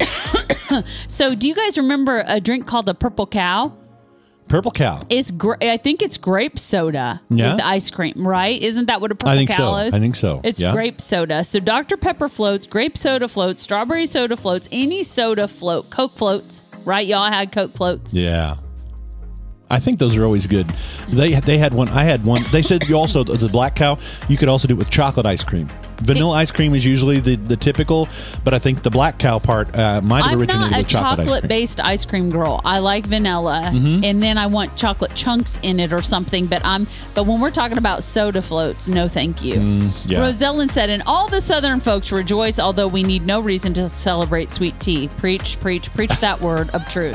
so, 1.08 1.34
do 1.34 1.48
you 1.48 1.54
guys 1.54 1.76
remember 1.78 2.24
a 2.26 2.40
drink 2.40 2.66
called 2.66 2.86
the 2.86 2.94
Purple 2.94 3.26
Cow? 3.26 3.72
Purple 4.46 4.72
cow. 4.72 5.00
It's 5.08 5.30
gra- 5.30 5.56
I 5.62 5.78
think 5.78 6.02
it's 6.02 6.18
grape 6.18 6.58
soda 6.58 7.22
Yeah? 7.30 7.54
with 7.54 7.64
ice 7.64 7.90
cream, 7.90 8.28
right? 8.28 8.60
Isn't 8.60 8.86
that 8.88 9.00
what 9.00 9.10
a 9.10 9.14
purple 9.14 9.30
I 9.30 9.36
think 9.36 9.48
cow 9.50 9.56
so. 9.56 9.76
is? 9.78 9.94
I 9.94 10.00
think 10.00 10.16
so. 10.16 10.42
It's 10.44 10.60
Yeah. 10.60 10.72
grape 10.72 11.00
soda. 11.00 11.42
So 11.44 11.60
Dr. 11.60 11.96
Pepper 11.96 12.28
floats, 12.28 12.66
grape 12.66 12.98
soda 12.98 13.26
floats, 13.26 13.62
strawberry 13.62 14.04
soda 14.04 14.36
floats, 14.36 14.68
any 14.70 15.02
soda 15.02 15.48
float, 15.48 15.88
Coke 15.88 16.12
floats, 16.14 16.62
right? 16.84 17.06
Y'all 17.06 17.30
had 17.32 17.52
Coke 17.52 17.72
floats. 17.72 18.12
Yeah. 18.12 18.56
I 19.70 19.78
think 19.80 19.98
those 19.98 20.14
are 20.14 20.24
always 20.24 20.46
good. 20.46 20.66
They 21.08 21.32
they 21.40 21.56
had 21.56 21.72
one. 21.72 21.88
I 21.88 22.04
had 22.04 22.24
one. 22.26 22.42
They 22.52 22.60
said 22.62 22.84
you 22.86 22.96
also 22.96 23.24
the 23.24 23.48
black 23.48 23.74
cow. 23.74 23.96
You 24.28 24.36
could 24.36 24.50
also 24.50 24.68
do 24.68 24.74
it 24.74 24.78
with 24.78 24.90
chocolate 24.90 25.24
ice 25.24 25.42
cream. 25.42 25.70
Vanilla 26.04 26.32
ice 26.36 26.50
cream 26.50 26.74
is 26.74 26.84
usually 26.84 27.20
the, 27.20 27.36
the 27.36 27.56
typical, 27.56 28.08
but 28.44 28.54
I 28.54 28.58
think 28.58 28.82
the 28.82 28.90
black 28.90 29.18
cow 29.18 29.38
part 29.38 29.74
uh, 29.76 30.00
might 30.02 30.22
have 30.22 30.32
I'm 30.32 30.38
originated 30.40 30.70
not 30.70 30.74
a 30.74 30.78
with 30.82 30.88
chocolate, 30.88 31.08
ice. 31.10 31.16
Mm-hmm. 31.18 31.24
chocolate-based 31.28 31.80
ice 31.80 32.04
cream 32.04 32.30
girl. 32.30 32.60
I 32.64 32.78
like 32.78 33.06
vanilla, 33.06 33.62
and 33.72 34.22
then 34.22 34.38
I 34.38 34.46
want 34.46 34.76
chocolate 34.76 35.14
chunks 35.14 35.58
in 35.62 35.80
it 35.80 35.92
or 35.92 36.02
something. 36.02 36.46
But 36.46 36.64
I'm 36.64 36.86
but 37.14 37.24
when 37.26 37.40
we're 37.40 37.50
talking 37.50 37.78
about 37.78 38.02
soda 38.02 38.42
floats, 38.42 38.88
no, 38.88 39.08
thank 39.08 39.42
you. 39.42 39.54
Mm, 39.54 40.10
yeah. 40.10 40.18
Rosellen 40.20 40.70
said, 40.70 40.90
"And 40.90 41.02
all 41.06 41.28
the 41.28 41.40
Southern 41.40 41.80
folks 41.80 42.12
rejoice, 42.12 42.58
although 42.58 42.88
we 42.88 43.02
need 43.02 43.24
no 43.26 43.40
reason 43.40 43.72
to 43.74 43.88
celebrate 43.90 44.50
sweet 44.50 44.78
tea. 44.80 45.08
Preach, 45.16 45.58
preach, 45.60 45.92
preach 45.92 46.18
that 46.20 46.40
word 46.42 46.70
of 46.70 46.86
truth." 46.88 47.14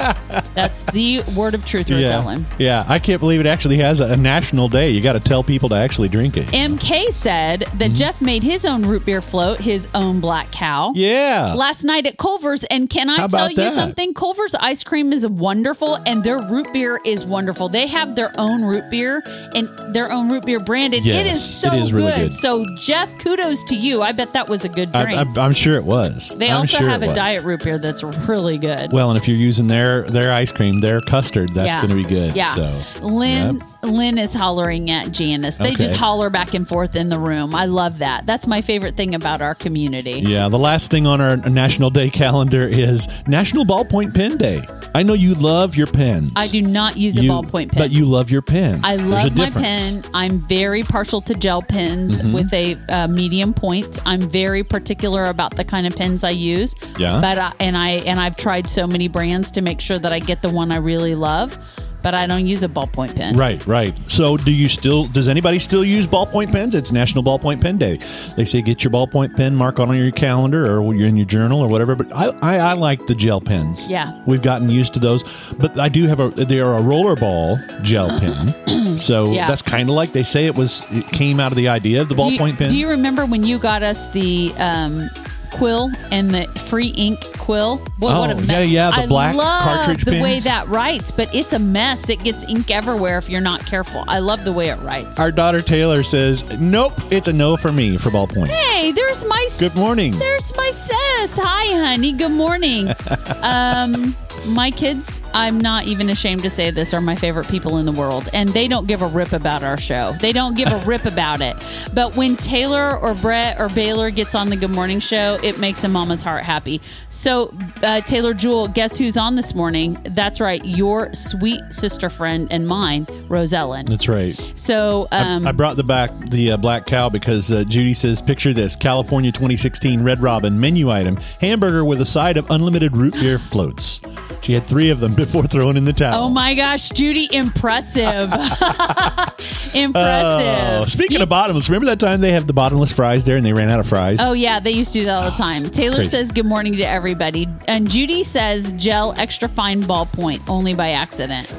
That's 0.56 0.86
the 0.86 1.22
word 1.36 1.54
of 1.54 1.66
truth, 1.66 1.90
Yeah. 1.90 2.22
Rosellen. 2.22 2.44
Yeah. 2.58 2.84
I 2.88 3.00
can't 3.00 3.20
believe 3.20 3.40
it 3.40 3.46
actually 3.46 3.78
has 3.78 4.00
a, 4.00 4.14
a 4.14 4.18
national 4.18 4.68
day. 4.68 4.90
You 4.90 5.02
got 5.02 5.14
to 5.14 5.20
tell 5.20 5.44
people 5.44 5.70
to 5.70 5.76
actually 5.76 6.10
drink 6.10 6.38
it. 6.38 6.48
MK 6.48 7.12
said 7.12 7.62
that 7.76 7.92
Jeff 7.94 8.22
made 8.22 8.44
his 8.44 8.66
own 8.66 8.79
root 8.86 9.06
beer 9.06 9.22
float, 9.22 9.60
his 9.60 9.88
own 9.94 10.20
black 10.20 10.52
cow. 10.52 10.92
Yeah. 10.96 11.54
Last 11.56 11.84
night 11.84 12.06
at 12.08 12.18
Culver's, 12.18 12.64
and 12.66 12.90
can 12.90 13.10
I 13.10 13.18
How 13.18 13.28
tell 13.28 13.50
you 13.50 13.56
that? 13.58 13.74
something? 13.74 14.14
Culver's 14.14 14.56
ice 14.56 14.84
cream 14.84 15.14
is 15.14 15.26
wonderful, 15.28 15.96
and 16.06 16.24
their 16.24 16.40
root 16.40 16.68
beer 16.74 17.00
is 17.06 17.26
wonderful. 17.26 17.70
They 17.70 17.88
have 17.88 18.16
their 18.16 18.32
own 18.38 18.64
root 18.64 18.90
beer 18.90 19.24
and 19.56 19.68
their 19.94 20.12
own 20.12 20.30
root 20.30 20.46
beer 20.46 20.60
brand, 20.60 20.94
and 20.94 21.06
Yes, 21.06 21.38
is 21.38 21.44
so 21.62 21.74
it 21.74 21.82
is 21.82 21.94
really 21.94 22.12
good. 22.12 22.34
So, 22.34 22.66
Jeff, 22.78 23.18
kudos 23.20 23.64
to 23.66 23.76
you. 23.76 24.02
I 24.02 24.12
bet 24.12 24.34
that 24.34 24.48
was 24.50 24.64
a 24.64 24.70
good 24.70 24.92
drink. 24.92 25.38
I, 25.38 25.42
I'm 25.42 25.54
sure 25.54 25.76
it 25.76 25.84
was. 25.86 26.32
they 26.38 26.50
I'm 26.50 26.58
also 26.58 26.78
sure 26.78 26.90
have 26.90 27.04
a 27.04 27.08
was. 27.08 27.16
diet 27.16 27.44
root 27.44 27.64
beer 27.64 27.78
that's 27.78 28.04
really 28.04 28.58
good. 28.58 28.92
Well, 28.92 29.10
and 29.10 29.18
if 29.18 29.28
you're 29.28 29.38
using 29.38 29.68
their 29.68 30.04
their 30.04 30.32
ice 30.32 30.52
cream, 30.52 30.80
their 30.80 31.02
custard, 31.02 31.54
that's 31.54 31.68
Yeah. 31.68 31.78
going 31.86 31.90
to 31.90 31.96
be 31.96 32.04
good. 32.04 32.36
Yeah. 32.36 32.56
So, 32.56 32.82
Lynn 33.02 33.56
yep. 33.58 33.66
Lynn 33.82 34.18
is 34.18 34.34
hollering 34.34 34.90
at 34.92 35.12
Janice. 35.12 35.56
They 35.56 35.72
Okay. 35.72 35.86
just 35.86 35.96
holler 35.96 36.30
back 36.30 36.54
and 36.54 36.68
forth 36.68 36.96
in 36.98 37.08
the 37.10 37.18
room. 37.18 37.56
I 37.56 37.66
love 37.66 38.00
that. 38.00 38.26
That's 38.26 38.46
my 38.46 38.60
favorite 38.62 38.98
thing 38.98 39.16
about 39.16 39.42
our 39.42 39.56
community. 39.56 40.22
Yeah, 40.26 40.50
the 40.50 40.60
last 40.60 40.92
thing 40.92 41.08
on 41.08 41.22
our 41.22 41.38
National 41.38 41.90
Day 41.90 42.10
calendar 42.10 42.68
is 42.68 43.08
National 43.26 43.66
Ballpoint 43.66 44.14
Pen 44.14 44.36
Day. 44.38 44.62
I 44.94 45.04
know 45.04 45.14
you 45.14 45.34
love 45.36 45.76
your 45.78 45.88
pens. 45.88 46.32
I 46.36 46.48
do 46.48 46.62
not 46.62 46.98
use 46.98 47.16
a 47.16 47.22
ballpoint 47.22 47.72
pen. 47.72 47.78
But 47.80 47.92
you 47.92 48.06
love 48.06 48.30
your 48.30 48.42
pen. 48.42 48.82
I 48.84 48.96
love 48.96 49.36
my 49.38 49.50
pen. 49.50 50.04
I'm 50.14 50.42
very 50.48 50.84
partial 50.84 51.22
to 51.22 51.34
gel 51.34 51.62
pens 51.62 52.18
Mm-hmm. 52.18 52.34
with 52.34 52.54
a 52.54 52.76
uh, 52.90 53.08
medium 53.08 53.54
point. 53.54 54.00
I'm 54.06 54.22
very 54.30 54.64
particular 54.64 55.26
about 55.26 55.56
the 55.56 55.64
kind 55.64 55.88
of 55.88 55.96
pens 55.96 56.24
I 56.24 56.32
use. 56.32 56.76
Yeah. 56.98 57.22
But 57.22 57.38
I, 57.38 57.54
and 57.60 57.78
I 57.78 57.90
and 58.06 58.20
I've 58.20 58.36
tried 58.36 58.68
so 58.68 58.88
many 58.88 59.08
brands 59.08 59.52
to 59.52 59.62
make 59.62 59.80
sure 59.80 60.00
that 60.00 60.12
I 60.12 60.20
get 60.20 60.42
the 60.42 60.50
one 60.50 60.72
I 60.72 60.78
really 60.78 61.16
love. 61.16 61.58
But 62.02 62.14
I 62.16 62.28
don't 62.28 62.48
use 62.48 62.64
a 62.64 62.70
ballpoint 62.70 63.16
pen. 63.16 63.36
Right, 63.36 63.66
right. 63.68 63.98
So, 64.10 64.38
do 64.38 64.52
you 64.54 64.70
still? 64.70 65.06
Does 65.06 65.28
anybody 65.28 65.60
still 65.60 65.84
use 65.84 66.08
ballpoint 66.08 66.52
pens? 66.52 66.74
It's 66.76 66.92
National 66.92 67.24
Ballpoint 67.24 67.62
Pen 67.62 67.78
Day. 67.78 68.00
They 68.38 68.46
say 68.46 68.62
get 68.62 68.84
your 68.84 68.92
ballpoint 68.92 69.36
pen, 69.36 69.56
mark 69.56 69.80
on 69.80 69.94
your 69.96 70.12
calendar 70.12 70.80
or 70.80 70.96
you're 70.96 71.08
in 71.08 71.18
your 71.18 71.26
journal 71.26 71.60
or 71.60 71.68
whatever. 71.68 71.96
But 71.96 72.14
I, 72.16 72.28
I, 72.42 72.58
I 72.58 72.74
like 72.74 73.06
the 73.08 73.16
gel 73.16 73.42
pens. 73.42 73.88
Yeah. 73.90 74.22
we've 74.26 74.42
gotten 74.42 74.70
used 74.70 74.94
to 74.94 75.00
those. 75.00 75.24
But 75.54 75.78
I 75.78 75.90
do 75.90 76.08
have 76.08 76.20
a. 76.20 76.30
They 76.30 76.60
are 76.62 76.78
a 76.78 76.82
rollerball 76.82 77.82
gel 77.82 78.18
pen. 78.20 78.98
so 79.00 79.32
Yeah. 79.34 79.48
that's 79.48 79.62
kind 79.62 79.90
of 79.90 79.96
like 79.96 80.14
they 80.14 80.24
say 80.24 80.46
it 80.46 80.56
was. 80.56 80.86
It 80.92 81.06
came 81.08 81.40
out 81.40 81.52
of 81.52 81.58
the 81.58 81.68
idea 81.68 82.02
of 82.02 82.08
the 82.10 82.16
ballpoint 82.16 82.58
pen. 82.58 82.70
do 82.70 82.78
you 82.78 82.90
remember 82.90 83.26
when 83.26 83.44
you 83.46 83.60
got 83.60 83.84
us 83.84 84.12
the 84.14 84.54
um, 84.58 85.10
quill 85.52 85.92
and 86.12 86.32
the 86.32 86.48
free 86.68 86.88
ink 86.90 87.20
quill? 87.38 87.78
What, 87.98 88.14
Oh, 88.16 88.20
what 88.22 88.32
a 88.32 88.46
yeah, 88.46 88.60
yeah, 88.62 88.90
the 88.92 89.04
I 89.04 89.08
black 89.08 89.36
love 89.36 89.64
cartridge 89.64 90.04
the 90.06 90.22
way 90.22 90.40
that 90.40 90.68
writes, 90.68 91.12
but 91.12 91.34
it's 91.34 91.54
a 91.54 91.60
mess. 91.60 92.10
It 92.10 92.24
gets 92.24 92.44
ink 92.46 92.72
everywhere 92.72 93.18
if 93.18 93.30
you're 93.30 93.42
not 93.42 93.66
careful. 93.66 94.04
I 94.08 94.20
love 94.20 94.46
the 94.46 94.54
way 94.54 94.70
it 94.70 94.80
writes. 94.80 95.20
Our 95.20 95.32
daughter 95.32 95.62
Taylor 95.62 96.04
says, 96.04 96.44
"Nope, 96.60 96.94
it's 97.12 97.28
a 97.28 97.34
no 97.34 97.58
for 97.58 97.72
me 97.72 97.98
for 97.98 98.10
ballpoint." 98.10 98.48
hey, 98.50 98.92
there's 98.92 99.24
my 99.26 99.48
Good 99.60 99.76
morning. 99.76 100.18
There's 100.18 100.56
my 100.56 100.72
sis. 100.72 101.38
Hi, 101.38 101.66
honey. 101.78 102.14
Good 102.14 102.32
morning. 102.32 102.90
um, 103.42 104.16
my 104.46 104.72
kids, 104.72 105.22
I'm 105.34 105.60
not 105.60 105.88
even 105.88 106.10
ashamed 106.10 106.44
to 106.44 106.50
say 106.50 106.72
this, 106.72 106.94
are 106.94 107.02
my 107.02 107.16
favorite 107.16 107.48
people 107.48 107.78
in 107.78 107.86
the 107.86 107.92
world. 107.92 108.30
And 108.34 108.50
they 108.50 108.68
don't 108.68 108.88
give 108.88 109.02
a 109.02 109.08
rip 109.08 109.32
about 109.32 109.64
our 109.64 109.78
show. 109.78 110.14
They 110.22 110.32
don't 110.32 110.56
give 110.56 110.72
a 110.72 110.78
rip 110.86 111.06
about 111.06 111.42
it. 111.42 111.56
But 111.94 112.16
when 112.16 112.36
Taylor 112.36 112.98
or 112.98 113.14
Brett 113.14 113.60
or 113.60 113.70
Baylor 113.70 114.10
gets 114.10 114.36
on 114.36 114.50
the 114.50 114.56
Good 114.56 114.72
Morning 114.72 115.00
Show, 115.00 115.40
it 115.44 115.60
makes 115.60 115.84
a 115.84 115.88
mama's 115.88 116.22
heart 116.22 116.44
happy. 116.44 116.82
So, 117.10 117.54
uh, 117.84 118.02
Taylor 118.02 118.34
Jewel, 118.34 118.68
guess 118.68 118.98
who's 118.98 119.18
on 119.18 119.36
this 119.36 119.54
morning? 119.54 119.98
That's 120.04 120.40
right. 120.40 120.64
Your 120.66 121.14
sweet 121.14 121.62
sister 121.72 122.10
friend 122.10 122.48
and 122.52 122.68
mine, 122.68 123.06
Rosellen. 123.28 123.88
That's 123.88 124.08
right. 124.08 124.36
So, 124.56 125.08
um, 125.12 125.48
I 125.48 125.52
brought 125.52 125.76
the 125.76 125.84
back 125.84 126.18
the 126.30 126.52
uh, 126.52 126.58
black 126.58 126.86
cow 126.86 127.10
because 127.10 127.52
uh, 127.52 127.64
Judy 127.64 127.94
says, 127.94 128.22
"Picture 128.22 128.54
this: 128.54 128.76
California 128.76 129.32
2016 129.32 130.04
Red 130.04 130.22
Robin 130.22 130.60
menu 130.60 130.90
item: 130.90 131.18
hamburger 131.40 131.86
with 131.86 132.02
a 132.02 132.06
side 132.06 132.38
of 132.38 132.50
unlimited 132.50 132.96
root 132.96 133.14
beer 133.14 133.40
floats." 133.40 134.02
She 134.42 134.54
had 134.54 134.64
three 134.64 134.90
of 134.90 135.00
them 135.00 135.14
before 135.24 135.44
throwing 135.44 135.78
in 135.78 135.86
the 135.86 135.94
towel. 135.94 136.26
Oh 136.26 136.30
my 136.30 136.54
gosh, 136.56 136.90
Judy, 136.90 137.28
impressive. 137.32 138.32
impressive. 139.74 139.94
Oh, 139.94 140.86
speaking 140.88 141.18
You- 141.18 141.24
of 141.24 141.30
bottomless, 141.30 141.70
remember 141.70 141.86
that 141.88 142.00
time 142.00 142.22
they 142.22 142.32
have 142.32 142.48
the 142.48 142.54
bottomless 142.54 142.92
fries 142.92 143.26
there 143.26 143.38
and 143.38 143.46
they 143.46 143.54
ran 143.54 143.70
out 143.70 143.80
of 143.80 143.88
fries? 143.88 144.18
Oh 144.20 144.34
yeah, 144.34 144.60
they 144.60 144.72
used 144.72 144.94
to 144.94 145.00
do 145.00 145.06
that 145.06 145.16
all 145.16 145.24
the 145.24 145.32
ah, 145.32 145.38
time. 145.38 145.70
Taylor 145.70 145.98
Crazy. 145.98 146.12
says 146.12 146.32
good 146.32 146.46
morning 146.46 146.76
to 146.78 146.84
everybody, 146.84 147.48
and 147.68 147.90
Judy 147.90 148.24
says 148.24 148.72
gel 148.74 149.14
extra 149.18 149.48
fine 149.48 149.84
ballpoint 149.84 150.42
only 150.48 150.74
by 150.74 150.92
accident. 150.92 151.54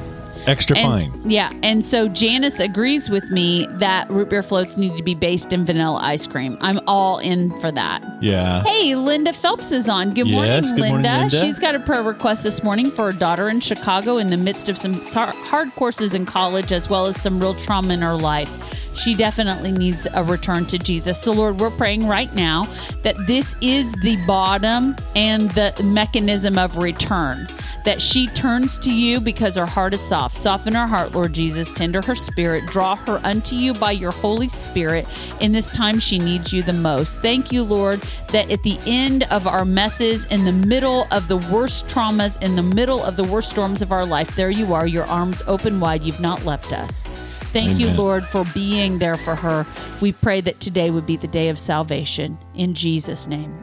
Extra 0.47 0.77
And, 0.77 1.11
fine. 1.13 1.29
Yeah, 1.29 1.51
and 1.63 1.83
so 1.85 2.07
Janice 2.07 2.59
agrees 2.59 3.09
with 3.09 3.29
me 3.29 3.67
that 3.73 4.09
root 4.09 4.29
beer 4.29 4.41
floats 4.43 4.75
need 4.77 4.97
to 4.97 5.03
be 5.03 5.13
based 5.15 5.53
in 5.53 5.65
vanilla 5.65 5.99
ice 6.01 6.25
cream. 6.27 6.57
I'm 6.61 6.79
all 6.87 7.19
in 7.19 7.51
for 7.59 7.71
that. 7.71 8.03
Yeah. 8.21 8.63
Hey, 8.63 8.95
Linda 8.95 9.33
Phelps 9.33 9.71
is 9.71 9.87
on. 9.87 10.13
Good 10.13 10.27
Yes, 10.27 10.35
morning, 10.35 10.61
good 10.61 10.89
morning, 10.89 10.93
Linda. 11.03 11.17
Linda. 11.19 11.39
She's 11.41 11.59
got 11.59 11.75
a 11.75 11.79
prayer 11.79 12.03
request 12.03 12.43
this 12.43 12.63
morning 12.63 12.89
for 12.91 13.11
her 13.11 13.17
daughter 13.17 13.49
in 13.49 13.59
Chicago 13.59 14.17
in 14.17 14.29
the 14.29 14.37
midst 14.37 14.67
of 14.69 14.77
some 14.77 14.93
hard 15.05 15.73
courses 15.75 16.15
in 16.15 16.25
college 16.25 16.71
as 16.71 16.89
well 16.89 17.05
as 17.05 17.21
some 17.21 17.39
real 17.39 17.53
trauma 17.53 17.93
in 17.93 18.01
her 18.01 18.15
life. 18.15 18.49
She 18.93 19.15
definitely 19.15 19.71
needs 19.71 20.07
a 20.13 20.23
return 20.23 20.65
to 20.67 20.77
Jesus. 20.77 21.21
So, 21.21 21.31
Lord, 21.31 21.59
we're 21.59 21.71
praying 21.71 22.07
right 22.07 22.33
now 22.35 22.67
that 23.03 23.15
this 23.27 23.55
is 23.61 23.91
the 24.03 24.17
bottom 24.25 24.95
and 25.15 25.49
the 25.51 25.73
mechanism 25.83 26.57
of 26.57 26.77
return. 26.77 27.47
That 27.83 27.99
she 27.99 28.27
turns 28.27 28.77
to 28.79 28.93
you 28.93 29.19
because 29.19 29.55
her 29.55 29.65
heart 29.65 29.93
is 29.95 30.01
soft. 30.01 30.35
Soften 30.35 30.75
her 30.75 30.85
heart, 30.85 31.13
Lord 31.13 31.33
Jesus. 31.33 31.71
Tender 31.71 32.01
her 32.03 32.13
spirit. 32.13 32.65
Draw 32.67 32.95
her 32.97 33.19
unto 33.23 33.55
you 33.55 33.73
by 33.73 33.91
your 33.91 34.11
Holy 34.11 34.49
Spirit 34.49 35.07
in 35.39 35.51
this 35.51 35.69
time 35.69 35.99
she 35.99 36.19
needs 36.19 36.53
you 36.53 36.61
the 36.61 36.73
most. 36.73 37.21
Thank 37.21 37.51
you, 37.51 37.63
Lord, 37.63 38.01
that 38.27 38.51
at 38.51 38.61
the 38.61 38.77
end 38.85 39.23
of 39.31 39.47
our 39.47 39.65
messes, 39.65 40.25
in 40.25 40.45
the 40.45 40.51
middle 40.51 41.07
of 41.11 41.27
the 41.27 41.37
worst 41.37 41.87
traumas, 41.87 42.39
in 42.43 42.55
the 42.55 42.61
middle 42.61 43.03
of 43.03 43.15
the 43.17 43.23
worst 43.23 43.49
storms 43.49 43.81
of 43.81 43.91
our 43.91 44.05
life, 44.05 44.35
there 44.35 44.51
you 44.51 44.73
are, 44.73 44.85
your 44.85 45.05
arms 45.05 45.41
open 45.47 45.79
wide. 45.79 46.03
You've 46.03 46.19
not 46.19 46.45
left 46.45 46.73
us. 46.73 47.09
Thank 47.51 47.79
you, 47.79 47.89
Lord, 47.89 48.23
for 48.23 48.45
being 48.53 48.99
there 48.99 49.17
for 49.17 49.35
her. 49.35 49.65
We 50.01 50.13
pray 50.13 50.41
that 50.41 50.59
today 50.59 50.89
would 50.89 51.05
be 51.05 51.17
the 51.17 51.27
day 51.27 51.49
of 51.49 51.59
salvation. 51.59 52.37
In 52.55 52.73
Jesus' 52.73 53.27
name. 53.27 53.53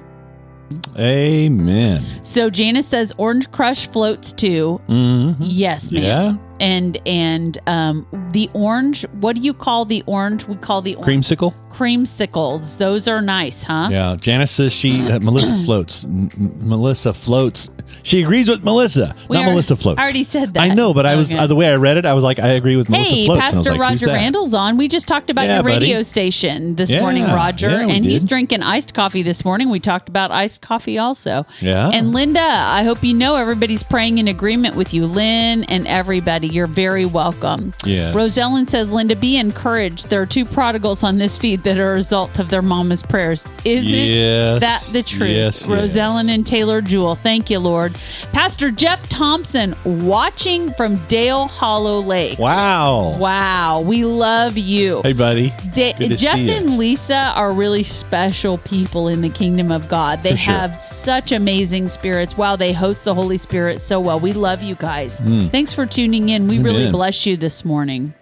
Amen. 0.99 2.05
So 2.23 2.51
Janice 2.51 2.87
says 2.87 3.13
Orange 3.17 3.51
Crush 3.53 3.87
floats 3.89 4.33
too. 4.33 4.81
Mm-hmm. 4.89 5.43
Yes, 5.43 5.91
ma'am. 5.91 6.03
Yeah. 6.03 6.48
And 6.61 6.99
and 7.07 7.59
um 7.67 8.07
the 8.33 8.51
orange, 8.55 9.07
what 9.21 9.37
do 9.37 9.43
you 9.43 9.55
call 9.55 9.85
the 9.85 10.03
orange? 10.07 10.47
We 10.47 10.57
call 10.57 10.83
the 10.83 10.95
orange 10.97 11.27
Creamsicle? 11.29 11.55
creamsicles. 11.71 12.79
Those 12.79 13.07
are 13.09 13.21
nice, 13.21 13.63
huh? 13.63 13.89
Yeah. 13.91 14.17
Janice 14.21 14.51
says 14.51 14.73
she, 14.73 15.07
uh, 15.11 15.21
Melissa 15.21 15.55
floats. 15.65 16.05
M- 16.05 16.31
Melissa 16.61 17.13
floats. 17.13 17.71
She 18.03 18.23
agrees 18.23 18.49
with 18.49 18.65
Melissa, 18.65 19.15
We 19.29 19.35
not 19.35 19.41
already- 19.41 19.51
Melissa 19.53 19.77
floats. 19.77 19.99
I 19.99 20.03
already 20.03 20.23
said 20.25 20.55
that. 20.55 20.61
I 20.63 20.75
know, 20.75 20.93
but 20.95 21.07
I 21.07 21.15
was 21.15 21.31
Okay. 21.31 21.39
uh, 21.39 21.47
the 21.47 21.55
way 21.55 21.69
I 21.69 21.77
read 21.77 21.97
it. 21.97 22.05
I 22.07 22.15
was 22.15 22.25
like, 22.25 22.39
I 22.39 22.49
agree 22.49 22.77
with 22.77 22.89
Melissa 22.89 23.11
Hey, 23.11 23.27
floats. 23.27 23.39
and 23.39 23.43
I 23.43 23.47
was 23.47 23.55
Pastor 23.69 23.71
like, 23.79 23.91
who's 23.91 24.03
Roger 24.03 24.07
that? 24.07 24.13
Randall's 24.15 24.55
on. 24.55 24.77
We 24.77 24.89
just 24.89 25.07
talked 25.09 25.31
about 25.31 25.47
Yeah, 25.47 25.57
your 25.57 25.65
radio 25.65 25.97
buddy. 25.97 26.05
station 26.05 26.75
this 26.77 26.91
Yeah, 26.91 27.01
morning, 27.01 27.25
Roger, 27.25 27.71
yeah, 27.71 27.87
we 27.87 27.93
and 27.93 28.05
he's 28.05 28.23
did. 28.23 28.29
drinking 28.29 28.63
iced 28.63 28.95
coffee 28.95 29.23
this 29.23 29.45
morning. 29.45 29.69
We 29.71 29.81
talked 29.81 30.09
about 30.09 30.31
iced 30.31 30.61
coffee 30.63 30.99
also. 30.99 31.47
Yeah. 31.61 31.91
And 31.93 32.13
Linda, 32.13 32.41
I 32.41 32.83
hope 32.83 33.03
you 33.05 33.15
know 33.15 33.37
everybody's 33.37 33.83
praying 33.83 34.19
in 34.19 34.27
agreement 34.29 34.75
with 34.75 34.93
you. 34.95 35.07
Lynn 35.07 35.65
and 35.65 35.87
everybody, 35.87 36.48
you're 36.49 36.67
very 36.67 37.07
welcome. 37.07 37.73
Yes. 37.85 38.15
Rosellen 38.15 38.69
says, 38.69 38.93
Linda, 38.93 39.17
be 39.17 39.37
encouraged. 39.37 40.11
There 40.11 40.21
are 40.23 40.27
two 40.27 40.45
prodigals 40.45 41.03
on 41.03 41.19
this 41.19 41.39
feed 41.39 41.63
that 41.65 41.79
are 41.79 41.93
a 41.93 41.95
result 41.95 42.39
of 42.39 42.51
their 42.51 42.63
mama's 42.63 43.03
prayers. 43.03 43.45
Isn't 43.65 43.89
Yes. 43.93 44.61
that 44.61 44.89
the 44.93 45.03
truth? 45.03 45.31
Yes, 45.31 45.63
Rosellen 45.65 46.25
yes. 46.27 46.35
and 46.35 46.47
Taylor 46.47 46.81
Jewel. 46.81 47.15
Thank 47.15 47.51
you, 47.51 47.59
Lord. 47.59 47.95
Pastor 48.33 48.71
Jeff 48.71 49.09
Thompson 49.09 49.75
watching 49.85 50.73
from 50.75 50.97
Dale 51.07 51.47
Hollow 51.47 52.01
Lake. 52.01 52.39
Wow. 52.39 53.17
Wow, 53.19 53.81
we 53.81 54.05
love 54.05 54.57
you. 54.59 55.01
Hey, 55.03 55.13
buddy. 55.13 55.53
Da- 55.73 55.95
Jeff 56.17 56.39
and 56.39 56.79
Lisa 56.79 57.33
are 57.35 57.53
really 57.53 57.83
special 57.83 58.59
people 58.59 59.09
in 59.09 59.21
the 59.21 59.29
kingdom 59.29 59.71
of 59.71 59.89
God. 59.89 60.23
They 60.23 60.37
sure. 60.37 60.55
have 60.55 60.81
such 60.81 61.33
amazing 61.33 61.89
spirits. 61.89 62.37
Wow, 62.37 62.57
they 62.57 62.73
host 62.73 63.05
the 63.05 63.15
Holy 63.15 63.39
Spirit 63.39 63.81
so 63.81 64.01
well. 64.01 64.19
We 64.21 64.33
love 64.33 64.63
you 64.63 64.75
guys. 64.75 65.21
Thanks 65.51 65.73
for 65.75 65.87
tuning 65.87 66.29
in. 66.31 66.38
And 66.39 66.49
we 66.49 66.61
really 66.61 66.87
Hmm. 66.87 66.93
Bless 66.93 67.27
you 67.27 67.37
this 67.37 67.65
morning. 67.65 68.15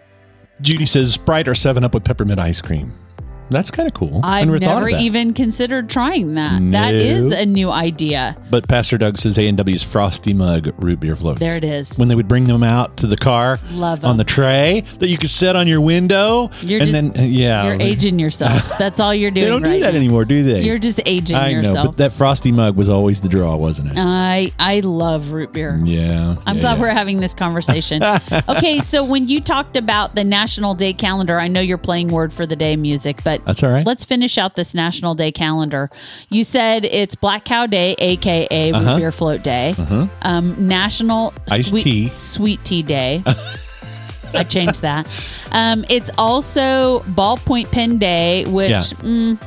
Judy 0.63 0.87
says 0.87 1.13
Sprite 1.13 1.49
or 1.49 1.55
Seven 1.55 1.85
Up 1.85 1.93
with 1.93 2.03
peppermint 2.03 2.41
ice 2.41 2.63
cream. 2.63 2.91
That's 3.51 3.71
kind 3.71 3.87
of 3.89 3.95
cool. 3.95 4.21
I 4.25 4.41
I've 4.41 4.47
never, 4.49 4.59
never 4.59 4.89
even 4.89 5.33
considered 5.33 5.89
trying 5.89 6.35
that. 6.35 6.61
No. 6.61 6.79
That 6.79 6.95
is 6.95 7.33
a 7.33 7.47
new 7.47 7.71
idea. 7.71 8.37
But 8.51 8.69
Pastor 8.69 8.99
Doug 8.99 9.17
says 9.19 9.39
A 9.39 9.47
and 9.47 9.57
W's 9.57 9.83
frosty 9.83 10.35
mug 10.35 10.73
root 10.79 11.01
beer 11.01 11.15
floats. 11.17 11.41
There 11.41 11.57
it 11.57 11.65
is. 11.65 11.97
When 11.97 12.09
they 12.09 12.15
would 12.15 12.29
bring 12.29 12.45
them 12.45 12.63
out 12.63 12.97
to 12.99 13.07
the 13.07 13.17
car, 13.17 13.59
Love 13.73 14.05
'em. 14.05 14.11
on 14.11 14.17
the 14.17 14.25
tray 14.25 14.83
that 14.99 15.09
you 15.09 15.17
could 15.19 15.31
set 15.31 15.57
on 15.57 15.69
your 15.69 15.81
window, 15.81 16.51
You're 16.63 16.81
and 16.83 16.91
just- 16.93 17.15
then 17.15 17.25
uh, 17.25 17.27
yeah, 17.27 17.65
You're 17.65 17.81
aging 17.83 18.19
yourself. 18.19 18.79
That's 18.79 18.99
all 19.01 19.15
you're 19.15 19.31
doing. 19.31 19.45
They 19.45 19.51
don't 19.51 19.63
right 19.63 19.75
do 19.75 19.81
that 19.81 19.93
now. 19.93 19.99
anymore, 19.99 20.25
do 20.25 20.43
they? 20.43 20.63
You're 20.63 20.79
just 20.79 21.01
aging 21.07 21.37
I 21.37 21.53
know, 21.61 21.85
but 21.87 21.97
that 21.99 22.13
frosty 22.13 22.53
mug 22.53 22.77
was 22.77 22.89
always 22.89 23.21
the 23.21 23.29
draw, 23.29 23.57
wasn't 23.57 23.91
it? 23.93 23.97
I 23.99 24.53
I 24.59 24.81
love 24.81 25.31
root 25.33 25.53
beer. 25.53 25.79
yeah, 25.85 26.37
I'm 26.47 26.57
yeah, 26.57 26.61
glad 26.63 26.75
yeah. 26.75 26.81
we're 26.81 26.89
having 26.89 27.21
this 27.21 27.35
conversation. 27.35 28.03
okay, 28.49 28.81
so 28.81 29.05
when 29.05 29.29
you 29.29 29.41
talked 29.41 29.77
about 29.77 30.15
the 30.15 30.25
National 30.25 30.75
Day 30.75 30.93
calendar, 30.93 31.39
I 31.39 31.49
know 31.49 31.61
you're 31.61 31.79
playing 31.79 32.09
word 32.09 32.33
for 32.33 32.45
the 32.47 32.57
day 32.57 32.77
music, 32.77 33.23
but 33.25 33.36
That's 33.45 33.63
all 33.63 33.71
right. 33.71 33.87
Let's 33.87 34.05
finish 34.05 34.39
out 34.39 34.55
this 34.55 34.75
National 34.75 35.15
Day 35.15 35.33
calendar. 35.33 35.91
You 36.31 36.45
said 36.45 36.85
it's 36.85 37.15
Black 37.15 37.45
Cow 37.45 37.67
Day, 37.67 37.95
aka 37.99 38.73
Root 38.73 38.97
Beer 38.99 39.13
Float 39.13 39.43
Day, 39.43 39.75
um, 40.23 40.69
National 40.69 41.29
Uh-huh. 41.29 41.55
Iced 41.55 41.69
Sweet 41.71 41.83
tea. 41.83 42.09
Sweet 42.11 42.65
Tea 42.65 42.83
Day. 42.83 43.23
I 44.35 44.45
changed 44.45 44.83
that. 44.83 45.07
Um, 45.53 45.85
it's 45.89 46.11
also 46.19 47.01
Ballpoint 47.01 47.71
Pen 47.71 47.99
Day, 47.99 48.45
which. 48.47 48.71
Yeah. 48.71 48.81
Mm, 48.83 49.39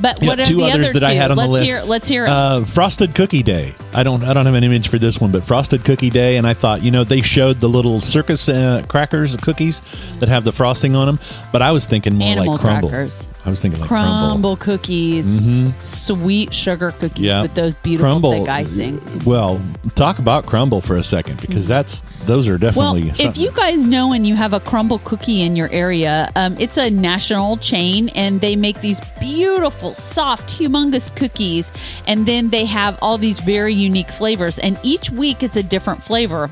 but 0.00 0.20
Yeah, 0.22 0.28
what 0.28 0.40
are 0.40 0.44
two 0.44 0.56
the 0.56 0.64
others 0.64 0.90
other 0.90 0.92
that 0.94 1.00
two? 1.00 1.06
I 1.06 1.14
had 1.14 1.30
on 1.30 1.36
let's 1.36 1.48
the 1.48 1.52
list. 1.52 1.64
Hear, 1.66 1.82
let's 1.82 2.08
hear 2.08 2.24
it. 2.24 2.28
Uh, 2.30 2.64
Frosted 2.64 3.14
Cookie 3.14 3.42
Day. 3.42 3.74
I 3.94 4.02
don't. 4.02 4.22
I 4.24 4.32
don't 4.32 4.46
have 4.46 4.54
an 4.54 4.64
image 4.64 4.88
for 4.88 4.98
this 4.98 5.20
one, 5.20 5.30
but 5.32 5.44
Frosted 5.44 5.84
Cookie 5.84 6.10
Day, 6.10 6.36
and 6.36 6.46
I 6.46 6.54
thought, 6.54 6.82
you 6.82 6.90
know, 6.90 7.04
they 7.04 7.20
showed 7.20 7.60
the 7.60 7.68
little 7.68 8.00
circus 8.00 8.48
uh, 8.48 8.82
crackers, 8.88 9.36
cookies 9.36 9.80
that 10.18 10.28
have 10.28 10.44
the 10.44 10.52
frosting 10.52 10.94
on 10.94 11.06
them, 11.06 11.18
but 11.52 11.62
I 11.62 11.72
was 11.72 11.86
thinking 11.86 12.14
more 12.16 12.28
Animal 12.28 12.52
like 12.54 12.60
Crumbl. 12.60 12.88
crackers. 12.90 13.28
I 13.48 13.50
was 13.50 13.60
thinking 13.60 13.80
like 13.80 13.88
Crumbl, 13.88 14.40
Crumbl. 14.42 14.60
cookies, 14.60 15.26
mm-hmm. 15.26 15.70
sweet 15.78 16.52
sugar 16.52 16.92
cookies 16.92 17.24
Yeah, 17.24 17.40
with 17.40 17.54
those 17.54 17.72
beautiful 17.74 18.20
Crumbl. 18.20 18.40
thick 18.40 18.48
icing. 18.50 19.24
Well, 19.24 19.58
talk 19.94 20.18
about 20.18 20.44
Crumbl 20.44 20.84
for 20.84 20.96
a 20.96 21.02
second 21.02 21.40
because 21.40 21.64
mm. 21.64 21.68
that's 21.68 22.02
those 22.26 22.46
are 22.46 22.58
definitely. 22.58 23.04
Well, 23.04 23.14
if 23.18 23.38
you 23.38 23.50
guys 23.52 23.82
know 23.82 24.12
and 24.12 24.26
you 24.26 24.34
have 24.36 24.52
a 24.52 24.60
Crumbl 24.60 25.02
cookie 25.04 25.40
in 25.40 25.56
your 25.56 25.70
area, 25.72 26.30
um, 26.36 26.58
it's 26.58 26.76
a 26.76 26.90
national 26.90 27.56
chain 27.56 28.10
and 28.10 28.42
they 28.42 28.54
make 28.54 28.82
these 28.82 29.00
beautiful, 29.18 29.94
soft, 29.94 30.50
humongous 30.50 31.14
cookies. 31.16 31.72
And 32.06 32.26
then 32.26 32.50
they 32.50 32.66
have 32.66 32.98
all 33.00 33.16
these 33.16 33.38
very 33.38 33.72
unique 33.72 34.10
flavors. 34.10 34.58
And 34.58 34.78
each 34.82 35.08
week 35.08 35.42
it's 35.42 35.56
a 35.56 35.62
different 35.62 36.02
flavor. 36.02 36.50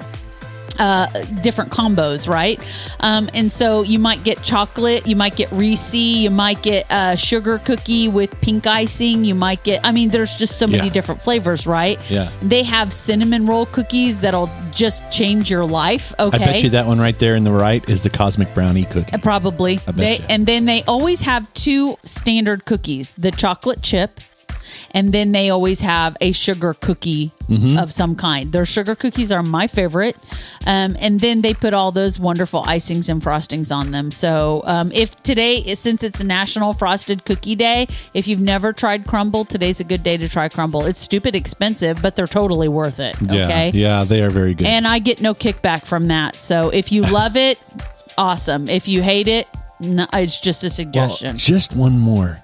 Uh, 0.79 1.07
different 1.43 1.71
combos, 1.71 2.29
right? 2.29 2.61
Um, 3.01 3.31
and 3.33 3.51
so 3.51 3.83
you 3.83 3.99
might 3.99 4.23
get 4.25 4.43
chocolate, 4.43 5.07
you 5.07 5.17
might 5.17 5.35
get 5.37 5.51
Reese, 5.53 5.95
you 5.95 6.31
might 6.31 6.63
get 6.63 6.85
a 6.91 7.17
sugar 7.17 7.59
cookie 7.59 8.09
with 8.09 8.39
pink 8.43 8.67
icing, 8.67 9.25
you 9.25 9.35
might 9.35 9.63
get, 9.65 9.81
I 9.85 9.93
mean, 9.93 10.11
there's 10.11 10.37
just 10.37 10.59
so 10.59 10.67
many 10.67 10.89
Yeah. 10.89 10.93
different 10.93 11.23
flavors, 11.23 11.67
right? 11.67 11.99
Yeah. 12.11 12.29
They 12.43 12.63
have 12.65 12.93
cinnamon 12.93 13.47
roll 13.47 13.67
cookies 13.67 14.21
that'll 14.21 14.51
just 14.71 15.03
change 15.11 15.51
your 15.51 15.65
life. 15.65 16.13
Okay. 16.19 16.37
I 16.37 16.45
bet 16.45 16.63
you 16.63 16.71
that 16.71 16.87
one 16.87 16.99
right 17.01 17.19
there 17.19 17.35
in 17.37 17.45
the 17.45 17.53
right 17.53 17.87
is 17.89 18.03
the 18.03 18.11
cosmic 18.11 18.53
brownie 18.53 18.85
cookie. 18.85 19.17
Probably. 19.19 19.81
I 19.87 19.93
bet 19.93 19.97
they, 19.97 20.17
you. 20.19 20.25
and 20.29 20.45
then 20.47 20.67
they 20.67 20.83
always 20.85 21.23
have 21.23 21.53
two 21.55 21.97
standard 22.05 22.65
cookies 22.67 23.15
the 23.17 23.31
chocolate 23.31 23.83
chip, 23.83 24.21
and 24.97 25.13
then 25.13 25.33
they 25.33 25.51
always 25.51 25.81
have 25.81 26.17
a 26.21 26.33
sugar 26.33 26.73
cookie 26.75 27.31
Mm-hmm. 27.47 27.79
of 27.79 27.93
some 27.93 28.17
kind. 28.17 28.51
Their 28.51 28.65
sugar 28.65 28.97
cookies 28.97 29.31
are 29.31 29.41
my 29.41 29.69
favorite. 29.69 30.17
Um, 30.67 30.97
and 30.99 31.21
then 31.21 31.43
they 31.43 31.55
put 31.55 31.75
all 31.75 31.93
those 31.93 32.19
wonderful 32.19 32.65
icings 32.65 33.09
and 33.09 33.23
frostings 33.23 33.71
on 33.73 33.93
them. 33.93 34.11
So 34.11 34.63
um, 34.67 34.91
if 34.91 35.15
today, 35.23 35.73
since 35.77 36.03
it's 36.03 36.21
National 36.21 36.73
Frosted 36.73 37.25
Cookie 37.25 37.55
Day, 37.55 37.87
if 38.15 38.27
you've 38.27 38.41
never 38.41 38.73
tried 38.73 39.07
Crumbl, 39.07 39.47
today's 39.47 39.79
a 39.79 39.85
good 39.85 40.03
day 40.03 40.17
to 40.17 40.29
try 40.29 40.49
Crumbl. 40.49 40.89
It's 40.89 40.99
stupid 40.99 41.37
expensive, 41.37 42.03
but 42.03 42.17
they're 42.17 42.27
totally 42.27 42.67
worth 42.67 42.99
it. 42.99 43.15
Okay. 43.23 43.71
Yeah, 43.73 43.99
yeah, 44.01 44.03
they 44.05 44.25
are 44.25 44.31
very 44.31 44.53
good. 44.55 44.67
And 44.67 44.85
I 44.89 44.99
get 44.99 45.21
no 45.23 45.33
kickback 45.33 45.87
from 45.87 46.09
that. 46.09 46.35
So 46.35 46.71
if 46.71 46.91
you 46.91 47.03
love 47.03 47.37
it, 47.37 47.61
awesome. 48.19 48.69
If 48.69 48.89
you 48.89 49.03
hate 49.03 49.29
it, 49.29 49.47
no, 49.79 50.09
it's 50.13 50.41
just 50.41 50.65
a 50.65 50.67
Well, 50.67 50.71
suggestion. 50.73 51.39
just 51.39 51.77
one 51.77 51.97
more. 51.97 52.43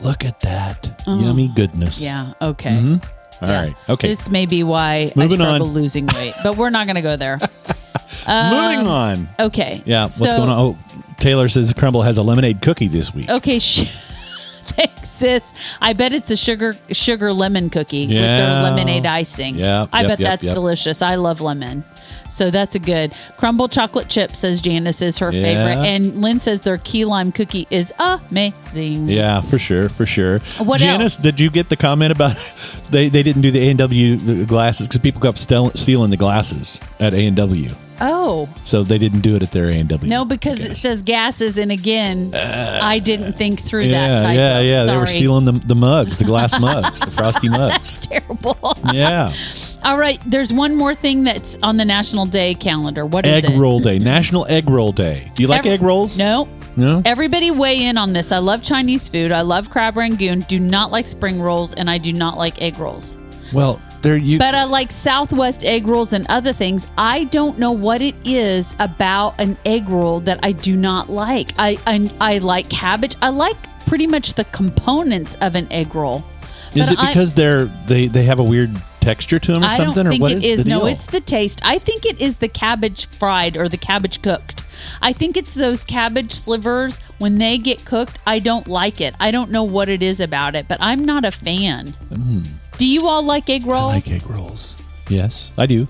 Look 0.00 0.24
at 0.24 0.40
that 0.40 0.82
mm. 1.06 1.22
yummy 1.22 1.48
goodness. 1.48 2.00
yeah. 2.00 2.32
Okay. 2.40 2.72
Mm-hmm. 2.72 3.44
All 3.44 3.50
right. 3.50 3.74
Okay. 3.88 4.08
This 4.08 4.30
may 4.30 4.46
be 4.46 4.62
why 4.62 5.12
Moving 5.16 5.40
I 5.40 5.44
struggle 5.44 5.68
on. 5.68 5.74
losing 5.74 6.06
weight, 6.06 6.34
but 6.42 6.56
we're 6.56 6.70
not 6.70 6.86
going 6.86 6.96
to 6.96 7.02
go 7.02 7.16
there. 7.16 7.38
Moving 8.28 8.80
um, 8.80 8.88
on. 8.88 9.28
Okay. 9.38 9.82
Yeah. 9.84 10.02
What's 10.02 10.18
So- 10.18 10.26
going 10.26 10.48
on? 10.48 10.58
Oh, 10.58 10.78
Taylor 11.18 11.48
says 11.48 11.72
Crumbl 11.72 12.04
has 12.04 12.18
a 12.18 12.22
lemonade 12.22 12.62
cookie 12.62 12.88
this 12.88 13.14
week. 13.14 13.28
Okay. 13.28 13.58
Sh- 13.58 14.10
Thanks, 14.74 15.08
sis. 15.08 15.52
I 15.80 15.92
bet 15.92 16.12
it's 16.12 16.30
a 16.30 16.36
sugar 16.36 16.76
sugar 16.90 17.32
lemon 17.32 17.70
cookie 17.70 18.08
with 18.08 18.16
their 18.16 18.62
lemonade 18.62 19.06
icing. 19.06 19.56
Yep, 19.56 19.90
I 19.92 20.00
yep, 20.00 20.08
bet 20.08 20.20
yep, 20.20 20.30
that's 20.30 20.44
yep. 20.44 20.54
delicious. 20.54 21.00
I 21.00 21.14
love 21.14 21.40
lemon. 21.40 21.84
So 22.30 22.50
that's 22.50 22.74
a 22.74 22.78
good 22.78 23.12
Crumbl 23.38 23.70
chocolate 23.70 24.08
chip. 24.08 24.34
Says 24.36 24.60
Janice 24.60 25.02
is 25.02 25.18
her 25.18 25.30
Yeah. 25.30 25.42
favorite, 25.42 25.84
and 25.86 26.20
Lynn 26.22 26.40
says 26.40 26.62
their 26.62 26.78
key 26.78 27.04
lime 27.04 27.32
cookie 27.32 27.66
is 27.70 27.92
amazing. 27.98 29.08
Yeah, 29.08 29.40
for 29.40 29.58
sure, 29.58 29.88
for 29.88 30.06
sure. 30.06 30.38
What 30.58 30.80
Janice, 30.80 31.14
else? 31.16 31.22
did 31.22 31.40
you 31.40 31.50
get 31.50 31.68
the 31.68 31.76
comment 31.76 32.12
about 32.12 32.36
they, 32.90 33.08
they 33.08 33.22
didn't 33.22 33.42
do 33.42 33.50
the 33.50 33.60
A 33.60 33.70
and 33.70 33.78
W 33.78 34.44
glasses 34.46 34.88
because 34.88 35.00
people 35.00 35.20
kept 35.20 35.38
stealing 35.38 36.10
the 36.10 36.16
glasses 36.16 36.80
at 37.00 37.14
A 37.14 37.26
and 37.26 37.36
W, 37.36 37.70
Oh 38.06 38.48
so 38.64 38.82
they 38.82 38.98
didn't 38.98 39.20
do 39.20 39.36
it 39.36 39.42
at 39.42 39.52
their 39.52 39.68
A 39.68 39.78
and 39.78 39.88
W. 39.88 40.08
no, 40.08 40.24
because 40.24 40.64
it 40.64 40.76
says 40.76 41.02
gases, 41.02 41.58
and 41.58 41.70
again, 41.70 42.34
uh, 42.34 42.80
I 42.82 42.98
didn't 42.98 43.34
think 43.34 43.60
through 43.60 43.82
yeah, 43.84 44.08
that. 44.08 44.22
Typo. 44.22 44.40
yeah, 44.40 44.60
yeah. 44.60 44.84
They 44.84 44.96
were 44.96 45.06
stealing 45.06 45.44
the, 45.44 45.52
the 45.52 45.74
mugs, 45.74 46.18
the 46.18 46.24
glass 46.24 46.58
mugs, 46.60 47.00
the 47.00 47.10
frosty 47.10 47.48
mugs. 47.48 48.06
Terrible. 48.06 48.76
Yeah, 48.92 49.32
All 49.84 49.98
right, 49.98 50.20
there's 50.26 50.52
one 50.52 50.74
more 50.74 50.94
thing 50.94 51.24
that's 51.24 51.58
on 51.62 51.76
the 51.76 51.84
National 51.84 52.26
Day 52.26 52.54
calendar. 52.54 53.04
What 53.04 53.26
is 53.26 53.32
egg 53.32 53.44
it? 53.44 53.50
Egg 53.50 53.58
Roll 53.58 53.80
day, 53.80 53.98
National 53.98 54.46
Egg 54.46 54.68
Roll 54.68 54.92
Day. 54.92 55.30
Do 55.34 55.42
you 55.42 55.48
like 55.48 55.60
Every- 55.60 55.72
egg 55.72 55.82
rolls? 55.82 56.18
No. 56.18 56.48
no. 56.76 57.02
Everybody 57.04 57.50
weigh 57.50 57.84
in 57.84 57.98
on 57.98 58.12
this. 58.12 58.32
I 58.32 58.38
love 58.38 58.62
Chinese 58.62 59.08
food. 59.08 59.30
I 59.30 59.42
love 59.42 59.70
crab 59.70 59.96
rangoon. 59.96 60.40
Do 60.40 60.58
not 60.58 60.90
like 60.90 61.06
spring 61.06 61.40
rolls, 61.40 61.74
and 61.74 61.90
I 61.90 61.98
do 61.98 62.12
not 62.12 62.38
like 62.38 62.62
egg 62.62 62.78
rolls. 62.78 63.16
Well, 63.52 63.80
there 64.04 64.16
you. 64.16 64.38
But 64.38 64.54
I 64.54 64.62
like 64.64 64.92
Southwest 64.92 65.64
egg 65.64 65.88
rolls 65.88 66.12
and 66.12 66.24
other 66.28 66.52
things. 66.52 66.86
I 66.96 67.24
don't 67.24 67.58
know 67.58 67.72
what 67.72 68.00
it 68.00 68.14
is 68.24 68.74
about 68.78 69.40
an 69.40 69.56
egg 69.64 69.88
roll 69.88 70.20
that 70.20 70.38
I 70.44 70.52
do 70.52 70.76
not 70.76 71.10
like. 71.10 71.50
I 71.58 71.76
I, 71.86 72.10
I 72.20 72.38
like 72.38 72.70
cabbage. 72.70 73.16
I 73.20 73.30
like 73.30 73.56
pretty 73.86 74.06
much 74.06 74.34
the 74.34 74.44
components 74.44 75.36
of 75.40 75.56
an 75.56 75.66
egg 75.72 75.94
roll. 75.96 76.22
is 76.74 76.88
But 76.88 76.92
it 76.92 76.98
I- 77.00 77.06
because 77.08 77.32
they're 77.32 77.64
they 77.86 78.06
they 78.06 78.22
have 78.22 78.38
a 78.38 78.44
weird 78.44 78.70
texture 79.00 79.38
to 79.38 79.52
them 79.52 79.62
or 79.62 79.66
I 79.66 79.76
something, 79.76 79.94
don't 79.96 80.06
or 80.06 80.10
think 80.10 80.22
what 80.22 80.32
it 80.32 80.44
is 80.44 80.60
is. 80.60 80.66
No, 80.66 80.86
it's 80.86 81.04
the 81.06 81.20
taste. 81.20 81.60
I 81.64 81.78
think 81.78 82.06
it 82.06 82.20
is 82.20 82.38
the 82.38 82.48
cabbage 82.48 83.06
fried 83.10 83.56
or 83.56 83.68
the 83.68 83.76
cabbage 83.76 84.22
cooked. 84.22 84.62
I 85.02 85.12
think 85.12 85.36
it's 85.36 85.52
those 85.54 85.84
cabbage 85.84 86.32
slivers 86.32 86.98
when 87.18 87.36
they 87.38 87.58
get 87.58 87.84
cooked. 87.84 88.18
I 88.26 88.38
don't 88.38 88.66
like 88.66 89.00
it. 89.02 89.14
I 89.20 89.30
don't 89.30 89.50
know 89.50 89.62
what 89.62 89.88
it 89.90 90.02
is 90.02 90.20
about 90.20 90.54
it, 90.56 90.68
but 90.68 90.78
I'm 90.80 91.04
not 91.04 91.24
a 91.26 91.30
fan. 91.30 91.88
Hmm. 91.88 92.42
Do 92.78 92.86
you 92.86 93.06
all 93.08 93.22
like 93.22 93.48
egg 93.50 93.62
Mm. 93.62 93.66
I 93.68 93.70
rolls? 93.72 93.94
like 93.94 94.10
egg 94.10 94.26
rolls. 94.28 94.76
Yes, 95.08 95.52
I 95.58 95.66
do. 95.66 95.86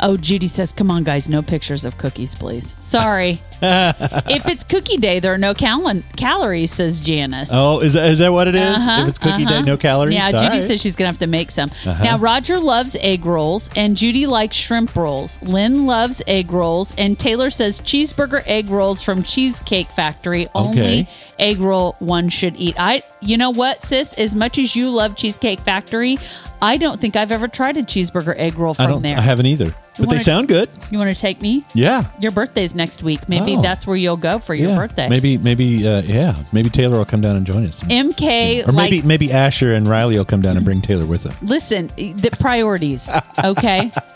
Oh, 0.00 0.16
Judy 0.16 0.48
says, 0.48 0.72
"Come 0.72 0.90
on, 0.90 1.04
guys, 1.04 1.28
no 1.28 1.42
pictures 1.42 1.84
of 1.84 1.98
cookies, 1.98 2.34
please." 2.34 2.76
Sorry. 2.80 3.40
if 3.62 4.46
it's 4.48 4.64
cookie 4.64 4.96
day, 4.98 5.20
there 5.20 5.32
are 5.32 5.38
no 5.38 5.54
cal- 5.54 6.02
calories, 6.16 6.72
says 6.72 7.00
Janice. 7.00 7.50
Oh, 7.52 7.80
is 7.80 7.94
that, 7.94 8.10
is 8.10 8.18
that 8.18 8.32
what 8.32 8.46
it 8.48 8.54
is? 8.54 8.60
Uh-huh, 8.76 9.02
if 9.02 9.08
it's 9.08 9.18
cookie 9.18 9.44
day, 9.44 9.54
uh-huh. 9.54 9.64
no 9.64 9.76
calories. 9.76 10.14
Yeah, 10.14 10.26
All 10.26 10.32
Judy 10.32 10.44
right. 10.44 10.58
Uh-huh. 10.58 10.66
says 10.66 10.82
she's 10.82 10.96
gonna 10.96 11.08
have 11.10 11.18
to 11.18 11.26
make 11.26 11.50
some. 11.50 11.70
Now 11.84 12.18
Roger 12.18 12.58
loves 12.58 12.96
egg 13.00 13.24
rolls, 13.24 13.70
and 13.76 13.96
Judy 13.96 14.26
likes 14.26 14.56
shrimp 14.56 14.94
rolls. 14.96 15.40
Lynn 15.42 15.86
loves 15.86 16.20
egg 16.26 16.52
rolls, 16.52 16.94
and 16.98 17.18
Taylor 17.18 17.50
says 17.50 17.80
cheeseburger 17.80 18.42
egg 18.46 18.68
rolls 18.68 19.02
from 19.02 19.22
Cheesecake 19.22 19.88
Factory. 19.88 20.48
Only 20.54 20.74
Okay. 20.74 21.08
egg 21.38 21.60
roll 21.60 21.96
one 22.00 22.28
should 22.28 22.56
eat. 22.56 22.74
I, 22.78 23.02
you 23.20 23.36
know 23.36 23.50
what, 23.50 23.80
sis? 23.80 24.12
As 24.14 24.34
much 24.34 24.58
as 24.58 24.76
you 24.76 24.90
love 24.90 25.16
Cheesecake 25.16 25.60
Factory, 25.60 26.18
I 26.64 26.76
don't 26.78 27.00
think 27.00 27.14
I've 27.16 27.30
ever 27.32 27.46
tried 27.48 27.76
a 27.76 27.82
cheeseburger 27.82 28.34
egg 28.36 28.54
roll 28.58 28.72
I 28.72 28.84
from 28.84 28.90
don't. 28.90 29.02
there. 29.02 29.16
I 29.18 29.20
haven't 29.20 29.46
either. 29.46 29.66
But 29.96 30.08
they 30.08 30.14
wanna- 30.16 30.20
sound 30.22 30.48
good. 30.48 30.68
You 30.90 30.98
want 30.98 31.14
to 31.14 31.20
take 31.20 31.40
me? 31.40 31.64
Yeah. 31.72 32.06
Your 32.18 32.32
birthday's 32.32 32.74
next 32.74 33.02
week. 33.04 33.28
Maybe 33.28 33.54
Oh. 33.56 33.62
that's 33.62 33.86
where 33.86 33.96
you'll 33.96 34.16
go 34.16 34.38
for 34.40 34.52
your 34.54 34.70
yeah. 34.70 34.76
birthday. 34.76 35.08
Maybe. 35.08 35.38
Maybe. 35.38 35.86
Uh, 35.86 36.02
yeah. 36.02 36.34
Maybe 36.52 36.68
Taylor 36.70 36.98
will 36.98 37.04
come 37.04 37.20
down 37.20 37.36
and 37.36 37.46
join 37.46 37.64
us. 37.64 37.82
MK, 37.84 38.66
Or 38.66 38.72
maybe 38.72 38.96
like, 38.96 39.04
maybe 39.04 39.30
Asher 39.32 39.72
and 39.74 39.86
Riley 39.86 40.16
will 40.16 40.24
come 40.24 40.42
down 40.42 40.56
and 40.56 40.64
bring 40.64 40.80
Taylor 40.82 41.06
with 41.06 41.22
them. 41.22 41.34
listen, 41.42 41.90
the 41.96 42.30
priorities, 42.40 43.08
okay? 43.44 43.92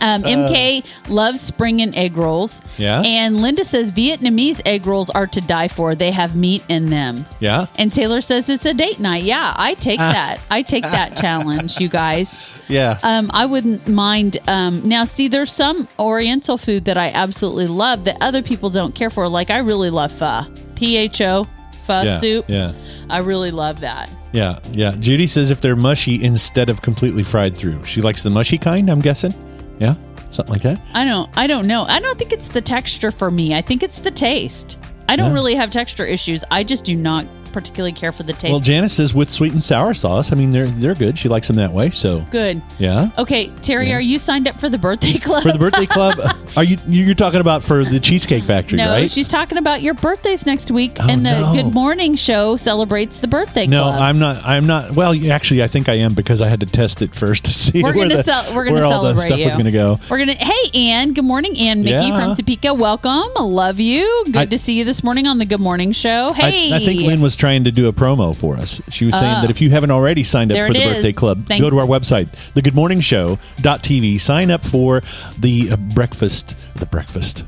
Um, 0.00 0.22
MK 0.22 0.84
loves 1.08 1.40
spring 1.40 1.80
and 1.82 1.94
egg 1.96 2.16
rolls. 2.16 2.60
Yeah? 2.78 3.02
And 3.02 3.40
Linda 3.42 3.64
says 3.64 3.92
Vietnamese 3.92 4.60
egg 4.66 4.86
rolls 4.86 5.10
are 5.10 5.26
to 5.28 5.40
die 5.40 5.68
for. 5.68 5.94
They 5.94 6.10
have 6.10 6.34
meat 6.36 6.64
in 6.68 6.90
them. 6.90 7.24
Yeah. 7.40 7.66
And 7.78 7.92
Taylor 7.92 8.20
says 8.20 8.48
it's 8.48 8.64
a 8.64 8.74
date 8.74 8.98
night. 8.98 9.22
Yeah, 9.22 9.54
I 9.56 9.74
take 9.74 9.98
that. 9.98 10.38
I 10.50 10.62
take 10.62 10.82
that 10.84 11.16
challenge, 11.20 11.78
you 11.78 11.88
guys. 11.88 12.60
Yeah. 12.68 12.98
Um, 13.02 13.30
I 13.32 13.46
wouldn't 13.46 13.86
mind. 13.88 14.38
Um, 14.48 14.86
now, 14.88 15.04
see, 15.04 15.28
there's 15.28 15.52
some 15.52 15.88
Oriental 15.98 16.58
food 16.58 16.84
that 16.86 16.96
I 16.98 17.08
absolutely 17.10 17.66
love 17.66 18.04
that 18.04 18.16
other 18.20 18.42
people 18.42 18.70
don't 18.70 18.94
care 18.94 19.10
for. 19.10 19.28
Like, 19.28 19.50
I 19.50 19.58
really 19.58 19.90
love 19.90 20.10
pho. 20.12 20.42
P 20.74 20.96
H 20.96 21.20
O. 21.20 21.46
uh, 21.88 22.02
Yeah, 22.04 22.20
soup. 22.20 22.44
yeah. 22.48 22.72
I 23.10 23.18
really 23.18 23.50
love 23.50 23.80
that. 23.80 24.10
Yeah, 24.32 24.58
yeah. 24.70 24.92
Judy 24.98 25.26
says 25.26 25.50
if 25.50 25.60
they're 25.60 25.76
mushy 25.76 26.24
instead 26.24 26.70
of 26.70 26.80
completely 26.80 27.22
fried 27.22 27.54
through. 27.56 27.84
She 27.84 28.00
likes 28.00 28.22
the 28.22 28.30
mushy 28.30 28.56
kind, 28.56 28.88
I'm 28.90 29.00
guessing. 29.00 29.34
Yeah, 29.78 29.94
something 30.30 30.52
like 30.52 30.62
that. 30.62 30.80
I 30.94 31.04
don't 31.04 31.28
I 31.36 31.46
don't 31.46 31.66
know. 31.66 31.82
I 31.84 32.00
don't 32.00 32.18
think 32.18 32.32
it's 32.32 32.48
the 32.48 32.60
texture 32.60 33.10
for 33.10 33.30
me. 33.30 33.54
I 33.54 33.62
think 33.62 33.82
it's 33.82 34.00
the 34.00 34.10
taste. 34.10 34.78
I 35.08 35.16
don't 35.16 35.28
Yeah. 35.28 35.34
really 35.34 35.54
have 35.56 35.70
texture 35.70 36.06
issues. 36.06 36.44
I 36.50 36.62
just 36.64 36.84
do 36.84 36.94
not 36.94 37.26
particularly 37.52 37.92
care 37.92 38.12
for 38.12 38.22
the 38.22 38.32
taste. 38.32 38.50
Well, 38.50 38.60
Janice 38.60 38.94
says 38.94 39.14
with 39.14 39.30
sweet 39.30 39.52
and 39.52 39.62
sour 39.62 39.94
sauce. 39.94 40.32
I 40.32 40.34
mean, 40.36 40.50
they're 40.50 40.66
they're 40.66 40.94
good. 40.94 41.18
She 41.18 41.28
likes 41.28 41.46
them 41.46 41.56
that 41.56 41.72
way. 41.72 41.90
So 41.90 42.20
Good. 42.30 42.62
yeah. 42.78 43.10
Okay, 43.18 43.48
Terry, 43.62 43.92
are 43.92 44.00
you 44.00 44.18
signed 44.18 44.48
up 44.48 44.58
for 44.60 44.68
the 44.68 44.78
birthday 44.78 45.18
club? 45.18 45.42
For 45.42 45.52
the 45.52 45.58
birthday 45.58 45.86
club, 45.86 46.18
are 46.56 46.64
you 46.64 46.76
you're 46.86 47.14
talking 47.14 47.40
about 47.40 47.62
for 47.62 47.84
the 47.84 48.00
Cheesecake 48.00 48.44
Factory, 48.44 48.78
no, 48.78 48.90
right? 48.90 49.10
she's 49.10 49.28
talking 49.28 49.58
about 49.58 49.82
your 49.82 49.94
birthdays 49.94 50.46
next 50.46 50.70
week, 50.70 50.96
Oh, 51.00 51.08
and 51.08 51.24
the 51.24 51.30
no. 51.40 51.52
Good 51.52 51.72
Morning 51.74 52.16
Show 52.16 52.56
celebrates 52.56 53.18
the 53.20 53.28
birthday 53.28 53.66
no, 53.66 53.82
club. 53.82 54.00
I'm 54.00 54.18
not. 54.18 54.44
I'm 54.44 54.66
not. 54.66 54.92
Well, 54.92 55.14
actually, 55.30 55.62
I 55.62 55.66
think 55.66 55.88
I 55.88 55.94
am 55.94 56.14
because 56.14 56.40
I 56.40 56.48
had 56.48 56.60
to 56.60 56.66
test 56.66 57.02
it 57.02 57.14
first 57.14 57.44
to 57.44 57.50
see 57.52 57.82
We're 57.82 57.94
where 57.94 58.08
gonna 58.08 58.16
the, 58.18 58.22
cel- 58.24 58.54
we're 58.54 58.64
gonna 58.64 58.76
where 58.76 58.84
all 58.86 59.02
the 59.02 59.20
stuff 59.20 59.38
you. 59.38 59.44
was 59.44 59.54
going 59.54 59.66
to 59.66 59.70
go. 59.72 59.98
We're 60.10 60.18
gonna. 60.18 60.34
Hey, 60.34 60.70
Ann. 60.90 61.12
Good 61.12 61.24
morning, 61.24 61.56
Ann. 61.58 61.82
Mickey 61.82 62.06
Yeah. 62.08 62.18
from 62.18 62.34
Topeka. 62.36 62.74
Welcome. 62.74 63.28
Love 63.38 63.80
you. 63.80 64.22
Good 64.26 64.36
I- 64.36 64.46
to 64.46 64.58
see 64.58 64.74
you 64.78 64.84
this 64.84 65.02
morning 65.04 65.26
on 65.26 65.38
the 65.38 65.44
Good 65.44 65.60
Morning 65.60 65.92
Show. 65.92 66.28
I- 66.30 66.32
Hey, 66.52 66.72
I, 66.72 66.78
think 66.80 67.00
Lynn 67.02 67.20
was 67.20 67.36
trying 67.42 67.64
to 67.64 67.72
do 67.72 67.88
a 67.88 67.92
promo 67.92 68.36
for 68.36 68.56
us. 68.56 68.80
She 68.88 69.04
was 69.04 69.14
saying 69.16 69.42
that 69.42 69.50
if 69.50 69.60
you 69.60 69.68
haven't 69.70 69.90
already 69.90 70.22
signed 70.22 70.52
up 70.52 70.64
for 70.64 70.72
the 70.72 70.80
it 70.80 70.94
birthday 70.94 71.10
club, 71.10 71.44
Thanks. 71.46 71.60
go 71.60 71.70
to 71.70 71.78
our 71.80 71.86
website, 71.86 72.28
thegoodmorningshow.tv. 72.54 74.20
Sign 74.20 74.52
up 74.52 74.64
for 74.64 75.02
the 75.40 75.74
breakfast, 75.92 76.56
the 76.76 76.86
breakfast 76.86 77.44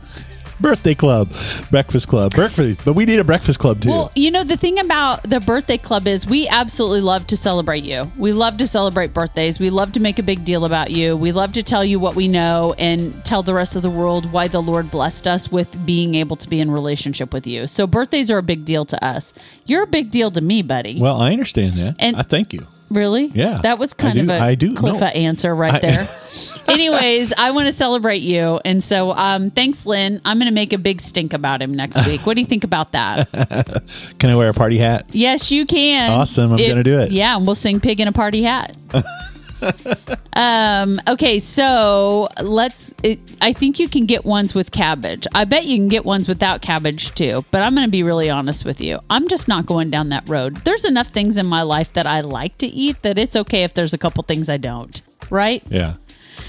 birthday 0.64 0.94
club, 0.94 1.30
breakfast 1.70 2.08
club, 2.08 2.32
breakfast. 2.34 2.80
But 2.86 2.94
we 2.94 3.04
need 3.04 3.18
a 3.18 3.24
breakfast 3.24 3.58
club 3.58 3.82
too. 3.82 3.90
Well, 3.90 4.10
you 4.16 4.30
know, 4.30 4.44
the 4.44 4.56
thing 4.56 4.78
about 4.78 5.22
the 5.24 5.38
birthday 5.38 5.76
club 5.76 6.06
is 6.06 6.26
we 6.26 6.48
absolutely 6.48 7.02
love 7.02 7.26
to 7.26 7.36
celebrate 7.36 7.84
you. 7.84 8.10
We 8.16 8.32
love 8.32 8.56
to 8.56 8.66
celebrate 8.66 9.12
birthdays. 9.12 9.60
We 9.60 9.68
love 9.68 9.92
to 9.92 10.00
make 10.00 10.18
a 10.18 10.22
big 10.22 10.42
deal 10.42 10.64
about 10.64 10.90
you. 10.90 11.18
We 11.18 11.32
love 11.32 11.52
to 11.52 11.62
tell 11.62 11.84
you 11.84 12.00
what 12.00 12.14
we 12.16 12.28
know 12.28 12.74
and 12.78 13.22
tell 13.26 13.42
the 13.42 13.52
rest 13.52 13.76
of 13.76 13.82
the 13.82 13.90
world 13.90 14.32
why 14.32 14.48
the 14.48 14.62
Lord 14.62 14.90
blessed 14.90 15.26
us 15.26 15.52
with 15.52 15.84
being 15.84 16.14
able 16.14 16.36
to 16.36 16.48
be 16.48 16.60
in 16.60 16.70
relationship 16.70 17.34
with 17.34 17.46
you. 17.46 17.66
So 17.66 17.86
birthdays 17.86 18.30
are 18.30 18.38
a 18.38 18.42
big 18.42 18.64
deal 18.64 18.86
to 18.86 19.04
us. 19.04 19.34
You're 19.66 19.82
a 19.82 19.86
big 19.86 20.10
deal 20.10 20.30
to 20.30 20.40
me, 20.40 20.62
buddy. 20.62 20.98
well, 20.98 21.20
I 21.20 21.32
understand 21.32 21.74
that. 21.74 21.96
And- 21.98 22.16
I 22.16 22.22
thank 22.22 22.54
you. 22.54 22.66
Really? 22.94 23.26
Yeah, 23.26 23.60
That 23.62 23.78
was 23.78 23.92
kind 23.92 24.14
do- 24.14 24.20
of 24.22 24.28
a 24.30 24.38
I 24.40 24.54
do- 24.54 24.74
Cliffa 24.74 25.00
no. 25.00 25.06
answer 25.06 25.54
right 25.54 25.74
I- 25.74 25.78
there. 25.80 26.08
Anyways, 26.66 27.34
I 27.36 27.50
want 27.50 27.66
to 27.66 27.72
celebrate 27.72 28.22
you. 28.22 28.58
And 28.64 28.82
so 28.82 29.12
um, 29.12 29.50
thanks, 29.50 29.84
Lynn. 29.84 30.20
I'm 30.24 30.38
going 30.38 30.48
to 30.48 30.54
make 30.54 30.72
a 30.72 30.78
big 30.78 30.98
stink 31.02 31.34
about 31.34 31.60
him 31.60 31.74
next 31.74 32.06
week. 32.06 32.26
What 32.26 32.34
do 32.34 32.40
you 32.40 32.46
think 32.46 32.64
about 32.64 32.92
that? 32.92 33.28
Can 34.18 34.30
I 34.30 34.34
wear 34.36 34.48
a 34.48 34.54
party 34.54 34.78
hat? 34.78 35.04
yes, 35.10 35.50
you 35.52 35.66
can. 35.66 36.10
Awesome. 36.10 36.52
I'm 36.52 36.56
gonna 36.58 36.82
do 36.82 36.98
it. 37.00 37.12
Yeah, 37.12 37.36
and 37.36 37.44
we'll 37.46 37.54
sing 37.54 37.80
Pig 37.80 38.00
in 38.00 38.08
a 38.08 38.12
Party 38.12 38.42
Hat. 38.42 38.74
um, 40.34 41.00
okay, 41.08 41.38
so 41.38 42.28
let's. 42.42 42.94
It, 43.02 43.20
I 43.40 43.52
think 43.52 43.78
you 43.78 43.88
can 43.88 44.06
get 44.06 44.24
ones 44.24 44.54
with 44.54 44.70
cabbage. 44.70 45.26
I 45.34 45.44
bet 45.44 45.64
you 45.64 45.76
can 45.76 45.88
get 45.88 46.04
ones 46.04 46.28
without 46.28 46.62
cabbage 46.62 47.14
too. 47.14 47.44
But 47.50 47.62
I'm 47.62 47.74
going 47.74 47.86
to 47.86 47.90
be 47.90 48.02
really 48.02 48.30
honest 48.30 48.64
with 48.64 48.80
you. 48.80 49.00
I'm 49.10 49.28
just 49.28 49.48
not 49.48 49.66
going 49.66 49.90
down 49.90 50.10
that 50.10 50.28
road. 50.28 50.56
There's 50.58 50.84
enough 50.84 51.08
things 51.08 51.36
in 51.36 51.46
my 51.46 51.62
life 51.62 51.92
that 51.94 52.06
I 52.06 52.20
like 52.20 52.58
to 52.58 52.66
eat 52.66 53.02
that 53.02 53.18
it's 53.18 53.36
okay 53.36 53.64
if 53.64 53.74
there's 53.74 53.94
a 53.94 53.98
couple 53.98 54.22
things 54.22 54.48
I 54.48 54.56
don't. 54.56 55.00
Right? 55.30 55.62
Yeah. 55.68 55.94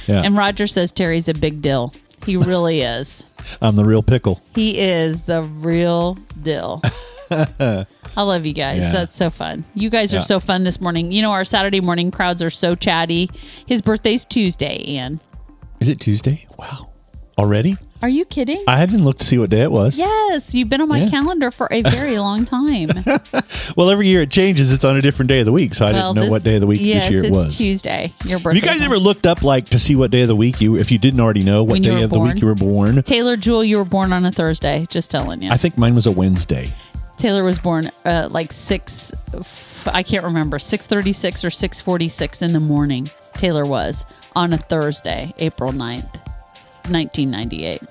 Yeah. 0.08 0.22
And 0.24 0.38
Roger 0.38 0.68
says 0.68 0.92
Terry's 0.92 1.28
a 1.28 1.34
big 1.34 1.62
deal. 1.62 1.94
He 2.26 2.38
really 2.38 2.82
is. 2.82 3.24
I'm 3.62 3.76
the 3.76 3.86
real 3.86 4.04
pickle. 4.04 4.42
He 4.56 4.80
is 4.80 5.26
the 5.26 5.44
real 5.44 6.16
deal. 6.42 6.82
I 8.18 8.22
love 8.24 8.46
you 8.46 8.54
guys. 8.54 8.80
Yeah. 8.80 8.92
That's 8.92 9.16
so 9.16 9.30
fun. 9.30 9.64
You 9.74 9.90
guys 9.90 10.14
are 10.14 10.22
so 10.22 10.40
fun 10.40 10.64
this 10.64 10.80
morning. 10.80 11.12
You 11.12 11.22
know, 11.22 11.32
our 11.32 11.44
Saturday 11.44 11.82
morning 11.82 12.12
crowds 12.12 12.42
are 12.42 12.50
so 12.50 12.76
chatty. 12.76 13.30
His 13.66 13.82
birthday's 13.82 14.26
Tuesday, 14.26 14.98
Ann. 14.98 15.20
Is 15.80 15.90
it 15.90 16.00
Tuesday? 16.00 16.46
Wow. 16.58 16.92
Already? 17.38 17.76
Are 18.02 18.08
you 18.08 18.24
kidding? 18.24 18.64
I 18.66 18.78
hadn't 18.78 19.04
looked 19.04 19.20
to 19.22 19.26
see 19.26 19.38
what 19.38 19.50
day 19.50 19.62
it 19.64 19.72
was. 19.72 19.98
yes, 19.98 20.54
you've 20.54 20.70
been 20.70 20.80
on 20.80 20.88
my 20.88 21.00
Yeah. 21.04 21.10
calendar 21.10 21.52
for 21.52 21.68
a 21.72 21.82
very 21.82 22.18
long 22.28 22.46
time. 22.46 22.90
Well, 23.76 23.90
every 23.90 24.08
year 24.08 24.22
it 24.22 24.32
changes. 24.32 24.72
It's 24.72 24.86
on 24.86 24.96
a 24.96 25.02
different 25.02 25.28
day 25.28 25.40
of 25.42 25.46
the 25.46 25.52
week, 25.52 25.74
so 25.76 25.86
I 25.86 25.92
well, 25.92 26.14
didn't 26.14 26.16
know 26.16 26.22
this- 26.24 26.32
what 26.32 26.44
day 26.44 26.56
of 26.56 26.62
the 26.62 26.68
week 26.68 26.80
yes, 26.82 27.04
this 27.04 27.12
year 27.12 27.24
it 27.24 27.28
it's 27.28 27.36
was. 27.36 27.58
Tuesday. 27.58 28.14
Your 28.24 28.40
birthday. 28.40 28.60
Have 28.62 28.66
you 28.66 28.80
guys 28.80 28.86
ever 28.86 28.98
looked 28.98 29.26
up 29.26 29.44
like 29.44 29.66
to 29.70 29.80
see 29.80 29.96
what 29.96 30.12
day 30.12 30.22
of 30.22 30.30
the 30.30 30.36
week 30.36 30.62
you, 30.62 30.78
if 30.78 30.92
you 30.94 30.98
didn't 30.98 31.20
already 31.20 31.44
know 31.44 31.64
what 31.66 31.82
day 31.82 32.02
of 32.04 32.10
the 32.10 32.20
week 32.20 32.40
you 32.40 32.48
were 32.48 32.56
born? 32.56 33.02
Taylor 33.04 33.36
Jewel, 33.36 33.66
you 33.66 33.78
were 33.78 33.84
born 33.86 34.14
on 34.14 34.24
a 34.26 34.32
Thursday. 34.32 34.86
Just 34.90 35.12
telling 35.12 35.42
you. 35.42 35.50
I 35.52 35.58
think 35.58 35.78
mine 35.78 35.94
was 35.96 36.06
a 36.06 36.12
Wednesday. 36.12 36.72
Taylor 37.18 37.44
was 37.44 37.58
born 37.58 37.92
uh, 38.04 38.28
like 38.32 38.52
six. 38.52 39.14
I 39.86 40.04
can't 40.04 40.24
remember 40.26 40.60
six 40.60 40.86
thirty 40.86 41.12
six 41.14 41.44
or 41.46 41.50
six 41.50 41.80
forty 41.82 42.08
six 42.10 42.42
in 42.42 42.54
the 42.54 42.60
morning. 42.60 43.10
Taylor 43.34 43.66
was 43.66 44.06
on 44.36 44.54
a 44.54 44.58
Thursday, 44.58 45.34
April 45.40 45.72
9th, 45.72 46.22
nineteen 46.90 47.32
ninety 47.32 47.66
eight. 47.66 47.82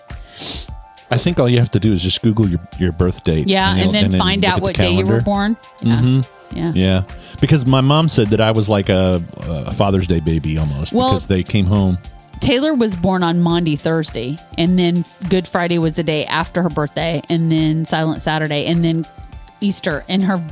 I 1.10 1.18
think 1.18 1.38
all 1.38 1.48
you 1.48 1.58
have 1.58 1.70
to 1.72 1.80
do 1.80 1.92
is 1.92 2.02
just 2.02 2.22
Google 2.22 2.48
your, 2.48 2.60
your 2.78 2.92
birth 2.92 3.22
date. 3.24 3.46
Yeah, 3.48 3.70
and, 3.70 3.80
you'll- 3.80 3.92
then 3.92 4.18
find 4.18 4.42
look 4.42 4.50
out 4.50 4.60
what 4.62 4.74
day 4.74 4.90
you 4.92 5.06
were 5.06 5.20
born. 5.20 5.56
Yeah, 5.82 5.96
Mm-hmm. 6.00 6.56
yeah. 6.56 6.72
Yeah, 6.74 7.02
because 7.40 7.66
my 7.66 7.80
mom 7.80 8.08
said 8.08 8.28
that 8.28 8.40
I 8.40 8.50
was 8.52 8.68
like 8.68 8.88
a, 8.88 9.22
a 9.38 9.72
Father's 9.72 10.06
Day 10.06 10.20
baby 10.20 10.58
almost 10.58 10.92
Well- 10.92 11.10
because 11.12 11.26
they 11.26 11.42
came 11.42 11.66
home. 11.66 11.98
Taylor 12.44 12.74
was 12.74 12.94
born 12.94 13.22
on 13.22 13.40
Maundy 13.40 13.74
Thursday, 13.74 14.36
and 14.58 14.78
then 14.78 15.06
Good 15.30 15.48
Friday 15.48 15.78
was 15.78 15.94
the 15.94 16.02
day 16.02 16.26
after 16.26 16.62
her 16.62 16.68
birthday, 16.68 17.22
and 17.30 17.50
then 17.50 17.86
Silent 17.86 18.20
Saturday, 18.20 18.66
and 18.66 18.84
then 18.84 19.06
Easter. 19.62 20.04
And 20.10 20.22
her, 20.24 20.44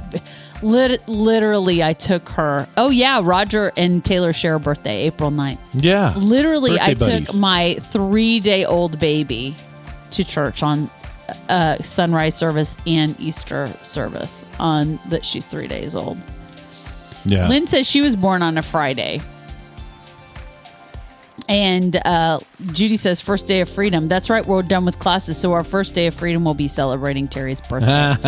lit, 0.63 1.07
literally, 1.07 1.83
I 1.83 1.93
took 1.93 2.31
her. 2.31 2.67
Oh 2.79 2.89
yeah, 2.89 3.21
Roger 3.23 3.73
and 3.77 4.03
Taylor 4.03 4.33
share 4.33 4.55
a 4.55 4.61
birthday, 4.61 5.03
April 5.03 5.31
9th. 5.31 5.59
Yeah, 5.75 6.15
Literally, 6.17 6.79
I 6.79 6.95
Birthday 6.95 7.25
took 7.27 7.35
my 7.35 7.75
three 7.75 8.41
day 8.41 8.65
old 8.65 8.99
baby 8.99 9.55
to 10.13 10.25
church 10.25 10.63
on 10.63 10.89
uh, 11.51 11.77
sunrise 11.83 12.35
service 12.35 12.75
and 12.87 13.21
Easter 13.21 13.71
service 13.83 14.47
on 14.59 14.99
that 15.11 15.27
she's 15.27 15.45
three 15.45 15.69
days 15.69 15.95
old. 15.95 16.17
yeah. 17.27 17.49
Lynn 17.49 17.67
says 17.67 17.87
she 17.87 18.01
was 18.01 18.17
born 18.17 18.41
on 18.41 18.57
a 18.57 18.63
Friday. 18.63 19.21
And 21.53 21.97
uh, 22.07 22.41
Judy 22.69 22.97
says 22.97 23.21
first 23.21 23.47
day 23.47 23.61
of 23.61 23.69
freedom. 23.69 24.09
That's 24.09 24.31
right. 24.31 24.45
We're 24.45 24.63
done 24.63 24.87
with 24.87 24.99
classes, 24.99 25.37
so 25.37 25.53
our 25.53 25.63
first 25.63 25.95
day 25.95 26.07
of 26.07 26.15
freedom 26.15 26.45
will 26.45 26.55
be 26.55 26.67
celebrating 26.67 27.29
Terry's 27.29 27.61
birthday. 27.61 27.87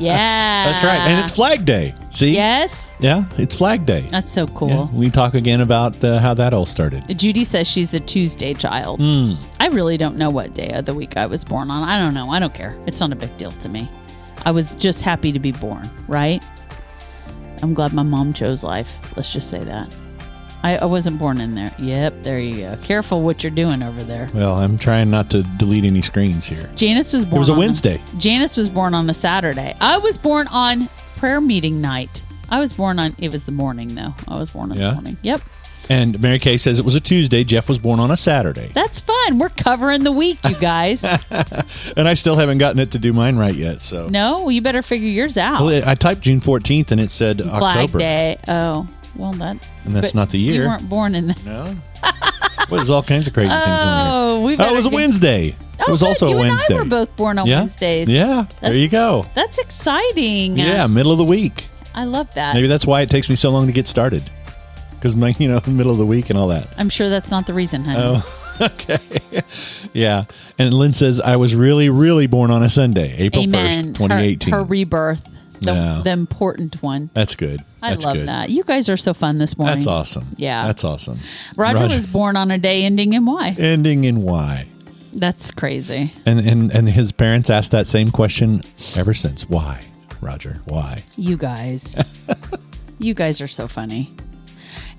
yeah, 0.00 0.64
That's 0.64 0.82
right, 0.82 1.00
and 1.00 1.20
it's 1.20 1.30
Flag 1.30 1.66
Day. 1.66 1.94
See, 2.10 2.32
yes. 2.32 2.88
yeah, 2.98 3.24
it's 3.36 3.54
Flag 3.54 3.84
Day. 3.84 4.06
That's 4.10 4.32
so 4.32 4.46
cool. 4.46 4.68
Yeah, 4.68 4.86
we 4.92 5.10
talk 5.10 5.34
again 5.34 5.60
about 5.60 6.02
uh, 6.02 6.18
how 6.18 6.32
that 6.32 6.54
all 6.54 6.64
started. 6.64 7.04
Judy 7.18 7.44
says 7.44 7.68
she's 7.68 7.92
a 7.92 8.00
Tuesday 8.00 8.54
child. 8.54 9.00
Hmm. 9.00 9.34
I 9.60 9.66
really 9.68 9.98
don't 9.98 10.16
know 10.16 10.30
what 10.30 10.54
day 10.54 10.70
of 10.70 10.86
the 10.86 10.94
week 10.94 11.18
I 11.18 11.26
was 11.26 11.44
born 11.44 11.70
on. 11.70 11.86
I 11.86 12.02
don't 12.02 12.14
know. 12.14 12.30
I 12.30 12.38
don't 12.38 12.54
care. 12.54 12.74
It's 12.86 13.00
not 13.00 13.12
a 13.12 13.16
big 13.16 13.36
deal 13.36 13.52
to 13.52 13.68
me. 13.68 13.86
I 14.46 14.50
was 14.50 14.74
just 14.76 15.02
happy 15.02 15.30
to 15.32 15.38
be 15.38 15.52
born, 15.52 15.90
right? 16.08 16.42
I'm 17.62 17.74
glad 17.74 17.92
my 17.92 18.02
mom 18.02 18.32
chose 18.32 18.62
life. 18.62 19.14
Let's 19.14 19.30
just 19.30 19.50
say 19.50 19.62
that. 19.62 19.94
I, 20.64 20.78
I 20.78 20.84
wasn't 20.86 21.18
born 21.18 21.40
in 21.40 21.54
there. 21.54 21.72
Yep, 21.78 22.22
there 22.22 22.38
you 22.38 22.56
go. 22.62 22.76
Careful 22.82 23.22
what 23.22 23.44
you're 23.44 23.50
doing 23.50 23.82
over 23.82 24.02
there. 24.02 24.28
Well, 24.34 24.54
I'm 24.58 24.78
trying 24.78 25.10
not 25.10 25.30
to 25.30 25.42
delete 25.42 25.84
any 25.84 26.00
screens 26.02 26.46
here. 26.46 26.70
Janice 26.74 27.12
was 27.12 27.24
born. 27.24 27.36
It 27.36 27.38
was 27.40 27.48
a 27.50 27.52
on 27.52 27.58
Wednesday. 27.58 28.02
Janice 28.16 28.56
was 28.56 28.68
born 28.70 28.94
on 28.94 29.08
a 29.10 29.14
Saturday. 29.14 29.76
I 29.80 29.98
was 29.98 30.16
born 30.16 30.46
on 30.48 30.88
prayer 31.16 31.40
meeting 31.40 31.80
night. 31.80 32.22
I 32.50 32.60
was 32.60 32.72
born 32.72 32.98
on. 32.98 33.14
It 33.18 33.30
was 33.30 33.44
the 33.44 33.52
morning 33.52 33.94
though. 33.94 34.14
I 34.26 34.36
was 34.38 34.50
born 34.50 34.72
in 34.72 34.78
Yeah? 34.78 34.88
the 34.88 34.94
morning. 34.94 35.18
Yep. 35.22 35.42
And 35.90 36.18
Mary 36.18 36.38
Kay 36.38 36.56
says 36.56 36.78
it 36.78 36.84
was 36.86 36.94
a 36.94 37.00
Tuesday. 37.00 37.44
Jeff 37.44 37.68
was 37.68 37.78
born 37.78 38.00
on 38.00 38.10
a 38.10 38.16
Saturday. 38.16 38.70
That's 38.72 39.00
fun. 39.00 39.38
We're 39.38 39.50
covering 39.50 40.02
the 40.02 40.12
week, 40.12 40.38
you 40.48 40.54
guys. 40.56 41.04
And 41.96 42.08
I 42.08 42.14
still 42.14 42.36
haven't 42.36 42.56
gotten 42.58 42.80
it 42.80 42.92
to 42.92 42.98
do 42.98 43.12
mine 43.12 43.36
right 43.36 43.54
yet. 43.54 43.82
So 43.82 44.06
no, 44.08 44.48
you 44.48 44.62
better 44.62 44.80
figure 44.80 45.08
yours 45.10 45.36
out. 45.36 45.60
Well, 45.60 45.82
I 45.86 45.94
typed 45.94 46.22
June 46.22 46.40
14th 46.40 46.90
and 46.90 47.00
it 47.02 47.10
said 47.10 47.42
Flag 47.42 47.62
October. 47.62 47.98
Day. 47.98 48.38
Oh, 48.48 48.88
well, 49.16 49.32
that. 49.32 49.68
And 49.84 49.94
that's 49.94 50.12
but 50.12 50.14
not 50.14 50.30
the 50.30 50.38
year. 50.38 50.62
You 50.62 50.68
weren't 50.68 50.88
born 50.88 51.14
in. 51.14 51.28
The, 51.28 51.40
No. 51.44 51.76
well, 52.70 52.78
there's 52.78 52.90
all 52.90 53.02
kinds 53.02 53.26
of 53.26 53.34
crazy 53.34 53.50
things 53.50 53.62
oh, 53.64 54.46
here. 54.48 54.56
Oh, 54.60 54.64
oh 54.64 54.72
it 54.72 54.76
was 54.76 54.86
a 54.86 54.90
Wednesday. 54.90 55.56
Oh, 55.80 55.84
it 55.88 55.90
was 55.90 56.00
good. 56.02 56.08
also 56.08 56.28
you 56.28 56.36
a 56.36 56.38
Wednesday. 56.40 56.74
And 56.74 56.80
I 56.80 56.82
were 56.84 56.88
both 57.06 57.16
born 57.16 57.38
on 57.38 57.46
yeah. 57.46 57.60
Wednesdays. 57.60 58.08
Yeah. 58.08 58.46
There 58.60 58.74
you 58.74 58.88
go. 58.88 59.26
That's 59.34 59.58
exciting. 59.58 60.58
Yeah, 60.58 60.86
middle 60.86 61.12
of 61.12 61.18
the 61.18 61.24
week. 61.24 61.66
I 61.94 62.04
love 62.04 62.32
that. 62.34 62.54
Maybe 62.54 62.66
that's 62.66 62.86
why 62.86 63.02
it 63.02 63.10
takes 63.10 63.28
me 63.28 63.36
so 63.36 63.50
long 63.50 63.66
to 63.66 63.72
get 63.72 63.86
started. 63.86 64.28
Because 64.94 65.14
my, 65.14 65.34
you 65.38 65.48
know, 65.48 65.60
middle 65.66 65.92
of 65.92 65.98
the 65.98 66.06
week 66.06 66.30
and 66.30 66.38
all 66.38 66.48
that. 66.48 66.68
I'm 66.76 66.88
sure 66.88 67.08
that's 67.08 67.30
not 67.30 67.46
the 67.46 67.54
reason, 67.54 67.84
honey. 67.84 68.00
Oh, 68.02 68.58
okay. 68.60 68.98
yeah. 69.92 70.24
And 70.58 70.74
Lynn 70.74 70.92
says, 70.92 71.20
I 71.20 71.36
was 71.36 71.54
really, 71.54 71.88
really 71.90 72.26
born 72.26 72.50
on 72.50 72.62
a 72.62 72.68
Sunday, 72.68 73.16
April. 73.18 73.44
1st, 73.44 73.94
2018. 73.94 74.52
Her, 74.52 74.58
her 74.58 74.64
rebirth, 74.64 75.36
the, 75.60 75.72
Yeah. 75.72 76.00
the 76.02 76.10
important 76.10 76.82
one. 76.82 77.10
That's 77.14 77.36
good. 77.36 77.60
I 77.84 77.90
That's 77.90 78.04
love 78.04 78.16
good. 78.16 78.28
that. 78.28 78.50
You 78.50 78.64
guys 78.64 78.88
are 78.88 78.96
so 78.96 79.12
fun 79.14 79.38
this 79.38 79.58
morning. 79.58 79.76
That's 79.76 79.86
awesome. 79.86 80.26
Yeah. 80.36 80.66
That's 80.66 80.84
awesome. 80.84 81.18
Roger, 81.56 81.86
was 81.86 82.06
born 82.06 82.36
on 82.36 82.50
a 82.50 82.58
day 82.58 82.84
ending 82.84 83.12
in 83.12 83.26
Y. 83.26 83.54
ending 83.58 84.04
in 84.04 84.22
Y. 84.22 84.68
That's 85.12 85.50
crazy. 85.50 86.12
And, 86.26 86.40
and 86.40 86.72
and 86.72 86.88
his 86.88 87.12
parents 87.12 87.48
asked 87.50 87.70
that 87.70 87.86
same 87.86 88.10
question 88.10 88.62
ever 88.96 89.14
since. 89.14 89.48
Why? 89.48 89.84
Roger? 90.20 90.60
Why? 90.66 91.04
You 91.16 91.36
guys. 91.36 91.94
you 92.98 93.14
guys 93.14 93.40
are 93.40 93.46
so 93.46 93.68
funny. 93.68 94.10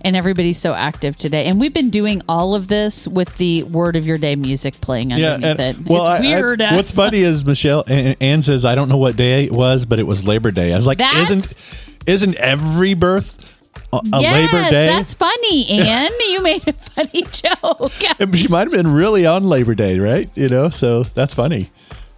And 0.02 0.16
everybody's 0.16 0.60
so 0.60 0.76
active 0.76 1.16
today. 1.16 1.46
And 1.46 1.60
we've 1.60 1.74
been 1.74 1.90
doing 1.90 2.22
all 2.30 2.54
of 2.54 2.68
this 2.68 3.08
with 3.08 3.36
the 3.38 3.64
word 3.64 3.96
of 3.96 4.06
your 4.06 4.20
day 4.20 4.36
music 4.36 4.80
playing 4.80 5.12
underneath 5.12 5.60
it. 5.60 5.78
well, 5.88 6.04
it's 6.04 6.10
I- 6.12 6.18
I- 6.18 6.20
weird. 6.22 6.62
Uh, 6.62 6.72
what's 6.74 6.92
funny 6.92 7.20
is 7.22 7.44
Michelle 7.44 7.84
Ann 7.88 8.44
says 8.44 8.66
I 8.66 8.76
don't 8.76 8.88
know 8.88 8.98
what 8.98 9.16
day 9.18 9.46
it 9.46 9.52
was, 9.52 9.86
but 9.86 10.00
it 10.00 10.04
was 10.06 10.24
Labor 10.24 10.52
Day. 10.52 10.74
I 10.74 10.78
was 10.78 10.86
like, 10.86 11.00
That's- 11.00 11.32
isn't 11.32 11.85
isn't 12.08 12.36
every 12.38 12.94
birth 12.94 13.60
a, 13.94 14.02
yes, 14.20 14.54
Labor 14.54 14.70
Day? 14.70 14.88
That's 14.88 15.14
funny, 15.14 15.70
Anne. 15.70 16.12
you 16.30 16.42
made 16.44 16.68
a 16.68 16.74
funny 16.74 17.24
joke. 17.24 17.92
She 18.36 18.48
might 18.48 18.62
have 18.68 18.72
been 18.72 18.94
really 18.94 19.26
on 19.26 19.44
Labor 19.44 19.76
Day, 19.76 20.00
right? 20.00 20.30
You 20.36 20.50
know, 20.50 20.70
so 20.70 21.04
that's 21.04 21.34
funny. 21.34 21.70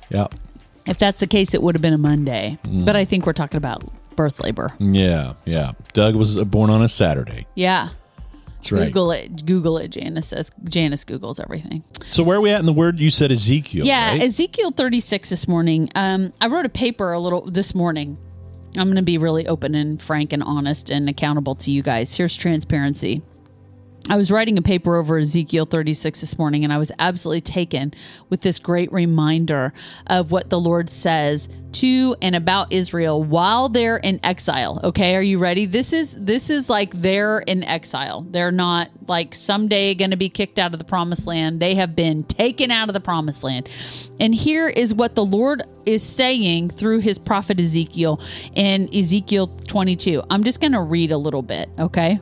Yeah, 0.10 0.28
if 0.86 0.98
that's 0.98 1.20
the 1.20 1.28
case, 1.28 1.54
it 1.54 1.62
would 1.62 1.76
have 1.76 1.82
been 1.82 1.94
a 1.94 1.98
Monday. 1.98 2.58
Mm. 2.64 2.86
But 2.86 2.96
I 2.96 3.06
think 3.06 3.26
we're 3.26 3.34
talking 3.34 3.58
about 3.58 3.84
birth 4.16 4.40
labor. 4.40 4.74
yeah, 4.80 5.34
yeah. 5.46 5.74
Doug 5.94 6.16
was 6.16 6.44
born 6.46 6.70
on 6.70 6.82
a 6.82 6.88
Saturday. 6.88 7.46
Yeah. 7.56 7.90
That's 8.58 8.72
right. 8.72 8.88
Google 8.88 9.12
it. 9.12 9.46
Google 9.46 9.78
it. 9.78 9.90
Janice 9.90 10.28
says. 10.30 10.52
Janice 10.64 11.06
Googles 11.06 11.40
everything. 11.40 11.84
So 12.10 12.24
where 12.24 12.38
are 12.38 12.42
we 12.42 12.50
at 12.50 12.60
in 12.60 12.66
the 12.66 12.74
word? 12.74 13.00
You 13.00 13.12
said 13.12 13.32
Ezekiel. 13.32 13.86
Yeah, 13.86 14.12
right? 14.12 14.22
Ezekiel 14.22 14.72
36 14.72 15.30
this 15.30 15.48
morning. 15.48 15.90
Um, 15.94 16.34
I 16.42 16.48
wrote 16.48 16.66
a 16.66 16.70
paper 16.70 17.12
a 17.12 17.20
little 17.20 17.42
this 17.42 17.76
morning. 17.76 18.18
I'm 18.80 18.88
going 18.88 18.96
to 18.98 19.02
be 19.02 19.18
really 19.18 19.48
open 19.48 19.76
and 19.76 20.02
frank 20.02 20.34
and 20.34 20.44
honest 20.44 20.90
and 20.90 21.10
accountable 21.10 21.56
to 21.56 21.72
you 21.72 21.82
guys. 21.82 22.16
Here's 22.16 22.36
transparency. 22.36 23.22
I 24.10 24.16
was 24.16 24.32
writing 24.32 24.58
a 24.58 24.62
paper 24.62 24.96
over 24.96 25.18
Ezekiel 25.18 25.66
36 25.66 26.22
this 26.22 26.40
morning, 26.40 26.64
and 26.64 26.72
I 26.72 26.78
was 26.78 26.94
absolutely 26.98 27.42
taken 27.42 27.94
with 28.30 28.42
this 28.42 28.58
great 28.58 28.92
reminder 28.92 29.74
of 30.08 30.32
what 30.32 30.50
the 30.50 30.60
Lord 30.60 30.90
says 30.90 31.50
to 31.74 32.16
and 32.22 32.34
about 32.34 32.72
Israel 32.72 33.22
while 33.22 33.68
they're 33.68 33.98
in 33.98 34.22
exile. 34.24 34.80
Okay, 34.84 35.16
are 35.16 35.22
you 35.22 35.40
ready? 35.40 35.66
This 35.66 35.92
is 35.92 36.16
this 36.16 36.50
is 36.50 36.70
like 36.70 36.94
they're 36.94 37.40
in 37.40 37.64
exile. 37.64 38.26
They're 38.30 38.52
not 38.52 38.90
like 39.08 39.36
someday 39.36 39.94
going 39.94 40.12
to 40.12 40.18
be 40.18 40.30
kicked 40.30 40.58
out 40.58 40.72
of 40.72 40.80
the 40.80 40.86
promised 40.86 41.28
land. 41.28 41.60
They 41.60 41.76
have 41.76 41.94
been 41.94 42.24
taken 42.24 42.72
out 42.72 42.88
of 42.88 42.94
the 42.94 43.02
promised 43.02 43.44
land. 43.44 43.68
And 44.22 44.34
here 44.34 44.70
is 44.70 44.94
what 44.94 45.16
the 45.16 45.26
Lord 45.26 45.64
is 45.86 46.02
saying 46.02 46.70
through 46.70 47.00
his 47.00 47.18
prophet 47.18 47.60
Ezekiel 47.60 48.22
in 48.56 48.94
Ezekiel 48.96 49.48
22. 49.68 50.24
I'm 50.30 50.44
just 50.46 50.62
going 50.62 50.74
to 50.74 50.82
read 50.82 51.12
a 51.12 51.18
little 51.18 51.42
bit, 51.42 51.70
okay? 51.78 52.20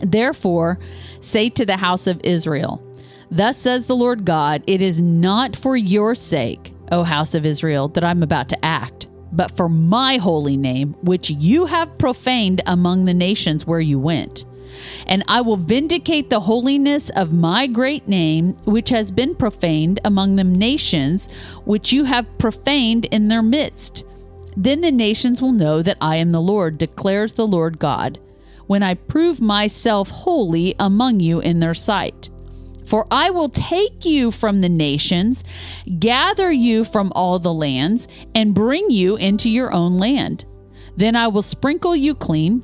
Therefore, 0.00 0.78
say 1.20 1.48
to 1.50 1.66
the 1.66 1.76
house 1.76 2.06
of 2.06 2.20
Israel, 2.24 2.84
Thus 3.30 3.58
says 3.58 3.86
the 3.86 3.96
Lord 3.96 4.24
God, 4.24 4.62
it 4.66 4.80
is 4.80 5.00
not 5.00 5.54
for 5.54 5.76
your 5.76 6.14
sake, 6.14 6.72
O 6.90 7.02
house 7.02 7.34
of 7.34 7.44
Israel, 7.44 7.88
that 7.88 8.04
I'm 8.04 8.22
about 8.22 8.48
to 8.50 8.64
act, 8.64 9.06
but 9.32 9.50
for 9.50 9.68
my 9.68 10.16
holy 10.16 10.56
name, 10.56 10.94
which 11.02 11.28
you 11.28 11.66
have 11.66 11.98
profaned 11.98 12.62
among 12.66 13.04
the 13.04 13.14
nations 13.14 13.66
where 13.66 13.80
you 13.80 13.98
went. 13.98 14.44
And 15.06 15.24
I 15.28 15.40
will 15.40 15.56
vindicate 15.56 16.30
the 16.30 16.40
holiness 16.40 17.10
of 17.10 17.32
my 17.32 17.66
great 17.66 18.06
name, 18.06 18.52
which 18.64 18.90
has 18.90 19.10
been 19.10 19.34
profaned 19.34 20.00
among 20.04 20.36
the 20.36 20.44
nations, 20.44 21.28
which 21.64 21.92
you 21.92 22.04
have 22.04 22.38
profaned 22.38 23.06
in 23.06 23.28
their 23.28 23.42
midst. 23.42 24.04
Then 24.56 24.80
the 24.80 24.90
nations 24.90 25.40
will 25.40 25.52
know 25.52 25.82
that 25.82 25.98
I 26.00 26.16
am 26.16 26.32
the 26.32 26.40
Lord, 26.40 26.78
declares 26.78 27.34
the 27.34 27.46
Lord 27.46 27.78
God, 27.78 28.18
when 28.68 28.84
I 28.84 28.94
prove 28.94 29.40
myself 29.40 30.08
holy 30.08 30.76
among 30.78 31.18
you 31.18 31.40
in 31.40 31.58
their 31.58 31.74
sight. 31.74 32.30
For 32.86 33.06
I 33.10 33.30
will 33.30 33.50
take 33.50 34.04
you 34.04 34.30
from 34.30 34.60
the 34.60 34.68
nations, 34.68 35.44
gather 35.98 36.50
you 36.50 36.84
from 36.84 37.12
all 37.14 37.38
the 37.38 37.52
lands, 37.52 38.08
and 38.34 38.54
bring 38.54 38.90
you 38.90 39.16
into 39.16 39.50
your 39.50 39.72
own 39.72 39.98
land. 39.98 40.46
Then 40.96 41.14
I 41.14 41.28
will 41.28 41.42
sprinkle 41.42 41.94
you 41.94 42.14
clean. 42.14 42.62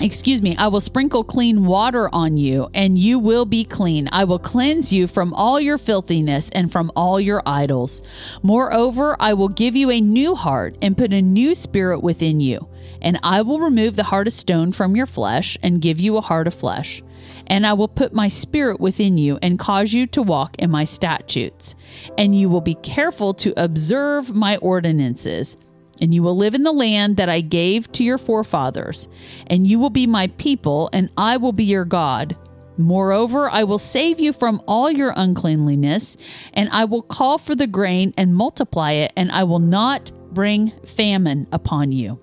Excuse 0.00 0.42
me, 0.42 0.56
I 0.56 0.66
will 0.66 0.80
sprinkle 0.80 1.22
clean 1.22 1.66
water 1.66 2.12
on 2.12 2.36
you, 2.36 2.68
and 2.74 2.98
you 2.98 3.18
will 3.18 3.44
be 3.44 3.64
clean. 3.64 4.08
I 4.10 4.24
will 4.24 4.40
cleanse 4.40 4.92
you 4.92 5.06
from 5.06 5.32
all 5.32 5.60
your 5.60 5.78
filthiness 5.78 6.50
and 6.50 6.70
from 6.70 6.90
all 6.96 7.20
your 7.20 7.42
idols. 7.46 8.02
Moreover, 8.42 9.16
I 9.20 9.34
will 9.34 9.48
give 9.48 9.76
you 9.76 9.90
a 9.90 10.00
new 10.00 10.34
heart 10.34 10.76
and 10.82 10.98
put 10.98 11.12
a 11.12 11.22
new 11.22 11.54
spirit 11.54 12.02
within 12.02 12.40
you. 12.40 12.68
And 13.00 13.20
I 13.22 13.42
will 13.42 13.60
remove 13.60 13.94
the 13.94 14.02
heart 14.02 14.26
of 14.26 14.32
stone 14.32 14.72
from 14.72 14.96
your 14.96 15.06
flesh 15.06 15.56
and 15.62 15.80
give 15.80 16.00
you 16.00 16.16
a 16.16 16.22
heart 16.22 16.48
of 16.48 16.54
flesh. 16.54 17.02
And 17.46 17.66
I 17.66 17.74
will 17.74 17.88
put 17.88 18.14
my 18.14 18.28
spirit 18.28 18.80
within 18.80 19.16
you 19.16 19.38
and 19.42 19.58
cause 19.58 19.92
you 19.92 20.06
to 20.08 20.22
walk 20.22 20.56
in 20.58 20.70
my 20.70 20.84
statutes. 20.84 21.76
And 22.18 22.34
you 22.34 22.48
will 22.48 22.60
be 22.60 22.74
careful 22.74 23.32
to 23.34 23.54
observe 23.62 24.34
my 24.34 24.56
ordinances. 24.56 25.56
And 26.00 26.12
you 26.12 26.22
will 26.22 26.36
live 26.36 26.54
in 26.54 26.64
the 26.64 26.72
land 26.72 27.16
that 27.18 27.28
I 27.28 27.40
gave 27.40 27.90
to 27.92 28.04
your 28.04 28.18
forefathers. 28.18 29.08
And 29.46 29.66
you 29.66 29.78
will 29.78 29.90
be 29.90 30.06
my 30.06 30.26
people, 30.36 30.90
and 30.92 31.10
I 31.16 31.36
will 31.36 31.52
be 31.52 31.64
your 31.64 31.84
God. 31.84 32.36
Moreover, 32.76 33.48
I 33.48 33.62
will 33.62 33.78
save 33.78 34.18
you 34.18 34.32
from 34.32 34.60
all 34.66 34.90
your 34.90 35.12
uncleanliness, 35.14 36.16
and 36.52 36.68
I 36.70 36.86
will 36.86 37.02
call 37.02 37.38
for 37.38 37.54
the 37.54 37.68
grain 37.68 38.12
and 38.18 38.34
multiply 38.34 38.92
it, 38.92 39.12
and 39.16 39.30
I 39.30 39.44
will 39.44 39.60
not 39.60 40.10
bring 40.34 40.72
famine 40.84 41.46
upon 41.52 41.92
you. 41.92 42.18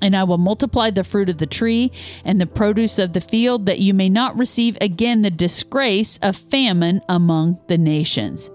And 0.00 0.16
I 0.16 0.24
will 0.24 0.38
multiply 0.38 0.88
the 0.88 1.04
fruit 1.04 1.28
of 1.28 1.36
the 1.36 1.46
tree 1.46 1.92
and 2.24 2.40
the 2.40 2.46
produce 2.46 2.98
of 2.98 3.12
the 3.12 3.20
field, 3.20 3.66
that 3.66 3.80
you 3.80 3.92
may 3.92 4.08
not 4.08 4.38
receive 4.38 4.78
again 4.80 5.20
the 5.20 5.30
disgrace 5.30 6.18
of 6.22 6.36
famine 6.36 7.02
among 7.10 7.60
the 7.68 7.76
nations. 7.76 8.48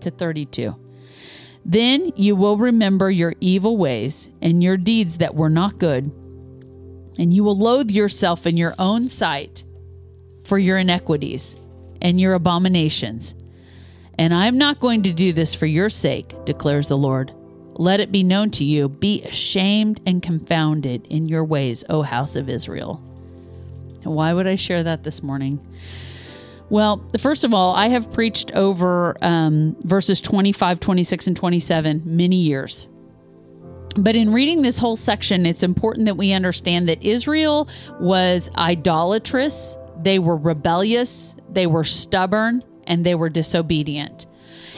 To 0.00 0.10
32. 0.10 0.74
Then 1.68 2.12
you 2.14 2.36
will 2.36 2.56
remember 2.56 3.10
your 3.10 3.34
evil 3.40 3.76
ways 3.76 4.30
and 4.40 4.62
your 4.62 4.76
deeds 4.76 5.18
that 5.18 5.34
were 5.34 5.50
not 5.50 5.78
good, 5.78 6.04
and 7.18 7.34
you 7.34 7.42
will 7.42 7.58
loathe 7.58 7.90
yourself 7.90 8.46
in 8.46 8.56
your 8.56 8.72
own 8.78 9.08
sight 9.08 9.64
for 10.44 10.58
your 10.58 10.78
iniquities 10.78 11.56
and 12.00 12.20
your 12.20 12.34
abominations. 12.34 13.34
And 14.16 14.32
I 14.32 14.46
am 14.46 14.58
not 14.58 14.78
going 14.78 15.02
to 15.02 15.12
do 15.12 15.32
this 15.32 15.56
for 15.56 15.66
your 15.66 15.90
sake, 15.90 16.32
declares 16.44 16.86
the 16.86 16.96
Lord. 16.96 17.32
Let 17.74 17.98
it 17.98 18.12
be 18.12 18.22
known 18.22 18.52
to 18.52 18.64
you 18.64 18.88
be 18.88 19.22
ashamed 19.24 20.00
and 20.06 20.22
confounded 20.22 21.08
in 21.08 21.28
your 21.28 21.44
ways, 21.44 21.84
O 21.90 22.02
house 22.02 22.36
of 22.36 22.48
Israel. 22.48 23.02
Why 24.04 24.32
would 24.32 24.46
I 24.46 24.54
share 24.54 24.84
that 24.84 25.02
this 25.02 25.20
morning? 25.20 25.58
Well, 26.68 27.08
first 27.18 27.44
of 27.44 27.54
all, 27.54 27.74
I 27.74 27.88
have 27.88 28.10
preached 28.12 28.52
over 28.52 29.16
um, 29.22 29.76
verses 29.82 30.20
25, 30.20 30.80
26, 30.80 31.26
and 31.28 31.36
27 31.36 32.02
many 32.04 32.36
years. 32.36 32.88
But 33.96 34.16
in 34.16 34.32
reading 34.32 34.62
this 34.62 34.78
whole 34.78 34.96
section, 34.96 35.46
it's 35.46 35.62
important 35.62 36.06
that 36.06 36.16
we 36.16 36.32
understand 36.32 36.88
that 36.88 37.02
Israel 37.02 37.68
was 38.00 38.50
idolatrous, 38.56 39.78
they 40.02 40.18
were 40.18 40.36
rebellious, 40.36 41.34
they 41.48 41.66
were 41.66 41.84
stubborn, 41.84 42.62
and 42.86 43.06
they 43.06 43.14
were 43.14 43.30
disobedient. 43.30 44.26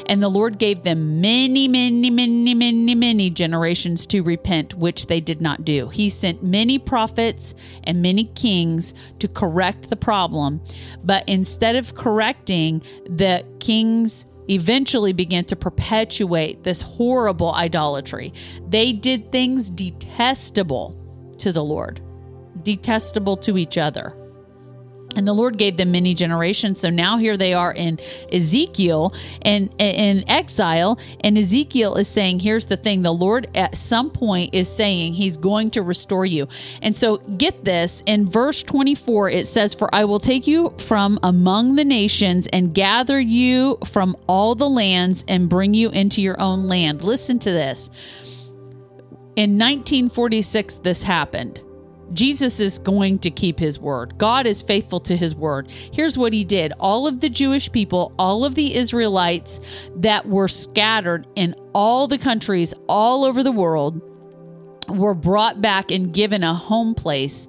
And 0.08 0.22
the 0.22 0.28
Lord 0.30 0.58
gave 0.58 0.82
them 0.82 1.20
many, 1.20 1.68
many, 1.68 2.08
many, 2.08 2.54
many, 2.54 2.94
many 2.94 3.30
generations 3.30 4.06
to 4.06 4.22
repent, 4.22 4.74
which 4.74 5.06
they 5.06 5.20
did 5.20 5.42
not 5.42 5.64
do. 5.64 5.88
He 5.88 6.08
sent 6.08 6.42
many 6.42 6.78
prophets 6.78 7.54
and 7.84 8.00
many 8.00 8.24
kings 8.24 8.94
to 9.18 9.28
correct 9.28 9.90
the 9.90 9.96
problem. 9.96 10.62
But 11.04 11.28
instead 11.28 11.76
of 11.76 11.94
correcting, 11.94 12.82
the 13.04 13.44
kings 13.60 14.24
eventually 14.48 15.12
began 15.12 15.44
to 15.44 15.56
perpetuate 15.56 16.62
this 16.62 16.80
horrible 16.80 17.54
idolatry. 17.54 18.32
They 18.66 18.92
did 18.92 19.30
things 19.30 19.68
detestable 19.68 20.96
to 21.38 21.52
the 21.52 21.62
Lord, 21.62 22.00
detestable 22.62 23.36
to 23.38 23.58
each 23.58 23.76
other. 23.76 24.14
And 25.16 25.26
the 25.26 25.32
Lord 25.32 25.56
gave 25.56 25.76
them 25.76 25.90
many 25.90 26.14
generations. 26.14 26.80
So 26.80 26.90
now 26.90 27.16
here 27.16 27.36
they 27.36 27.54
are 27.54 27.72
in 27.72 27.98
Ezekiel 28.30 29.14
and 29.42 29.74
in 29.80 30.28
exile. 30.28 30.98
And 31.20 31.38
Ezekiel 31.38 31.96
is 31.96 32.08
saying, 32.08 32.40
here's 32.40 32.66
the 32.66 32.76
thing 32.76 33.02
the 33.02 33.12
Lord 33.12 33.48
at 33.54 33.76
some 33.76 34.10
point 34.10 34.54
is 34.54 34.68
saying 34.68 35.14
he's 35.14 35.36
going 35.36 35.70
to 35.70 35.82
restore 35.82 36.26
you. 36.26 36.46
And 36.82 36.94
so 36.94 37.16
get 37.16 37.64
this 37.64 38.02
in 38.06 38.28
verse 38.28 38.62
24, 38.62 39.30
it 39.30 39.46
says, 39.46 39.72
For 39.72 39.92
I 39.94 40.04
will 40.04 40.20
take 40.20 40.46
you 40.46 40.74
from 40.78 41.18
among 41.22 41.76
the 41.76 41.84
nations 41.84 42.46
and 42.48 42.74
gather 42.74 43.18
you 43.18 43.78
from 43.86 44.16
all 44.26 44.54
the 44.54 44.68
lands 44.68 45.24
and 45.26 45.48
bring 45.48 45.74
you 45.74 45.90
into 45.90 46.20
your 46.20 46.40
own 46.40 46.68
land. 46.68 47.02
Listen 47.02 47.38
to 47.40 47.50
this. 47.50 47.88
In 49.36 49.58
1946, 49.58 50.76
this 50.76 51.02
happened. 51.02 51.62
Jesus 52.12 52.60
is 52.60 52.78
going 52.78 53.18
to 53.20 53.30
keep 53.30 53.58
his 53.58 53.78
word. 53.78 54.16
God 54.18 54.46
is 54.46 54.62
faithful 54.62 55.00
to 55.00 55.16
his 55.16 55.34
word. 55.34 55.70
Here's 55.70 56.16
what 56.16 56.32
he 56.32 56.44
did 56.44 56.72
all 56.78 57.06
of 57.06 57.20
the 57.20 57.28
Jewish 57.28 57.70
people, 57.70 58.12
all 58.18 58.44
of 58.44 58.54
the 58.54 58.74
Israelites 58.74 59.60
that 59.96 60.26
were 60.26 60.48
scattered 60.48 61.26
in 61.36 61.54
all 61.74 62.06
the 62.08 62.18
countries 62.18 62.74
all 62.88 63.24
over 63.24 63.42
the 63.42 63.52
world 63.52 64.00
were 64.88 65.14
brought 65.14 65.60
back 65.60 65.90
and 65.90 66.12
given 66.12 66.42
a 66.42 66.54
home 66.54 66.94
place 66.94 67.46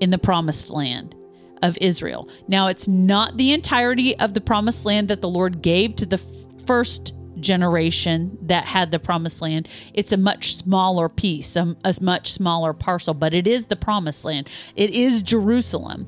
in 0.00 0.10
the 0.10 0.18
promised 0.18 0.70
land 0.70 1.14
of 1.62 1.78
Israel. 1.80 2.28
Now, 2.48 2.66
it's 2.66 2.88
not 2.88 3.36
the 3.36 3.52
entirety 3.52 4.18
of 4.18 4.34
the 4.34 4.40
promised 4.40 4.84
land 4.84 5.08
that 5.08 5.20
the 5.20 5.28
Lord 5.28 5.62
gave 5.62 5.96
to 5.96 6.06
the 6.06 6.18
first 6.66 7.14
generation 7.42 8.38
that 8.42 8.64
had 8.64 8.90
the 8.90 8.98
promised 8.98 9.42
land. 9.42 9.68
It's 9.92 10.12
a 10.12 10.16
much 10.16 10.56
smaller 10.56 11.08
piece, 11.08 11.56
a, 11.56 11.76
a 11.84 11.94
much 12.00 12.32
smaller 12.32 12.72
parcel, 12.72 13.14
but 13.14 13.34
it 13.34 13.46
is 13.46 13.66
the 13.66 13.76
promised 13.76 14.24
land. 14.24 14.48
It 14.76 14.90
is 14.90 15.22
Jerusalem. 15.22 16.06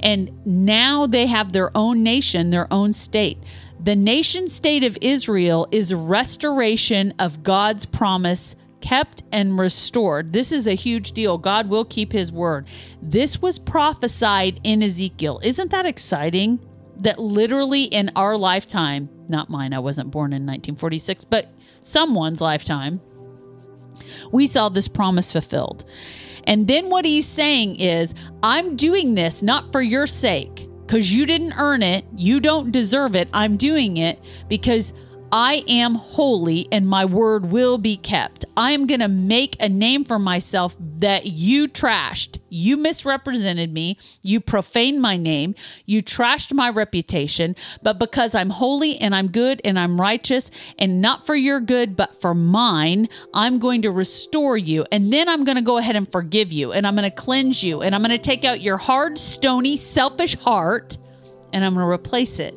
And 0.00 0.44
now 0.46 1.06
they 1.06 1.26
have 1.26 1.52
their 1.52 1.70
own 1.76 2.02
nation, 2.02 2.50
their 2.50 2.72
own 2.72 2.92
state. 2.92 3.38
The 3.82 3.96
nation 3.96 4.48
state 4.48 4.84
of 4.84 4.98
Israel 5.00 5.68
is 5.70 5.94
restoration 5.94 7.14
of 7.18 7.42
God's 7.42 7.86
promise 7.86 8.56
kept 8.80 9.22
and 9.32 9.58
restored. 9.58 10.32
This 10.32 10.52
is 10.52 10.66
a 10.66 10.74
huge 10.74 11.12
deal. 11.12 11.38
God 11.38 11.68
will 11.68 11.84
keep 11.84 12.12
his 12.12 12.32
word. 12.32 12.66
This 13.00 13.40
was 13.40 13.58
prophesied 13.58 14.60
in 14.64 14.82
Ezekiel. 14.82 15.40
Isn't 15.42 15.70
that 15.70 15.86
exciting? 15.86 16.60
That 16.98 17.18
literally 17.18 17.84
in 17.84 18.10
our 18.16 18.36
lifetime, 18.36 19.08
not 19.30 19.48
mine, 19.48 19.72
I 19.72 19.78
wasn't 19.78 20.10
born 20.10 20.32
in 20.32 20.42
1946, 20.42 21.24
but 21.24 21.48
someone's 21.80 22.40
lifetime, 22.40 23.00
we 24.32 24.46
saw 24.46 24.68
this 24.68 24.88
promise 24.88 25.32
fulfilled. 25.32 25.84
And 26.44 26.66
then 26.68 26.90
what 26.90 27.04
he's 27.04 27.26
saying 27.26 27.76
is, 27.76 28.14
I'm 28.42 28.76
doing 28.76 29.14
this 29.14 29.42
not 29.42 29.72
for 29.72 29.80
your 29.80 30.06
sake, 30.06 30.68
because 30.86 31.12
you 31.12 31.24
didn't 31.24 31.54
earn 31.56 31.82
it, 31.82 32.04
you 32.16 32.40
don't 32.40 32.72
deserve 32.72 33.14
it. 33.14 33.28
I'm 33.32 33.56
doing 33.56 33.98
it 33.98 34.18
because 34.48 34.92
I 35.32 35.62
am 35.68 35.94
holy 35.94 36.66
and 36.72 36.88
my 36.88 37.04
word 37.04 37.52
will 37.52 37.78
be 37.78 37.96
kept. 37.96 38.44
I 38.56 38.72
am 38.72 38.88
going 38.88 38.98
to 39.00 39.08
make 39.08 39.56
a 39.60 39.68
name 39.68 40.04
for 40.04 40.18
myself 40.18 40.76
that 40.98 41.26
you 41.26 41.68
trashed. 41.68 42.40
You 42.48 42.76
misrepresented 42.76 43.72
me. 43.72 43.96
You 44.22 44.40
profaned 44.40 45.00
my 45.00 45.16
name. 45.16 45.54
You 45.86 46.02
trashed 46.02 46.52
my 46.52 46.68
reputation. 46.68 47.54
But 47.82 48.00
because 48.00 48.34
I'm 48.34 48.50
holy 48.50 48.98
and 48.98 49.14
I'm 49.14 49.28
good 49.28 49.60
and 49.64 49.78
I'm 49.78 50.00
righteous 50.00 50.50
and 50.78 51.00
not 51.00 51.24
for 51.24 51.36
your 51.36 51.60
good, 51.60 51.94
but 51.94 52.20
for 52.20 52.34
mine, 52.34 53.08
I'm 53.32 53.60
going 53.60 53.82
to 53.82 53.92
restore 53.92 54.58
you. 54.58 54.84
And 54.90 55.12
then 55.12 55.28
I'm 55.28 55.44
going 55.44 55.56
to 55.56 55.62
go 55.62 55.78
ahead 55.78 55.94
and 55.94 56.10
forgive 56.10 56.50
you 56.50 56.72
and 56.72 56.84
I'm 56.84 56.96
going 56.96 57.08
to 57.08 57.16
cleanse 57.16 57.62
you 57.62 57.82
and 57.82 57.94
I'm 57.94 58.02
going 58.02 58.10
to 58.10 58.18
take 58.18 58.44
out 58.44 58.62
your 58.62 58.78
hard, 58.78 59.16
stony, 59.16 59.76
selfish 59.76 60.36
heart 60.36 60.98
and 61.52 61.64
I'm 61.64 61.74
going 61.74 61.86
to 61.86 61.90
replace 61.90 62.40
it 62.40 62.54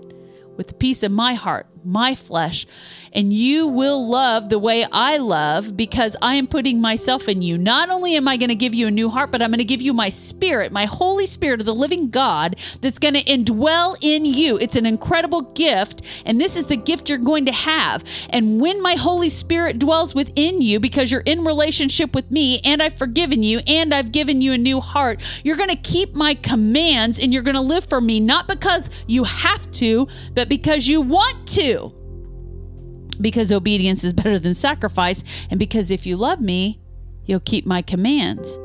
with 0.57 0.67
the 0.67 0.73
piece 0.73 1.03
of 1.03 1.11
my 1.11 1.35
heart 1.35 1.67
my 1.85 2.15
flesh, 2.15 2.65
and 3.11 3.31
you 3.31 3.67
will 3.67 4.07
love 4.07 4.49
the 4.49 4.59
way 4.59 4.85
I 4.91 5.17
love 5.17 5.77
because 5.77 6.15
I 6.21 6.35
am 6.35 6.47
putting 6.47 6.81
myself 6.81 7.29
in 7.29 7.41
you. 7.41 7.57
Not 7.57 7.89
only 7.89 8.15
am 8.15 8.27
I 8.27 8.37
going 8.37 8.49
to 8.49 8.55
give 8.55 8.73
you 8.73 8.87
a 8.87 8.91
new 8.91 9.09
heart, 9.09 9.31
but 9.31 9.41
I'm 9.41 9.49
going 9.49 9.59
to 9.59 9.63
give 9.63 9.81
you 9.81 9.93
my 9.93 10.09
spirit, 10.09 10.71
my 10.71 10.85
Holy 10.85 11.25
Spirit 11.25 11.59
of 11.59 11.65
the 11.65 11.75
living 11.75 12.09
God 12.09 12.55
that's 12.81 12.99
going 12.99 13.13
to 13.13 13.23
indwell 13.23 13.95
in 14.01 14.25
you. 14.25 14.57
It's 14.57 14.75
an 14.75 14.85
incredible 14.85 15.41
gift, 15.53 16.01
and 16.25 16.39
this 16.39 16.55
is 16.55 16.65
the 16.65 16.75
gift 16.75 17.09
you're 17.09 17.17
going 17.17 17.45
to 17.45 17.51
have. 17.51 18.03
And 18.29 18.59
when 18.59 18.81
my 18.81 18.95
Holy 18.95 19.29
Spirit 19.29 19.79
dwells 19.79 20.15
within 20.15 20.61
you 20.61 20.79
because 20.79 21.11
you're 21.11 21.21
in 21.21 21.43
relationship 21.43 22.15
with 22.15 22.29
me 22.31 22.59
and 22.63 22.81
I've 22.81 22.97
forgiven 22.97 23.43
you 23.43 23.59
and 23.67 23.93
I've 23.93 24.11
given 24.11 24.41
you 24.41 24.53
a 24.53 24.57
new 24.57 24.79
heart, 24.79 25.21
you're 25.43 25.57
going 25.57 25.69
to 25.69 25.75
keep 25.75 26.15
my 26.15 26.33
commands 26.35 27.19
and 27.19 27.33
you're 27.33 27.43
going 27.43 27.55
to 27.55 27.61
live 27.61 27.85
for 27.85 28.01
me, 28.01 28.19
not 28.19 28.47
because 28.47 28.89
you 29.07 29.23
have 29.23 29.69
to, 29.71 30.07
but 30.33 30.49
because 30.49 30.87
you 30.87 31.01
want 31.01 31.47
to 31.49 31.72
because 33.21 33.51
obedience 33.51 34.03
is 34.03 34.13
better 34.13 34.39
than 34.39 34.53
sacrifice, 34.53 35.23
and 35.49 35.59
because 35.59 35.91
if 35.91 36.05
you 36.05 36.17
love 36.17 36.41
me, 36.41 36.79
you'll 37.25 37.39
keep 37.39 37.65
my 37.65 37.81
commands. 37.81 38.57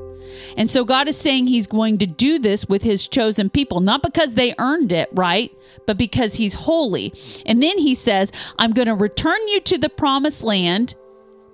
And 0.57 0.69
so 0.69 0.85
God 0.85 1.09
is 1.09 1.17
saying 1.17 1.47
He's 1.47 1.67
going 1.67 1.99
to 1.99 2.07
do 2.07 2.39
this 2.39 2.67
with 2.67 2.83
His 2.83 3.09
chosen 3.09 3.49
people, 3.49 3.81
not 3.81 4.03
because 4.03 4.35
they 4.35 4.55
earned 4.59 4.93
it, 4.93 5.09
right? 5.13 5.51
But 5.87 5.97
because 5.99 6.35
He's 6.35 6.55
holy. 6.55 7.13
And 7.47 7.63
then 7.63 7.79
He 7.79 7.95
says, 7.95 8.33
I'm 8.59 8.73
going 8.73 8.89
to 8.89 8.95
return 8.95 9.39
you 9.49 9.61
to 9.61 9.79
the 9.79 9.89
promised 9.89 10.43
land 10.43 10.95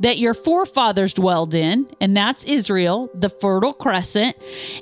that 0.00 0.18
your 0.18 0.34
forefathers 0.34 1.14
dwelled 1.14 1.54
in, 1.54 1.88
and 2.00 2.16
that's 2.16 2.44
Israel, 2.44 3.10
the 3.14 3.28
Fertile 3.28 3.72
Crescent. 3.72 4.36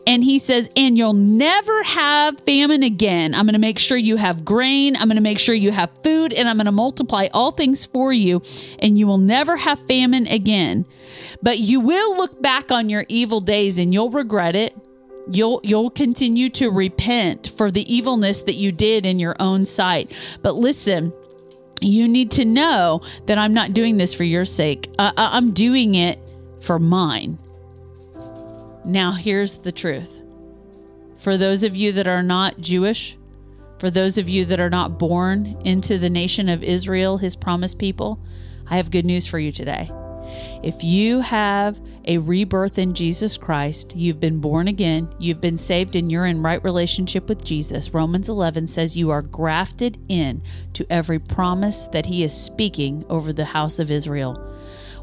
And 0.07 0.25
he 0.25 0.39
says, 0.39 0.69
and 0.77 0.97
you'll 0.97 1.13
never 1.13 1.83
have 1.83 2.41
famine 2.41 2.83
again. 2.83 3.35
I'm 3.35 3.45
going 3.45 3.53
to 3.53 3.59
make 3.59 3.79
sure 3.79 3.97
you 3.97 4.17
have 4.17 4.45
grain. 4.45 4.97
I'm 4.97 5.09
going 5.09 5.17
to 5.17 5.23
make 5.23 5.39
sure 5.39 5.55
you 5.55 5.73
have 5.73 5.91
food, 6.03 6.33
and 6.33 6.49
I'm 6.49 6.57
going 6.57 6.67
to 6.67 6.73
multiply 6.73 7.29
all 7.33 7.51
things 7.51 7.85
for 7.85 8.13
you, 8.13 8.43
and 8.79 8.99
you 8.99 9.07
will 9.07 9.19
never 9.19 9.57
have 9.57 9.87
famine 9.87 10.27
again. 10.27 10.87
But 11.43 11.59
you 11.59 11.81
will 11.81 12.17
look 12.17 12.41
back 12.41 12.71
on 12.71 12.89
your 12.89 13.05
evil 13.09 13.41
days 13.41 13.79
and 13.79 13.93
you'll 13.93 14.11
regret 14.11 14.57
it. 14.57 14.77
You'll 15.31 15.61
you'll 15.63 15.91
continue 15.91 16.49
to 16.51 16.69
repent 16.69 17.49
for 17.57 17.71
the 17.71 17.93
evilness 17.93 18.43
that 18.43 18.55
you 18.55 18.73
did 18.73 19.07
in 19.07 19.21
your 19.21 19.37
own 19.39 19.65
sight. 19.65 20.13
But 20.43 20.57
listen, 20.57 21.13
you 21.85 22.09
need 22.09 22.31
to 22.33 22.45
know 22.45 23.03
that 23.27 23.39
I'm 23.39 23.55
not 23.55 23.73
doing 23.73 23.97
this 23.97 24.15
for 24.15 24.25
your 24.25 24.45
sake. 24.45 24.91
Uh, 24.99 25.13
uh, 25.17 25.31
I'm 25.33 25.53
doing 25.53 25.95
it 25.95 26.19
for 26.61 26.79
mine. 26.79 27.39
Now, 28.85 29.13
here's 29.13 29.59
the 29.59 29.73
truth. 29.73 30.21
For 31.17 31.37
those 31.37 31.63
of 31.63 31.77
you 31.77 31.93
that 31.93 32.07
are 32.07 32.23
not 32.23 32.61
Jewish, 32.61 33.17
for 33.79 33.91
those 33.91 34.19
of 34.19 34.29
you 34.29 34.45
that 34.47 34.61
are 34.61 34.71
not 34.71 34.99
born 34.99 35.57
into 35.65 35.99
the 35.99 36.11
nation 36.11 36.49
of 36.49 36.63
Israel, 36.63 37.19
his 37.19 37.37
promised 37.37 37.79
people, 37.79 38.19
I 38.69 38.77
have 38.77 38.91
good 38.91 39.07
news 39.07 39.27
for 39.27 39.39
you 39.39 39.53
today. 39.53 39.91
If 40.63 40.83
you 40.83 41.21
have 41.21 41.81
a 42.05 42.19
rebirth 42.19 42.79
in 42.79 42.95
Jesus 42.95 43.37
Christ, 43.37 43.95
you've 43.97 44.21
been 44.21 44.41
born 44.41 44.69
again, 44.69 45.09
you've 45.19 45.41
been 45.41 45.57
saved, 45.57 45.97
and 45.97 46.11
you're 46.11 46.27
in 46.27 46.43
right 46.43 46.63
relationship 46.63 47.29
with 47.29 47.45
Jesus, 47.45 47.95
Romans 47.95 48.29
11 48.29 48.67
says 48.67 48.97
you 48.97 49.11
are 49.11 49.23
grafted 49.23 49.99
in 50.09 50.43
to 50.75 50.87
every 50.91 51.19
promise 51.19 51.87
that 51.89 52.07
he 52.07 52.23
is 52.23 52.33
speaking 52.33 53.05
over 53.09 53.33
the 53.33 53.45
house 53.45 53.79
of 53.79 53.91
Israel 53.91 54.53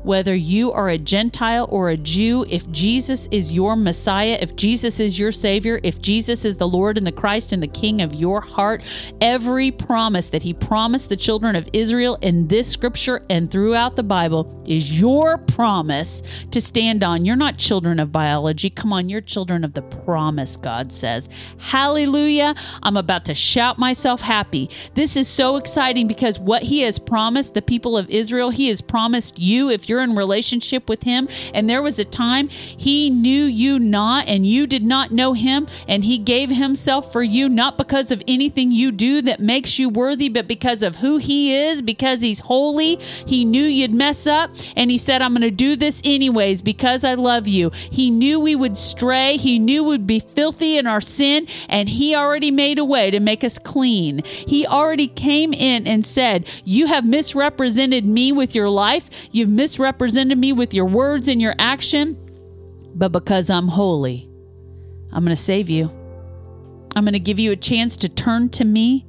whether 0.03 0.35
you 0.35 0.71
are 0.71 0.89
a 0.89 0.97
Gentile 0.97 1.67
or 1.69 1.89
a 1.89 1.97
Jew, 1.97 2.45
if 2.49 2.69
Jesus 2.71 3.27
is 3.31 3.51
your 3.51 3.75
Messiah, 3.75 4.37
if 4.39 4.55
Jesus 4.55 4.99
is 4.99 5.19
your 5.19 5.31
Savior, 5.31 5.79
if 5.83 6.01
Jesus 6.01 6.45
is 6.45 6.57
the 6.57 6.67
Lord 6.67 6.97
and 6.97 7.05
the 7.05 7.11
Christ 7.11 7.51
and 7.51 7.61
the 7.61 7.67
King 7.67 8.01
of 8.01 8.15
your 8.15 8.41
heart, 8.41 8.83
every 9.21 9.71
promise 9.71 10.29
that 10.29 10.43
He 10.43 10.53
promised 10.53 11.09
the 11.09 11.17
children 11.17 11.55
of 11.55 11.69
Israel 11.73 12.17
in 12.21 12.47
this 12.47 12.67
scripture 12.67 13.25
and 13.29 13.51
throughout 13.51 13.95
the 13.95 14.03
Bible 14.03 14.63
is 14.67 14.99
your 14.99 15.37
promise 15.37 16.23
to 16.51 16.61
stand 16.61 17.03
on. 17.03 17.25
You're 17.25 17.35
not 17.35 17.57
children 17.57 17.99
of 17.99 18.11
biology. 18.11 18.69
Come 18.69 18.93
on, 18.93 19.09
you're 19.09 19.21
children 19.21 19.63
of 19.63 19.73
the 19.73 19.81
promise, 19.81 20.55
God 20.55 20.91
says. 20.91 21.27
Hallelujah. 21.59 22.55
I'm 22.83 22.97
about 22.97 23.25
to 23.25 23.33
shout 23.33 23.77
myself 23.77 24.21
happy. 24.21 24.69
This 24.93 25.15
is 25.15 25.27
so 25.27 25.57
exciting 25.57 26.07
because 26.07 26.39
what 26.39 26.63
He 26.63 26.81
has 26.81 26.99
promised 26.99 27.53
the 27.53 27.61
people 27.61 27.97
of 27.97 28.09
Israel, 28.09 28.49
He 28.49 28.69
has 28.69 28.81
promised 28.81 29.39
you 29.39 29.69
if 29.69 29.88
you're 29.89 30.01
in 30.01 30.15
relationship 30.15 30.87
with 30.87 31.03
him. 31.03 31.27
And 31.53 31.69
there 31.69 31.81
was 31.81 31.99
a 31.99 32.05
time 32.05 32.49
he 32.49 33.09
knew 33.09 33.45
you 33.45 33.79
not 33.79 34.27
and 34.27 34.45
you 34.45 34.67
did 34.67 34.83
not 34.83 35.11
know 35.11 35.33
him. 35.33 35.67
And 35.87 36.03
he 36.03 36.17
gave 36.17 36.49
himself 36.49 37.11
for 37.11 37.23
you 37.23 37.49
not 37.49 37.77
because 37.77 38.11
of 38.11 38.21
anything 38.27 38.71
you 38.71 38.91
do 38.91 39.21
that 39.23 39.39
makes 39.39 39.79
you 39.79 39.89
worthy 39.89 40.29
but 40.29 40.47
because 40.47 40.83
of 40.83 40.97
who 40.97 41.17
he 41.17 41.55
is 41.55 41.81
because 41.81 42.21
he's 42.21 42.39
holy. 42.39 42.97
He 43.25 43.43
knew 43.45 43.63
you'd 43.63 43.93
mess 43.93 44.27
up. 44.27 44.51
And 44.75 44.91
he 44.91 44.97
said 44.97 45.21
i'm 45.21 45.33
going 45.33 45.41
to 45.41 45.51
do 45.51 45.75
this 45.75 46.01
anyways 46.05 46.61
because 46.61 47.03
i 47.03 47.15
love 47.15 47.47
you. 47.47 47.71
He 47.91 48.11
knew 48.11 48.39
we 48.39 48.55
would 48.55 48.77
stray. 48.77 49.37
He 49.37 49.59
knew 49.59 49.83
we'd 49.83 50.07
be 50.07 50.19
filthy 50.19 50.77
in 50.77 50.85
our 50.85 51.01
sin. 51.01 51.47
And 51.67 51.89
he 51.89 52.15
already 52.15 52.51
made 52.51 52.77
a 52.77 52.85
way 52.85 53.09
to 53.11 53.19
make 53.19 53.43
us 53.43 53.57
clean. 53.57 54.23
He 54.23 54.67
already 54.67 55.07
came 55.07 55.53
in 55.53 55.87
and 55.87 56.05
said 56.05 56.47
you 56.63 56.87
have 56.87 57.05
misrepresented 57.05 58.05
me 58.05 58.31
with 58.31 58.53
your 58.53 58.69
life. 58.69 59.09
You've 59.31 59.49
misrepresented 59.49 59.78
misrepresented 59.79 60.37
me 60.37 60.51
with 60.51 60.73
your 60.73 60.85
words 60.85 61.29
and 61.29 61.41
your 61.41 61.55
action, 61.57 62.17
but 62.95 63.13
because 63.13 63.49
I'm 63.49 63.69
holy, 63.69 64.29
I'm 65.13 65.23
going 65.23 65.35
to 65.35 65.41
save 65.41 65.69
you. 65.69 65.89
I'm 66.97 67.05
going 67.05 67.13
to 67.13 67.19
give 67.19 67.39
you 67.39 67.53
a 67.53 67.55
chance 67.55 67.95
to 67.97 68.09
turn 68.09 68.49
to 68.49 68.65
me 68.65 69.05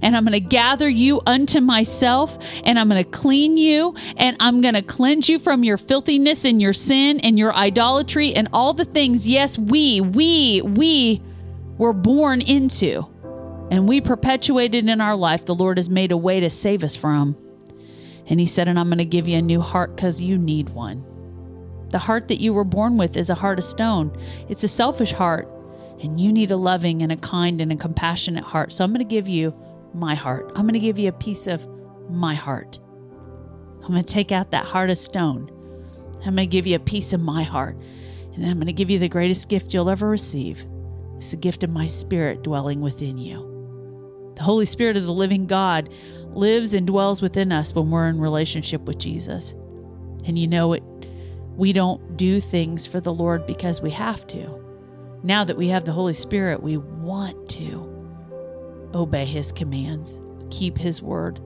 and 0.00 0.16
I'm 0.16 0.24
going 0.24 0.32
to 0.32 0.40
gather 0.40 0.88
you 0.88 1.22
unto 1.26 1.58
myself, 1.58 2.38
and 2.62 2.78
I'm 2.78 2.90
going 2.90 3.02
to 3.02 3.10
clean 3.10 3.56
you, 3.56 3.96
and 4.18 4.36
I'm 4.38 4.60
going 4.60 4.74
to 4.74 4.82
cleanse 4.82 5.30
you 5.30 5.38
from 5.38 5.64
your 5.64 5.78
filthiness 5.78 6.44
and 6.44 6.60
your 6.60 6.74
sin 6.74 7.18
and 7.20 7.38
your 7.38 7.54
idolatry 7.54 8.34
and 8.34 8.48
all 8.52 8.74
the 8.74 8.84
things, 8.84 9.26
yes, 9.26 9.56
we, 9.56 10.02
we, 10.02 10.60
we 10.60 11.22
were 11.78 11.94
born 11.94 12.42
into, 12.42 13.06
and 13.70 13.88
we 13.88 14.02
perpetuated 14.02 14.90
in 14.90 15.00
our 15.00 15.16
life, 15.16 15.46
the 15.46 15.54
Lord 15.54 15.78
has 15.78 15.88
made 15.88 16.12
a 16.12 16.18
way 16.18 16.40
to 16.40 16.50
save 16.50 16.84
us 16.84 16.94
from. 16.94 17.34
And 18.32 18.40
he 18.40 18.46
said, 18.46 18.66
And 18.66 18.78
I'm 18.78 18.88
going 18.88 18.96
to 18.96 19.04
give 19.04 19.28
you 19.28 19.36
a 19.36 19.42
new 19.42 19.60
heart 19.60 19.94
because 19.94 20.18
you 20.18 20.38
need 20.38 20.70
one. 20.70 21.04
The 21.90 21.98
heart 21.98 22.28
that 22.28 22.40
you 22.40 22.54
were 22.54 22.64
born 22.64 22.96
with 22.96 23.14
is 23.18 23.28
a 23.28 23.34
heart 23.34 23.58
of 23.58 23.64
stone, 23.66 24.10
it's 24.48 24.64
a 24.64 24.68
selfish 24.68 25.12
heart. 25.12 25.50
And 26.02 26.18
you 26.18 26.32
need 26.32 26.50
a 26.50 26.56
loving 26.56 27.02
and 27.02 27.12
a 27.12 27.16
kind 27.16 27.60
and 27.60 27.70
a 27.70 27.76
compassionate 27.76 28.42
heart. 28.42 28.72
So 28.72 28.82
I'm 28.82 28.90
going 28.90 29.06
to 29.06 29.14
give 29.14 29.28
you 29.28 29.54
my 29.92 30.14
heart. 30.14 30.50
I'm 30.56 30.62
going 30.62 30.72
to 30.72 30.80
give 30.80 30.98
you 30.98 31.10
a 31.10 31.12
piece 31.12 31.46
of 31.46 31.68
my 32.08 32.34
heart. 32.34 32.80
I'm 33.82 33.90
going 33.90 34.02
to 34.02 34.14
take 34.14 34.32
out 34.32 34.52
that 34.52 34.64
heart 34.64 34.88
of 34.88 34.96
stone. 34.96 35.50
I'm 36.24 36.34
going 36.34 36.36
to 36.38 36.46
give 36.46 36.66
you 36.66 36.76
a 36.76 36.80
piece 36.80 37.12
of 37.12 37.20
my 37.20 37.42
heart. 37.42 37.76
And 37.76 38.42
then 38.42 38.50
I'm 38.50 38.56
going 38.56 38.66
to 38.66 38.72
give 38.72 38.88
you 38.88 38.98
the 38.98 39.10
greatest 39.10 39.50
gift 39.50 39.74
you'll 39.74 39.90
ever 39.90 40.08
receive. 40.08 40.64
It's 41.18 41.32
the 41.32 41.36
gift 41.36 41.64
of 41.64 41.70
my 41.70 41.86
spirit 41.86 42.42
dwelling 42.42 42.80
within 42.80 43.18
you. 43.18 43.51
The 44.42 44.46
Holy 44.46 44.66
Spirit 44.66 44.96
of 44.96 45.04
the 45.04 45.12
living 45.12 45.46
God 45.46 45.88
lives 46.32 46.74
and 46.74 46.84
dwells 46.84 47.22
within 47.22 47.52
us 47.52 47.72
when 47.72 47.92
we're 47.92 48.08
in 48.08 48.18
relationship 48.18 48.80
with 48.80 48.98
Jesus. 48.98 49.52
And 50.26 50.36
you 50.36 50.48
know 50.48 50.72
it 50.72 50.82
we 51.56 51.72
don't 51.72 52.16
do 52.16 52.40
things 52.40 52.84
for 52.84 53.00
the 53.00 53.14
Lord 53.14 53.46
because 53.46 53.80
we 53.80 53.92
have 53.92 54.26
to. 54.26 54.60
Now 55.22 55.44
that 55.44 55.56
we 55.56 55.68
have 55.68 55.84
the 55.84 55.92
Holy 55.92 56.12
Spirit, 56.12 56.60
we 56.60 56.76
want 56.76 57.50
to 57.50 58.90
obey 58.92 59.26
his 59.26 59.52
commands, 59.52 60.20
keep 60.50 60.76
his 60.76 61.00
word, 61.00 61.38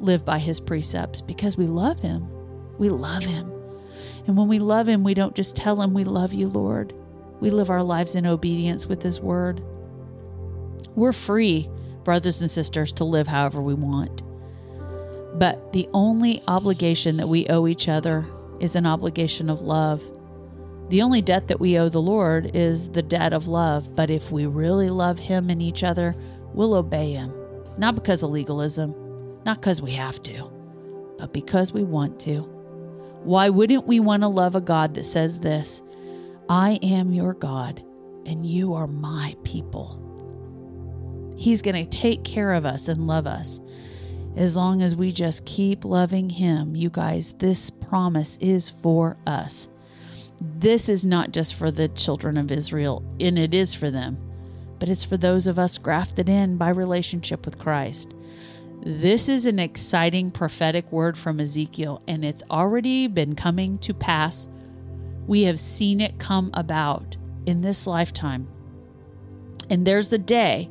live 0.00 0.24
by 0.24 0.40
his 0.40 0.58
precepts 0.58 1.20
because 1.20 1.56
we 1.56 1.66
love 1.66 2.00
him. 2.00 2.28
We 2.76 2.88
love 2.88 3.22
him. 3.22 3.52
And 4.26 4.36
when 4.36 4.48
we 4.48 4.58
love 4.58 4.88
him, 4.88 5.04
we 5.04 5.14
don't 5.14 5.36
just 5.36 5.54
tell 5.54 5.80
him 5.80 5.94
we 5.94 6.02
love 6.02 6.32
you, 6.32 6.48
Lord. 6.48 6.92
We 7.38 7.50
live 7.50 7.70
our 7.70 7.84
lives 7.84 8.16
in 8.16 8.26
obedience 8.26 8.88
with 8.88 9.00
his 9.00 9.20
word. 9.20 9.62
We're 10.96 11.12
free, 11.12 11.70
brothers 12.04 12.40
and 12.40 12.50
sisters, 12.50 12.92
to 12.92 13.04
live 13.04 13.26
however 13.26 13.60
we 13.62 13.74
want. 13.74 14.22
But 15.38 15.72
the 15.72 15.88
only 15.92 16.42
obligation 16.46 17.16
that 17.16 17.28
we 17.28 17.46
owe 17.46 17.66
each 17.66 17.88
other 17.88 18.24
is 18.60 18.76
an 18.76 18.86
obligation 18.86 19.48
of 19.48 19.62
love. 19.62 20.02
The 20.88 21.02
only 21.02 21.22
debt 21.22 21.48
that 21.48 21.60
we 21.60 21.78
owe 21.78 21.88
the 21.88 22.02
Lord 22.02 22.54
is 22.54 22.90
the 22.90 23.02
debt 23.02 23.32
of 23.32 23.48
love. 23.48 23.96
But 23.96 24.10
if 24.10 24.30
we 24.30 24.46
really 24.46 24.90
love 24.90 25.18
Him 25.18 25.48
and 25.48 25.62
each 25.62 25.82
other, 25.82 26.14
we'll 26.52 26.74
obey 26.74 27.12
Him. 27.12 27.32
Not 27.78 27.94
because 27.94 28.22
of 28.22 28.30
legalism, 28.30 28.94
not 29.44 29.60
because 29.60 29.80
we 29.80 29.92
have 29.92 30.22
to, 30.24 30.50
but 31.18 31.32
because 31.32 31.72
we 31.72 31.82
want 31.82 32.20
to. 32.20 32.42
Why 33.24 33.48
wouldn't 33.48 33.86
we 33.86 34.00
want 34.00 34.22
to 34.22 34.28
love 34.28 34.54
a 34.56 34.60
God 34.60 34.94
that 34.94 35.04
says 35.04 35.38
this 35.38 35.82
I 36.48 36.78
am 36.82 37.12
your 37.12 37.34
God, 37.34 37.82
and 38.26 38.44
you 38.44 38.74
are 38.74 38.86
my 38.86 39.36
people? 39.44 40.01
He's 41.36 41.62
going 41.62 41.84
to 41.84 41.98
take 41.98 42.24
care 42.24 42.52
of 42.52 42.64
us 42.64 42.88
and 42.88 43.06
love 43.06 43.26
us 43.26 43.60
as 44.36 44.56
long 44.56 44.82
as 44.82 44.96
we 44.96 45.12
just 45.12 45.44
keep 45.44 45.84
loving 45.84 46.30
Him. 46.30 46.74
You 46.74 46.90
guys, 46.90 47.34
this 47.34 47.70
promise 47.70 48.36
is 48.40 48.68
for 48.68 49.16
us. 49.26 49.68
This 50.40 50.88
is 50.88 51.04
not 51.04 51.32
just 51.32 51.54
for 51.54 51.70
the 51.70 51.88
children 51.88 52.36
of 52.36 52.50
Israel, 52.50 53.04
and 53.20 53.38
it 53.38 53.54
is 53.54 53.74
for 53.74 53.90
them, 53.90 54.18
but 54.78 54.88
it's 54.88 55.04
for 55.04 55.16
those 55.16 55.46
of 55.46 55.58
us 55.58 55.78
grafted 55.78 56.28
in 56.28 56.56
by 56.56 56.70
relationship 56.70 57.44
with 57.44 57.58
Christ. 57.58 58.14
This 58.84 59.28
is 59.28 59.46
an 59.46 59.60
exciting 59.60 60.32
prophetic 60.32 60.90
word 60.90 61.16
from 61.16 61.38
Ezekiel, 61.38 62.02
and 62.08 62.24
it's 62.24 62.42
already 62.50 63.06
been 63.06 63.36
coming 63.36 63.78
to 63.78 63.94
pass. 63.94 64.48
We 65.28 65.42
have 65.42 65.60
seen 65.60 66.00
it 66.00 66.18
come 66.18 66.50
about 66.54 67.16
in 67.46 67.62
this 67.62 67.86
lifetime. 67.86 68.48
And 69.70 69.86
there's 69.86 70.12
a 70.12 70.18
day 70.18 70.68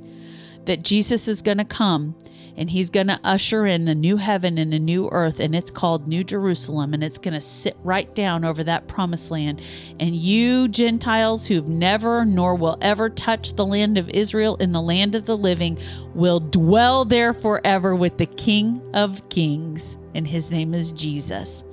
that 0.65 0.83
Jesus 0.83 1.27
is 1.27 1.41
going 1.41 1.57
to 1.57 1.65
come 1.65 2.15
and 2.57 2.69
he's 2.69 2.89
going 2.89 3.07
to 3.07 3.19
usher 3.23 3.65
in 3.65 3.87
a 3.87 3.95
new 3.95 4.17
heaven 4.17 4.57
and 4.57 4.73
a 4.73 4.79
new 4.79 5.09
earth 5.11 5.39
and 5.39 5.55
it's 5.55 5.71
called 5.71 6.07
New 6.07 6.23
Jerusalem 6.23 6.93
and 6.93 7.03
it's 7.03 7.17
going 7.17 7.33
to 7.33 7.41
sit 7.41 7.77
right 7.83 8.13
down 8.13 8.43
over 8.43 8.63
that 8.63 8.87
promised 8.87 9.31
land. 9.31 9.61
And 9.99 10.15
you 10.15 10.67
Gentiles 10.67 11.47
who've 11.47 11.67
never 11.67 12.25
nor 12.25 12.55
will 12.55 12.77
ever 12.81 13.09
touch 13.09 13.55
the 13.55 13.65
land 13.65 13.97
of 13.97 14.09
Israel 14.09 14.55
in 14.57 14.71
the 14.71 14.81
land 14.81 15.15
of 15.15 15.25
the 15.25 15.37
living 15.37 15.77
will 16.13 16.39
dwell 16.39 17.05
there 17.05 17.33
forever 17.33 17.95
with 17.95 18.17
the 18.17 18.25
King 18.25 18.81
of 18.93 19.27
Kings 19.29 19.97
and 20.13 20.27
his 20.27 20.51
name 20.51 20.73
is 20.73 20.91
Jesus 20.91 21.63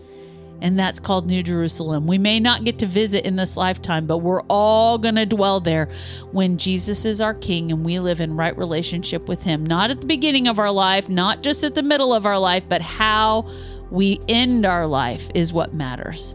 and 0.60 0.78
that's 0.78 1.00
called 1.00 1.26
New 1.26 1.42
Jerusalem. 1.42 2.06
We 2.06 2.18
may 2.18 2.40
not 2.40 2.64
get 2.64 2.78
to 2.78 2.86
visit 2.86 3.24
in 3.24 3.36
this 3.36 3.56
lifetime, 3.56 4.06
but 4.06 4.18
we're 4.18 4.42
all 4.42 4.98
going 4.98 5.14
to 5.16 5.26
dwell 5.26 5.60
there 5.60 5.88
when 6.32 6.56
Jesus 6.56 7.04
is 7.04 7.20
our 7.20 7.34
King 7.34 7.70
and 7.72 7.84
we 7.84 7.98
live 8.00 8.20
in 8.20 8.36
right 8.36 8.56
relationship 8.56 9.28
with 9.28 9.42
Him. 9.42 9.64
Not 9.64 9.90
at 9.90 10.00
the 10.00 10.06
beginning 10.06 10.48
of 10.48 10.58
our 10.58 10.70
life, 10.70 11.08
not 11.08 11.42
just 11.42 11.64
at 11.64 11.74
the 11.74 11.82
middle 11.82 12.12
of 12.12 12.26
our 12.26 12.38
life, 12.38 12.64
but 12.68 12.82
how 12.82 13.48
we 13.90 14.20
end 14.28 14.66
our 14.66 14.86
life 14.86 15.28
is 15.34 15.52
what 15.52 15.74
matters. 15.74 16.34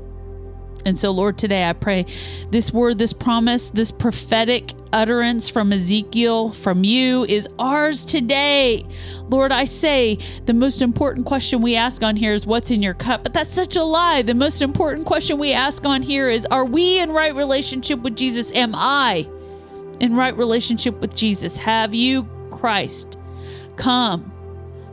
And 0.85 0.97
so, 0.97 1.11
Lord, 1.11 1.37
today 1.37 1.67
I 1.67 1.73
pray 1.73 2.05
this 2.51 2.73
word, 2.73 2.97
this 2.97 3.13
promise, 3.13 3.69
this 3.69 3.91
prophetic 3.91 4.73
utterance 4.91 5.49
from 5.49 5.71
Ezekiel, 5.71 6.51
from 6.51 6.83
you, 6.83 7.23
is 7.25 7.47
ours 7.57 8.03
today. 8.03 8.85
Lord, 9.29 9.51
I 9.51 9.65
say 9.65 10.17
the 10.45 10.53
most 10.53 10.81
important 10.81 11.25
question 11.25 11.61
we 11.61 11.75
ask 11.75 12.03
on 12.03 12.15
here 12.15 12.33
is 12.33 12.45
what's 12.45 12.69
in 12.69 12.83
your 12.83 12.93
cup? 12.93 13.23
But 13.23 13.33
that's 13.33 13.53
such 13.53 13.75
a 13.75 13.83
lie. 13.83 14.21
The 14.21 14.35
most 14.35 14.61
important 14.61 15.05
question 15.05 15.39
we 15.39 15.53
ask 15.53 15.85
on 15.85 16.01
here 16.01 16.29
is 16.29 16.45
are 16.47 16.65
we 16.65 16.99
in 16.99 17.11
right 17.11 17.33
relationship 17.33 17.99
with 17.99 18.15
Jesus? 18.15 18.51
Am 18.53 18.73
I 18.75 19.27
in 19.99 20.15
right 20.15 20.35
relationship 20.35 20.99
with 20.99 21.15
Jesus? 21.15 21.55
Have 21.55 21.95
you, 21.95 22.27
Christ, 22.51 23.17
come 23.77 24.31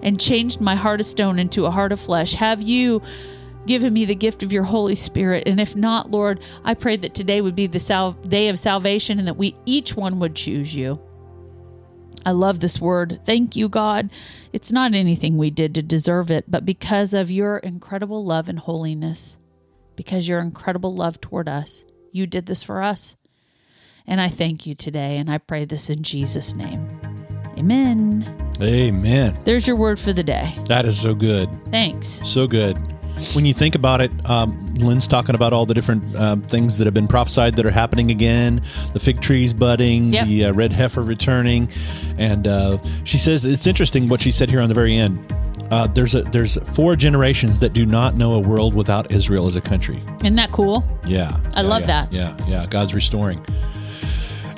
and 0.03 0.20
changed 0.20 0.61
my 0.61 0.76
heart 0.76 1.01
of 1.01 1.07
stone 1.07 1.38
into 1.38 1.66
a 1.66 1.70
heart 1.70 1.93
of 1.93 2.01
flesh? 2.01 2.32
Have 2.34 2.62
you? 2.62 3.03
Given 3.67 3.93
me 3.93 4.05
the 4.05 4.15
gift 4.15 4.43
of 4.43 4.53
your 4.53 4.65
Holy 4.65 4.95
Spirit. 4.95 5.45
And 5.47 5.61
if 5.61 5.77
not, 5.77 6.11
Lord, 6.11 6.41
I 6.65 6.75
pray 6.75 6.97
that 6.97 7.15
today 7.15 7.41
would 7.41 7.55
be 7.55 7.67
the 7.67 7.79
sal- 7.79 8.13
day 8.13 8.49
of 8.49 8.59
salvation 8.59 9.19
and 9.19 9.29
that 9.29 9.37
we 9.37 9.55
each 9.67 9.97
one 9.97 10.19
would 10.19 10.35
choose 10.35 10.75
you. 10.75 11.01
I 12.25 12.33
love 12.33 12.61
this 12.61 12.81
word. 12.81 13.21
Thank 13.25 13.57
you, 13.57 13.69
God. 13.69 14.11
It's 14.53 14.71
not 14.71 14.95
anything 14.95 15.39
we 15.39 15.51
did 15.51 15.75
to 15.75 15.83
deserve 15.83 16.31
it, 16.31 16.45
but 16.51 16.67
because 16.67 17.15
of 17.15 17.31
your 17.31 17.59
incredible 17.59 18.25
love 18.25 18.49
and 18.49 18.59
holiness, 18.59 19.39
because 19.97 20.29
your 20.29 20.41
incredible 20.41 20.95
love 20.95 21.21
toward 21.21 21.49
us, 21.49 21.85
you 22.13 22.27
did 22.27 22.47
this 22.47 22.63
for 22.63 22.83
us. 22.83 23.17
And 24.07 24.21
I 24.21 24.29
thank 24.29 24.67
you 24.67 24.75
today, 24.75 25.17
and 25.17 25.31
I 25.31 25.39
pray 25.39 25.65
this 25.65 25.89
in 25.89 26.03
Jesus' 26.03 26.55
name. 26.55 27.01
Amen. 27.57 28.53
Amen. 28.61 29.39
There's 29.45 29.67
your 29.67 29.77
word 29.77 29.99
for 29.99 30.13
the 30.13 30.25
day. 30.25 30.59
That 30.67 30.85
is 30.85 31.01
so 31.01 31.15
good. 31.15 31.49
Thanks. 31.71 32.21
So 32.25 32.47
good. 32.47 32.77
When 33.35 33.45
you 33.45 33.53
think 33.55 33.75
about 33.75 34.01
it, 34.01 34.11
um, 34.29 34.75
Lynn's 34.75 35.07
talking 35.07 35.35
about 35.35 35.53
all 35.53 35.66
the 35.66 35.75
different 35.75 36.16
um, 36.16 36.43
things 36.43 36.79
that 36.79 36.87
have 36.87 36.95
been 36.95 37.09
prophesied 37.09 37.55
that 37.57 37.66
are 37.66 37.71
happening 37.71 38.11
again. 38.11 38.62
The 38.93 39.01
fig 39.01 39.21
trees 39.21 39.53
budding, 39.53 40.12
Yep. 40.12 40.27
the 40.27 40.45
uh, 40.47 40.53
red 40.53 40.73
heifer 40.73 41.03
returning, 41.03 41.68
and 42.18 42.47
uh, 42.49 42.79
she 43.05 43.18
says 43.18 43.45
it's 43.45 43.66
interesting 43.66 44.09
what 44.09 44.21
she 44.23 44.31
said 44.31 44.51
here 44.51 44.61
on 44.61 44.68
the 44.68 44.75
very 44.75 44.97
end. 44.97 45.18
Uh, 45.71 45.87
there's 45.87 46.14
a 46.16 46.23
there's 46.23 46.57
four 46.75 46.97
generations 46.97 47.61
that 47.61 47.73
do 47.73 47.87
not 47.87 48.14
know 48.16 48.35
a 48.35 48.41
world 48.41 48.75
without 48.75 49.12
Israel 49.12 49.47
as 49.47 49.55
a 49.55 49.61
country. 49.61 50.03
Isn't 50.21 50.35
that 50.37 50.51
cool? 50.51 50.83
Yeah, 51.07 51.39
I 51.55 51.61
Yeah, 51.62 51.68
love 51.68 51.81
yeah, 51.83 51.87
that. 51.87 52.12
Yeah, 52.12 52.37
yeah. 52.49 52.66
God's 52.68 52.93
restoring. 52.95 53.41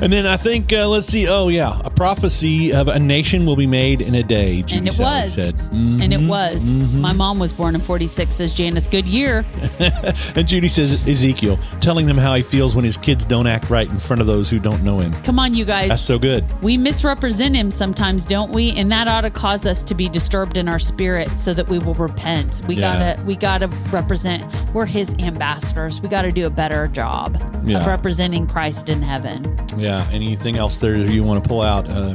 And 0.03 0.13
then 0.13 0.27
I 0.27 0.37
think 0.37 0.73
uh, 0.73 0.89
let's 0.89 1.07
see. 1.07 1.29
Oh 1.29 1.47
yeah, 1.49 1.81
a 1.85 1.91
prophecy 1.91 2.73
of 2.73 2.89
a 2.89 2.99
nation 2.99 3.47
will 3.47 3.55
be 3.57 3.69
made 3.69 4.01
in 4.01 4.17
a 4.17 4.23
day. 4.25 4.63
Judy 4.63 4.79
and 4.79 4.89
it 4.89 4.95
Sally 4.95 5.23
was. 5.23 5.35
said. 5.35 5.55
And 5.71 6.01
Mhm. 6.03 6.13
it 6.25 6.29
was. 6.29 6.65
My 6.65 7.13
mom 7.13 7.39
was 7.39 7.53
born 7.53 7.75
in 7.77 7.81
46, 7.81 8.35
says 8.35 8.53
Janice 8.53 8.87
Goodyear. 8.89 9.45
And 10.35 10.49
Judy 10.49 10.69
says 10.69 11.07
Ezekiel 11.07 11.59
telling 11.81 12.07
them 12.07 12.17
how 12.19 12.35
he 12.35 12.43
feels 12.43 12.75
when 12.75 12.85
his 12.85 12.97
kids 12.97 13.25
don't 13.25 13.47
act 13.47 13.71
right 13.71 13.89
in 13.89 13.99
front 13.99 14.21
of 14.21 14.27
those 14.27 14.51
who 14.51 14.59
don't 14.59 14.83
know 14.83 14.99
him. 14.99 15.13
Come 15.23 15.39
on, 15.39 15.55
you 15.55 15.65
guys. 15.65 15.89
That's 15.89 16.03
so 16.03 16.19
good. 16.19 16.45
we 16.63 16.77
misrepresent 16.77 17.55
him 17.55 17.71
sometimes, 17.71 18.25
don't 18.25 18.51
we? 18.51 18.73
And 18.73 18.91
that 18.91 19.07
ought 19.09 19.21
to 19.23 19.31
cause 19.31 19.67
us 19.67 19.83
to 19.85 19.95
be 19.95 20.09
disturbed 20.09 20.57
in 20.57 20.69
our 20.69 20.79
spirit 20.79 21.37
so 21.37 21.55
that 21.55 21.69
we 21.69 21.79
will 21.79 21.95
repent. 21.95 22.63
We 22.67 22.75
Yeah. 22.77 22.99
gotta 23.15 23.23
we 23.25 23.37
gotta 23.37 23.69
represent 23.93 24.43
we're 24.75 24.87
his 24.87 25.11
ambassadors. 25.21 26.01
We 26.01 26.09
gotta 26.09 26.33
do 26.33 26.47
a 26.47 26.51
better 26.51 26.89
job 26.89 27.39
Yeah. 27.65 27.79
of 27.79 27.87
representing 27.87 28.47
Christ 28.47 28.89
in 28.89 29.01
heaven. 29.03 29.47
Yeah. 29.77 29.92
Anything 30.13 30.57
else 30.57 30.79
there 30.79 30.97
you 30.97 31.25
want 31.25 31.43
to 31.43 31.49
pull 31.49 31.63
out? 31.63 31.89
Uh, 31.89 32.15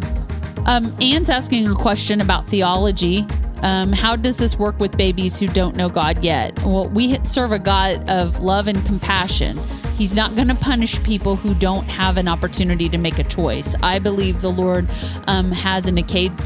Um, 0.66 0.94
Anne's 1.02 1.30
asking 1.30 1.68
a 1.68 1.76
question 1.76 2.20
about 2.20 2.48
theology. 2.48 3.26
Um, 3.62 3.94
how 3.94 4.16
does 4.16 4.38
this 4.38 4.60
work 4.60 4.80
with 4.80 4.98
babies 4.98 5.40
who 5.40 5.48
don't 5.48 5.76
know 5.76 5.88
God 5.90 6.24
yet? 6.24 6.62
Well, 6.64 6.90
we 6.90 7.18
serve 7.24 7.52
a 7.54 7.60
God 7.60 8.08
of 8.10 8.42
love 8.42 8.68
and 8.68 8.86
compassion. 8.86 9.58
He's 9.98 10.14
not 10.14 10.36
going 10.36 10.50
to 10.50 10.56
punish 10.56 11.02
people 11.04 11.36
who 11.36 11.56
don't 11.56 11.86
have 11.86 12.18
an 12.18 12.28
opportunity 12.28 12.88
to 12.90 13.00
make 13.00 13.18
a 13.18 13.24
choice. 13.24 13.76
I 13.82 13.98
believe 13.98 14.42
the 14.42 14.52
Lord 14.52 14.88
um, 15.28 15.52
has 15.52 15.88
an, 15.88 15.98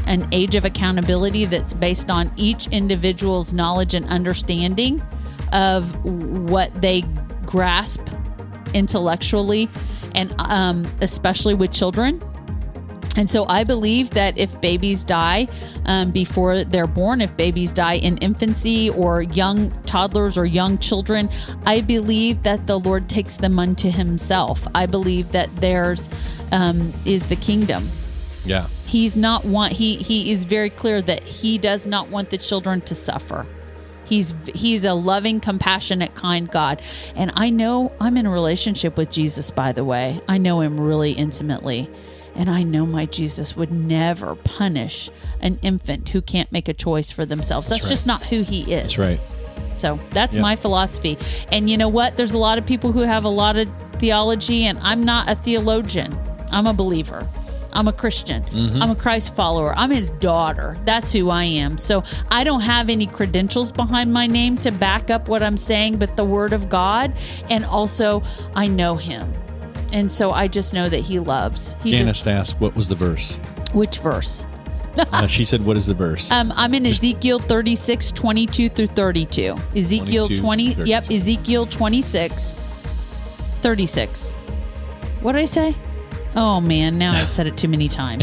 an 0.06 0.28
age 0.32 0.54
of 0.54 0.64
accountability 0.64 1.44
that's 1.44 1.74
based 1.74 2.08
on 2.08 2.32
each 2.36 2.68
individual's 2.68 3.52
knowledge 3.52 3.92
and 3.92 4.06
understanding 4.06 5.02
of 5.52 6.02
what 6.04 6.72
they 6.80 7.02
grasp 7.44 8.00
intellectually, 8.72 9.68
and 10.14 10.34
um, 10.38 10.86
especially 11.00 11.54
with 11.54 11.72
children. 11.72 12.22
And 13.14 13.28
so 13.28 13.44
I 13.46 13.62
believe 13.64 14.10
that 14.10 14.38
if 14.38 14.58
babies 14.62 15.04
die 15.04 15.46
um, 15.84 16.12
before 16.12 16.64
they're 16.64 16.86
born, 16.86 17.20
if 17.20 17.36
babies 17.36 17.74
die 17.74 17.96
in 17.96 18.16
infancy 18.18 18.88
or 18.88 19.22
young 19.22 19.70
toddlers 19.82 20.38
or 20.38 20.46
young 20.46 20.78
children, 20.78 21.28
I 21.66 21.82
believe 21.82 22.42
that 22.44 22.66
the 22.66 22.78
Lord 22.78 23.10
takes 23.10 23.36
them 23.36 23.58
unto 23.58 23.90
Himself. 23.90 24.66
I 24.74 24.86
believe 24.86 25.32
that 25.32 25.54
theirs 25.56 26.08
um, 26.52 26.94
is 27.04 27.26
the 27.26 27.36
kingdom. 27.36 27.90
yeah. 28.46 28.66
He's 28.86 29.16
not 29.16 29.44
want 29.46 29.72
he 29.72 29.96
he 29.96 30.30
is 30.30 30.44
very 30.44 30.68
clear 30.68 31.00
that 31.02 31.22
he 31.22 31.56
does 31.56 31.86
not 31.86 32.08
want 32.10 32.28
the 32.28 32.36
children 32.36 32.82
to 32.82 32.94
suffer. 32.94 33.46
He's 34.04 34.34
he's 34.54 34.84
a 34.84 34.94
loving, 34.94 35.40
compassionate, 35.40 36.14
kind 36.14 36.50
God. 36.50 36.82
And 37.14 37.32
I 37.34 37.50
know 37.50 37.92
I'm 38.00 38.16
in 38.16 38.26
a 38.26 38.30
relationship 38.30 38.96
with 38.96 39.10
Jesus 39.10 39.50
by 39.50 39.72
the 39.72 39.84
way. 39.84 40.20
I 40.28 40.38
know 40.38 40.60
him 40.60 40.80
really 40.80 41.12
intimately. 41.12 41.88
And 42.34 42.48
I 42.48 42.62
know 42.62 42.86
my 42.86 43.06
Jesus 43.06 43.56
would 43.56 43.70
never 43.70 44.34
punish 44.36 45.10
an 45.40 45.58
infant 45.60 46.08
who 46.08 46.22
can't 46.22 46.50
make 46.50 46.66
a 46.66 46.72
choice 46.72 47.10
for 47.10 47.26
themselves. 47.26 47.68
That's, 47.68 47.82
right. 47.82 47.90
just 47.90 48.06
not 48.06 48.24
who 48.24 48.42
he 48.42 48.62
is. 48.62 48.96
That's 48.96 48.98
right. 48.98 49.20
So 49.76 49.98
that's 50.10 50.36
my 50.36 50.56
philosophy. 50.56 51.18
And 51.50 51.68
you 51.68 51.76
know 51.76 51.88
what? 51.88 52.16
There's 52.16 52.32
a 52.32 52.38
lot 52.38 52.56
of 52.56 52.64
people 52.64 52.92
who 52.92 53.00
have 53.00 53.24
a 53.24 53.28
lot 53.28 53.56
of 53.56 53.68
theology, 53.98 54.64
and 54.64 54.78
I'm 54.78 55.04
not 55.04 55.28
a 55.28 55.34
theologian. 55.34 56.16
I'm 56.50 56.66
a 56.66 56.72
believer. 56.72 57.28
I'm 57.72 57.88
a 57.88 57.92
Christian. 57.92 58.42
Mm-hmm. 58.44 58.82
I'm 58.82 58.90
a 58.90 58.96
Christ 58.96 59.34
follower. 59.34 59.74
I'm 59.76 59.90
his 59.90 60.10
daughter. 60.10 60.76
That's 60.84 61.12
who 61.12 61.30
I 61.30 61.44
am. 61.44 61.78
So 61.78 62.04
I 62.30 62.44
don't 62.44 62.60
have 62.60 62.90
any 62.90 63.06
credentials 63.06 63.72
behind 63.72 64.12
my 64.12 64.26
name 64.26 64.58
to 64.58 64.70
back 64.70 65.10
up 65.10 65.28
what 65.28 65.42
I'm 65.42 65.56
saying, 65.56 65.98
but 65.98 66.16
the 66.16 66.24
word 66.24 66.52
of 66.52 66.68
God. 66.68 67.12
And 67.50 67.64
also, 67.64 68.22
I 68.54 68.66
know 68.66 68.96
him. 68.96 69.32
And 69.92 70.10
so 70.10 70.30
I 70.30 70.48
just 70.48 70.72
know 70.72 70.88
that 70.88 71.00
he 71.00 71.18
loves. 71.18 71.76
He 71.82 71.90
Janice 71.92 72.18
just, 72.18 72.28
asked, 72.28 72.60
"What 72.60 72.74
was 72.74 72.88
the 72.88 72.94
verse?" 72.94 73.38
which 73.72 73.98
verse? 73.98 74.44
Uh, 74.96 75.26
she 75.26 75.44
said, 75.44 75.64
"What 75.64 75.76
is 75.76 75.86
the 75.86 75.94
verse?" 75.94 76.30
Um, 76.30 76.52
I'm 76.54 76.74
in 76.74 76.84
Ezekiel 76.84 77.38
36, 77.38 78.12
22 78.12 78.68
through 78.68 78.86
32. 78.88 79.56
Ezekiel 79.74 80.28
22, 80.28 80.42
20, 80.42 80.74
32. 80.74 80.90
yep, 80.90 81.10
Ezekiel 81.10 81.66
26, 81.66 82.56
36. 83.62 84.32
What 85.22 85.32
did 85.32 85.42
I 85.42 85.44
say? 85.46 85.74
Oh 86.34 86.60
man, 86.60 86.98
now 86.98 87.12
I've 87.12 87.28
said 87.36 87.46
it 87.46 87.56
too 87.56 87.68
many 87.68 87.88
times. 87.88 88.22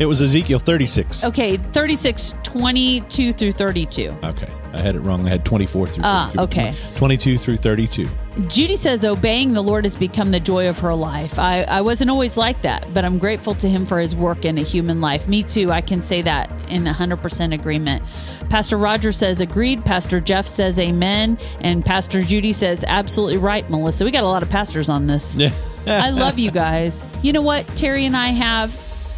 it 0.00 0.06
was 0.06 0.22
Ezekiel 0.22 0.58
36. 0.58 1.24
Okay, 1.24 1.56
36, 1.56 2.34
22 2.42 3.32
through 3.32 3.52
32. 3.52 4.14
Okay. 4.22 4.52
I 4.74 4.80
had 4.80 4.96
it 4.96 5.00
wrong. 5.00 5.24
I 5.26 5.30
had 5.30 5.44
24 5.44 5.86
through 5.86 6.02
32. 6.02 6.02
Ah, 6.04 6.32
okay. 6.42 6.74
22 6.96 7.38
through 7.38 7.58
32. 7.58 8.08
Judy 8.48 8.74
says, 8.74 9.04
obeying 9.04 9.52
the 9.52 9.62
Lord 9.62 9.84
has 9.84 9.96
become 9.96 10.32
the 10.32 10.40
joy 10.40 10.68
of 10.68 10.80
her 10.80 10.92
life. 10.92 11.38
I, 11.38 11.62
I 11.62 11.80
wasn't 11.82 12.10
always 12.10 12.36
like 12.36 12.62
that, 12.62 12.92
but 12.92 13.04
I'm 13.04 13.18
grateful 13.18 13.54
to 13.54 13.68
him 13.68 13.86
for 13.86 14.00
his 14.00 14.16
work 14.16 14.44
in 14.44 14.58
a 14.58 14.62
human 14.62 15.00
life. 15.00 15.28
Me 15.28 15.44
too. 15.44 15.70
I 15.70 15.80
can 15.80 16.02
say 16.02 16.22
that 16.22 16.50
in 16.68 16.84
100% 16.84 17.54
agreement. 17.54 18.02
Pastor 18.50 18.76
Roger 18.76 19.12
says, 19.12 19.40
agreed. 19.40 19.84
Pastor 19.84 20.18
Jeff 20.18 20.48
says, 20.48 20.78
amen. 20.80 21.38
And 21.60 21.84
Pastor 21.84 22.22
Judy 22.22 22.52
says, 22.52 22.84
absolutely 22.88 23.38
right, 23.38 23.68
Melissa. 23.70 24.04
We 24.04 24.10
got 24.10 24.24
a 24.24 24.28
lot 24.28 24.42
of 24.42 24.50
pastors 24.50 24.88
on 24.88 25.06
this. 25.06 25.34
Yeah. 25.36 25.52
I 25.86 26.10
love 26.10 26.38
you 26.38 26.50
guys. 26.50 27.06
You 27.22 27.32
know 27.32 27.42
what? 27.42 27.66
Terry 27.76 28.06
and 28.06 28.16
I 28.16 28.28
have 28.28 28.74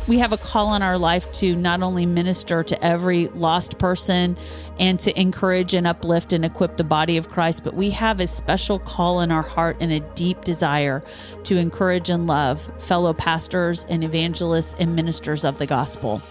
we 0.07 0.18
have 0.18 0.32
a 0.32 0.36
call 0.36 0.74
in 0.74 0.82
our 0.82 0.98
life 0.98 1.30
to 1.32 1.57
not 1.57 1.82
only 1.82 2.07
minister 2.07 2.62
to 2.62 2.84
every 2.84 3.28
lost 3.28 3.78
person 3.78 4.38
and 4.78 5.00
to 5.00 5.20
encourage 5.20 5.74
and 5.74 5.86
uplift 5.86 6.32
and 6.32 6.44
equip 6.44 6.76
the 6.76 6.84
body 6.84 7.16
of 7.16 7.28
Christ, 7.28 7.64
but 7.64 7.74
we 7.74 7.90
have 7.90 8.20
a 8.20 8.26
special 8.26 8.78
call 8.78 9.20
in 9.20 9.32
our 9.32 9.42
heart 9.42 9.76
and 9.80 9.92
a 9.92 10.00
deep 10.00 10.44
desire 10.44 11.02
to 11.44 11.57
encourage 11.57 12.09
and 12.11 12.26
love 12.26 12.70
fellow 12.78 13.12
pastors 13.12 13.84
and 13.88 14.04
evangelists 14.04 14.76
and 14.78 14.94
ministers 14.94 15.44
of 15.44 15.59
the 15.59 15.66
gospel. 15.66 16.22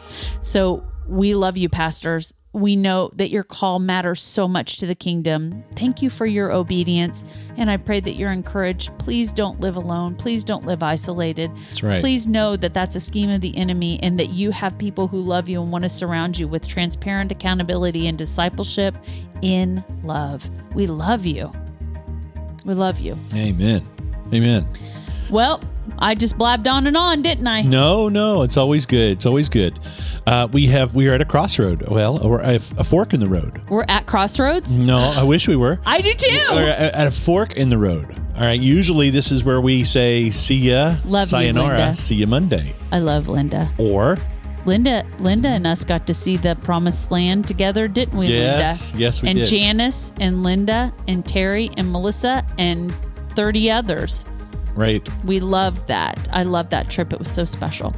So 0.42 0.84
we 1.08 1.36
love 1.36 1.58
you, 1.58 1.70
pastors. 1.70 2.34
We 2.56 2.78
know 2.78 3.12
that 3.16 3.32
your 3.32 3.44
call 3.44 3.80
matters 3.80 4.24
so 4.24 4.48
much 4.48 4.78
to 4.78 4.86
the 4.86 4.96
kingdom. 4.96 5.66
Thank 5.76 6.02
you 6.02 6.10
for 6.10 6.26
your 6.26 6.54
obedience. 6.54 7.26
And 7.58 7.70
I 7.70 7.76
pray 7.76 8.00
that 8.00 8.14
you're 8.14 8.32
encouraged. 8.32 8.98
Please 8.98 9.34
don't 9.34 9.60
live 9.60 9.76
alone. 9.76 10.16
Please 10.16 10.46
don't 10.46 10.66
live 10.66 10.82
isolated. 10.82 11.52
That's 11.54 11.84
right. 11.84 12.00
Please 12.00 12.30
know 12.30 12.56
that 12.56 12.74
that's 12.74 12.96
a 12.96 13.02
scheme 13.02 13.30
of 13.30 13.42
the 13.42 13.56
enemy 13.58 14.00
and 14.02 14.18
that 14.18 14.30
you 14.30 14.52
have 14.52 14.78
people 14.78 15.08
who 15.08 15.20
love 15.20 15.50
you 15.50 15.62
and 15.62 15.70
want 15.70 15.84
to 15.84 15.90
surround 15.90 16.40
you 16.40 16.48
with 16.48 16.66
transparent 16.66 17.30
accountability 17.30 18.08
and 18.08 18.18
discipleship 18.18 18.96
in 19.42 19.84
love. 20.06 20.50
We 20.74 20.88
love 20.88 21.26
you. 21.26 21.52
We 22.64 22.74
love 22.74 23.02
you. 23.02 23.18
Amen. 23.34 23.86
Amen. 24.34 24.66
Well, 25.30 25.62
I 26.00 26.16
just 26.16 26.38
blabbed 26.38 26.68
on 26.68 26.88
and 26.88 26.98
on, 26.98 27.22
didn't 27.22 27.48
I? 27.48 27.62
No, 27.62 28.10
no, 28.10 28.42
it's 28.44 28.58
always 28.58 28.86
good. 28.86 29.12
It's 29.12 29.26
always 29.26 29.50
good. 29.50 29.80
Uh, 30.28 30.48
we 30.52 30.68
have 30.68 30.96
we 30.96 31.08
are 31.08 31.14
at 31.14 31.22
a 31.22 31.26
crossroad. 31.26 31.88
Well, 31.90 32.18
or 32.26 32.42
a, 32.42 32.56
a 32.56 32.84
fork 32.84 33.14
in 33.14 33.20
the 33.20 33.28
road. 33.28 33.62
We're 33.70 33.86
at 33.88 34.06
Crossroads. 34.08 34.76
No, 34.76 34.98
I 34.98 35.24
wish 35.24 35.48
we 35.48 35.56
were. 35.56 35.80
I 35.86 36.02
do 36.02 36.10
We're 36.10 36.16
too. 36.16 36.28
at 36.72 36.94
at 36.96 37.08
a 37.08 37.12
fork 37.12 37.54
in 37.58 37.70
the 37.70 37.78
road. 37.78 38.20
All 38.36 38.42
right. 38.42 38.60
Usually, 38.60 39.10
this 39.12 39.32
is 39.32 39.44
where 39.44 39.62
we 39.62 39.84
say 39.84 40.30
"see 40.32 40.56
ya," 40.56 40.96
Love 41.06 41.28
you, 41.28 41.30
sayonara, 41.30 41.78
Linda. 41.78 41.96
see 41.96 42.16
you 42.16 42.28
Monday, 42.28 42.76
I 42.92 43.00
love 43.00 43.28
Linda. 43.28 43.72
or 43.78 44.18
Linda, 44.66 45.06
Linda, 45.20 45.50
and 45.50 45.68
us 45.68 45.84
got 45.84 46.08
to 46.08 46.14
see 46.16 46.38
the 46.38 46.56
Promised 46.64 47.12
Land 47.12 47.46
together, 47.48 47.88
didn't 47.88 48.18
we, 48.18 48.28
Yes, 48.30 48.90
Linda? 48.92 49.04
yes, 49.04 49.22
we 49.22 49.30
and 49.30 49.38
did. 49.40 49.48
Janice 49.48 50.12
and 50.20 50.42
Linda 50.42 50.92
and 51.08 51.24
Terry 51.26 51.70
and 51.78 51.92
Melissa 51.92 52.44
and 52.58 52.92
thirty 53.36 53.70
others. 53.70 54.26
Right. 54.76 55.08
We 55.26 55.40
loved 55.40 55.88
that. 55.88 56.28
I 56.32 56.44
loved 56.44 56.72
that 56.72 56.90
trip. 56.90 57.14
It 57.14 57.20
was 57.20 57.32
so 57.32 57.46
special. 57.46 57.96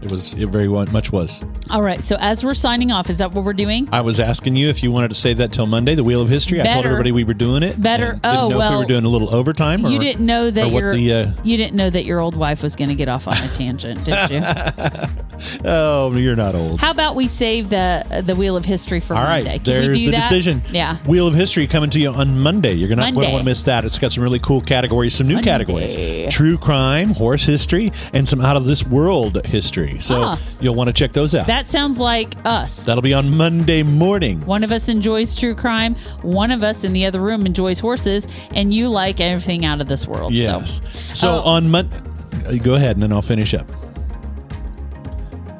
It 0.00 0.10
was 0.10 0.34
it 0.34 0.46
very 0.46 0.68
much 0.68 1.12
was. 1.12 1.42
All 1.70 1.82
right. 1.82 2.00
So 2.00 2.16
as 2.20 2.44
we're 2.44 2.54
signing 2.54 2.92
off, 2.92 3.10
is 3.10 3.18
that 3.18 3.32
what 3.32 3.44
we're 3.44 3.52
doing? 3.52 3.88
I 3.92 4.00
was 4.00 4.20
asking 4.20 4.56
you 4.56 4.68
if 4.68 4.82
you 4.82 4.92
wanted 4.92 5.08
to 5.08 5.14
save 5.16 5.38
that 5.38 5.52
till 5.52 5.66
Monday, 5.66 5.94
the 5.94 6.04
Wheel 6.04 6.22
of 6.22 6.28
History. 6.28 6.60
I 6.60 6.72
told 6.72 6.86
everybody 6.86 7.12
we 7.12 7.24
were 7.24 7.34
doing 7.34 7.62
it. 7.62 7.80
Better. 7.80 8.20
Oh, 8.22 8.48
know 8.48 8.60
if 8.60 8.70
we 8.70 8.76
were 8.76 8.84
doing 8.84 9.04
a 9.04 9.08
little 9.08 9.34
overtime. 9.34 9.84
Or, 9.84 9.90
you 9.90 9.98
didn't 9.98 10.24
know 10.24 10.50
that 10.50 10.70
your 10.70 10.92
the, 10.92 11.12
uh, 11.12 11.32
you 11.42 11.56
didn't 11.56 11.76
know 11.76 11.90
that 11.90 12.04
your 12.04 12.20
old 12.20 12.36
wife 12.36 12.62
was 12.62 12.76
going 12.76 12.90
to 12.90 12.94
get 12.94 13.08
off 13.08 13.26
on 13.26 13.36
a 13.36 13.48
tangent, 13.48 14.04
did 14.04 14.30
you? 14.30 14.42
Oh, 15.64 16.12
you're 16.16 16.36
not 16.36 16.54
old. 16.54 16.80
How 16.80 16.90
about 16.90 17.14
we 17.14 17.28
save 17.28 17.70
the 17.70 18.22
the 18.24 18.34
wheel 18.34 18.56
of 18.56 18.64
history 18.64 19.00
for 19.00 19.14
All 19.14 19.22
right, 19.22 19.44
Monday? 19.44 19.58
Can 19.58 19.64
there's 19.64 19.88
we 19.90 19.98
do 19.98 20.04
the 20.06 20.10
that? 20.12 20.28
decision. 20.28 20.62
Yeah. 20.70 20.96
Wheel 21.04 21.26
of 21.26 21.34
History 21.34 21.66
coming 21.66 21.90
to 21.90 22.00
you 22.00 22.10
on 22.10 22.40
Monday. 22.40 22.72
You're 22.72 22.88
gonna 22.88 23.02
Monday. 23.02 23.30
want 23.32 23.42
to 23.42 23.44
miss 23.44 23.62
that. 23.62 23.84
It's 23.84 23.98
got 23.98 24.12
some 24.12 24.22
really 24.22 24.40
cool 24.40 24.60
categories, 24.60 25.14
some 25.14 25.28
new 25.28 25.34
Monday. 25.34 25.50
categories: 25.50 26.32
true 26.34 26.58
crime, 26.58 27.10
horse 27.10 27.44
history, 27.44 27.92
and 28.12 28.26
some 28.26 28.40
out 28.40 28.56
of 28.56 28.64
this 28.64 28.84
world 28.84 29.44
history. 29.46 29.87
So 29.98 30.22
Ah. 30.22 30.38
you'll 30.60 30.74
want 30.74 30.88
to 30.88 30.92
check 30.92 31.12
those 31.12 31.34
out. 31.34 31.46
That 31.46 31.66
sounds 31.66 31.98
like 31.98 32.34
us. 32.44 32.84
That'll 32.84 33.00
be 33.02 33.14
on 33.14 33.36
Monday 33.36 33.82
morning. 33.82 34.44
One 34.44 34.62
of 34.62 34.70
us 34.72 34.88
enjoys 34.88 35.34
true 35.34 35.54
crime. 35.54 35.96
One 36.22 36.50
of 36.50 36.62
us 36.62 36.84
in 36.84 36.92
the 36.92 37.06
other 37.06 37.20
room 37.20 37.46
enjoys 37.46 37.78
horses, 37.78 38.26
and 38.54 38.72
you 38.74 38.88
like 38.88 39.20
everything 39.20 39.64
out 39.64 39.80
of 39.80 39.88
this 39.88 40.06
world. 40.06 40.32
Yes. 40.34 40.82
So, 41.14 41.14
So 41.14 41.28
Oh. 41.42 41.48
on 41.48 41.70
Monday, 41.70 41.96
go 42.62 42.74
ahead, 42.74 42.96
and 42.96 43.02
then 43.02 43.12
I'll 43.12 43.22
finish 43.22 43.54
up. 43.54 43.66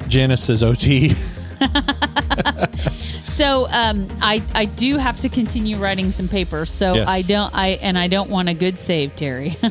Janice 0.07 0.43
says 0.43 0.61
OT. 0.63 1.13
so 3.25 3.67
um, 3.71 4.07
I 4.21 4.41
I 4.55 4.65
do 4.65 4.97
have 4.97 5.19
to 5.19 5.29
continue 5.29 5.77
writing 5.77 6.11
some 6.11 6.27
papers. 6.27 6.71
So 6.71 6.95
Yes. 6.95 7.07
I 7.07 7.21
don't 7.23 7.53
I 7.53 7.67
and 7.81 7.97
I 7.97 8.07
don't 8.07 8.29
want 8.29 8.49
a 8.49 8.53
good 8.53 8.79
save, 8.79 9.15
Terry. 9.15 9.57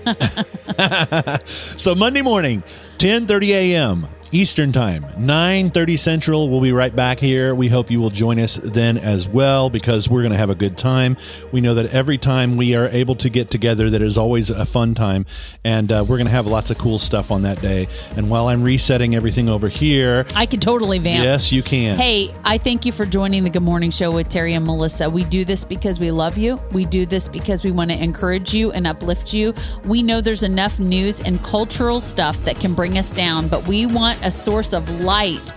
So 1.47 1.95
Monday 1.95 2.23
morning, 2.23 2.63
10:30 2.99 3.49
a.m. 3.51 4.07
Eastern 4.33 4.72
Time, 4.72 5.05
9:30 5.16 5.99
Central. 5.99 6.51
We'll 6.51 6.61
be 6.61 6.72
right 6.72 6.95
back 6.95 7.18
here. 7.18 7.55
We 7.55 7.68
hope 7.68 7.91
you 7.91 8.01
will 8.01 8.11
join 8.11 8.39
us 8.39 8.57
then 8.57 8.99
as 8.99 9.26
well 9.26 9.70
because 9.70 10.09
we're 10.09 10.20
going 10.20 10.33
to 10.33 10.39
have 10.39 10.51
a 10.51 10.55
good 10.55 10.76
time. 10.76 11.16
We 11.51 11.61
know 11.62 11.74
that 11.74 11.87
every 11.95 12.18
time 12.18 12.57
we 12.57 12.74
are 12.74 12.89
able 12.89 13.14
to 13.16 13.31
get 13.31 13.51
together, 13.51 13.89
that 13.89 14.03
is 14.03 14.18
always 14.18 14.51
a 14.51 14.66
fun 14.66 14.95
time, 14.95 15.24
and 15.64 15.91
uh, 15.91 16.05
we're 16.07 16.18
going 16.18 16.26
to 16.26 16.33
have 16.33 16.47
lots 16.47 16.70
of 16.70 16.76
cool 16.76 16.99
stuff 16.99 17.31
on 17.31 17.43
that 17.43 17.62
day. 17.62 17.89
And 18.16 18.29
while 18.29 18.49
I'm 18.49 18.62
resetting 18.62 19.14
everything 19.14 19.49
over 19.49 19.68
here, 19.68 20.26
I 20.35 20.45
can 20.45 20.61
totally 20.61 20.99
vamp. 20.99 21.24
yes, 21.24 21.51
you 21.51 21.62
can. 21.62 21.97
Hey, 21.97 22.35
I 22.45 22.59
thank 22.59 22.85
you 22.85 22.93
for 22.93 23.07
joining 23.07 23.45
the 23.45 23.51
Good 23.51 23.62
Morning 23.62 23.91
Show 23.91 24.11
with 24.11 24.29
Terry 24.29 24.53
and 24.53 24.66
Melissa. 24.66 25.09
We 25.09 25.24
do 25.24 25.45
this 25.47 25.64
because 25.64 25.99
we 25.99 26.11
love 26.11 26.37
you. 26.37 26.61
We 26.72 26.85
do 26.85 27.07
this 27.07 27.29
because 27.29 27.64
we 27.64 27.70
want 27.70 27.91
to 27.93 27.97
encourage 28.03 28.53
you 28.53 28.72
and 28.72 28.87
uplift 28.87 29.33
you. 29.33 29.55
We 29.85 30.03
know 30.03 30.20
there's 30.20 30.43
enough 30.43 30.79
news 30.79 31.20
and 31.20 31.43
cultural 31.43 32.01
stuff 32.01 32.43
that 32.45 32.61
can 32.61 32.74
bring 32.74 32.99
us 32.99 33.11
down, 33.11 33.49
but 33.49 33.66
we 33.66 33.87
want 34.19 34.27
a 34.27 34.31
source 34.31 34.73
of 34.73 35.01
light. 35.01 35.53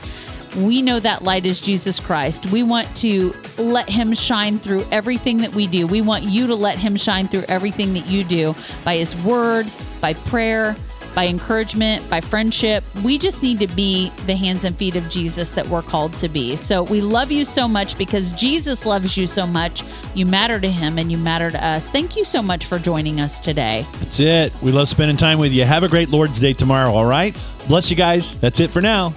We 0.57 0.81
know 0.81 0.99
that 0.99 1.23
light 1.23 1.45
is 1.45 1.61
Jesus 1.61 1.99
Christ. 1.99 2.45
We 2.47 2.63
want 2.63 2.93
to 2.97 3.33
let 3.57 3.89
him 3.89 4.13
shine 4.13 4.59
through 4.59 4.85
everything 4.91 5.37
that 5.39 5.55
we 5.55 5.65
do. 5.67 5.87
We 5.87 6.01
want 6.01 6.23
you 6.23 6.47
to 6.47 6.55
let 6.55 6.77
him 6.77 6.97
shine 6.97 7.27
through 7.27 7.45
everything 7.47 7.93
that 7.93 8.07
you 8.07 8.23
do 8.23 8.53
by 8.83 8.97
his 8.97 9.15
word, 9.23 9.67
by 10.01 10.13
prayer, 10.13 10.75
by 11.15 11.27
encouragement, 11.27 12.09
by 12.09 12.19
friendship. 12.19 12.83
We 13.03 13.17
just 13.17 13.41
need 13.41 13.59
to 13.59 13.67
be 13.67 14.09
the 14.25 14.35
hands 14.35 14.65
and 14.65 14.75
feet 14.75 14.95
of 14.95 15.09
Jesus 15.09 15.51
that 15.51 15.67
we're 15.67 15.81
called 15.81 16.13
to 16.15 16.27
be. 16.27 16.57
So 16.57 16.83
we 16.83 16.99
love 17.01 17.31
you 17.31 17.45
so 17.45 17.67
much 17.67 17.97
because 17.97 18.31
Jesus 18.31 18.85
loves 18.85 19.15
you 19.15 19.27
so 19.27 19.47
much. 19.47 19.83
You 20.15 20.25
matter 20.25 20.59
to 20.59 20.69
him 20.69 20.97
and 20.97 21.11
you 21.11 21.17
matter 21.17 21.49
to 21.49 21.65
us. 21.65 21.87
Thank 21.87 22.17
you 22.17 22.25
so 22.25 22.41
much 22.41 22.65
for 22.65 22.77
joining 22.77 23.21
us 23.21 23.39
today. 23.39 23.85
That's 23.99 24.19
it. 24.19 24.53
We 24.61 24.71
love 24.71 24.89
spending 24.89 25.17
time 25.17 25.39
with 25.39 25.53
you. 25.53 25.63
Have 25.63 25.83
a 25.83 25.89
great 25.89 26.09
Lord's 26.09 26.39
Day 26.39 26.53
tomorrow. 26.53 26.91
All 26.91 27.05
right. 27.05 27.35
Bless 27.67 27.89
you 27.89 27.95
guys. 27.95 28.37
That's 28.37 28.59
it 28.59 28.69
for 28.69 28.81
now. 28.81 29.13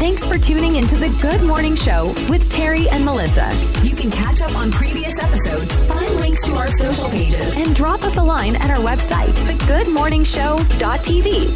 Thanks 0.00 0.24
for 0.24 0.38
tuning 0.38 0.76
into 0.76 0.96
the 0.96 1.10
Good 1.20 1.42
Morning 1.42 1.76
Show 1.76 2.14
with 2.30 2.48
Terry 2.50 2.88
and 2.88 3.04
Melissa. 3.04 3.50
You 3.82 3.94
can 3.94 4.10
catch 4.10 4.40
up 4.40 4.56
on 4.56 4.72
previous 4.72 5.12
episodes, 5.18 5.70
find 5.86 6.10
links 6.16 6.40
to 6.46 6.54
our 6.54 6.68
social 6.68 7.10
pages, 7.10 7.54
and 7.56 7.76
drop 7.76 8.02
us 8.02 8.16
a 8.16 8.22
line 8.22 8.56
at 8.56 8.70
our 8.70 8.82
website, 8.82 9.34
thegoodmorningshow.tv. 9.46 11.50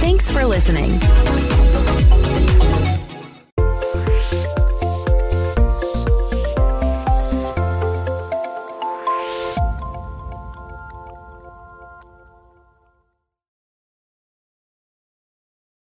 Thanks 0.00 0.30
for 0.30 0.46
listening. 0.46 0.98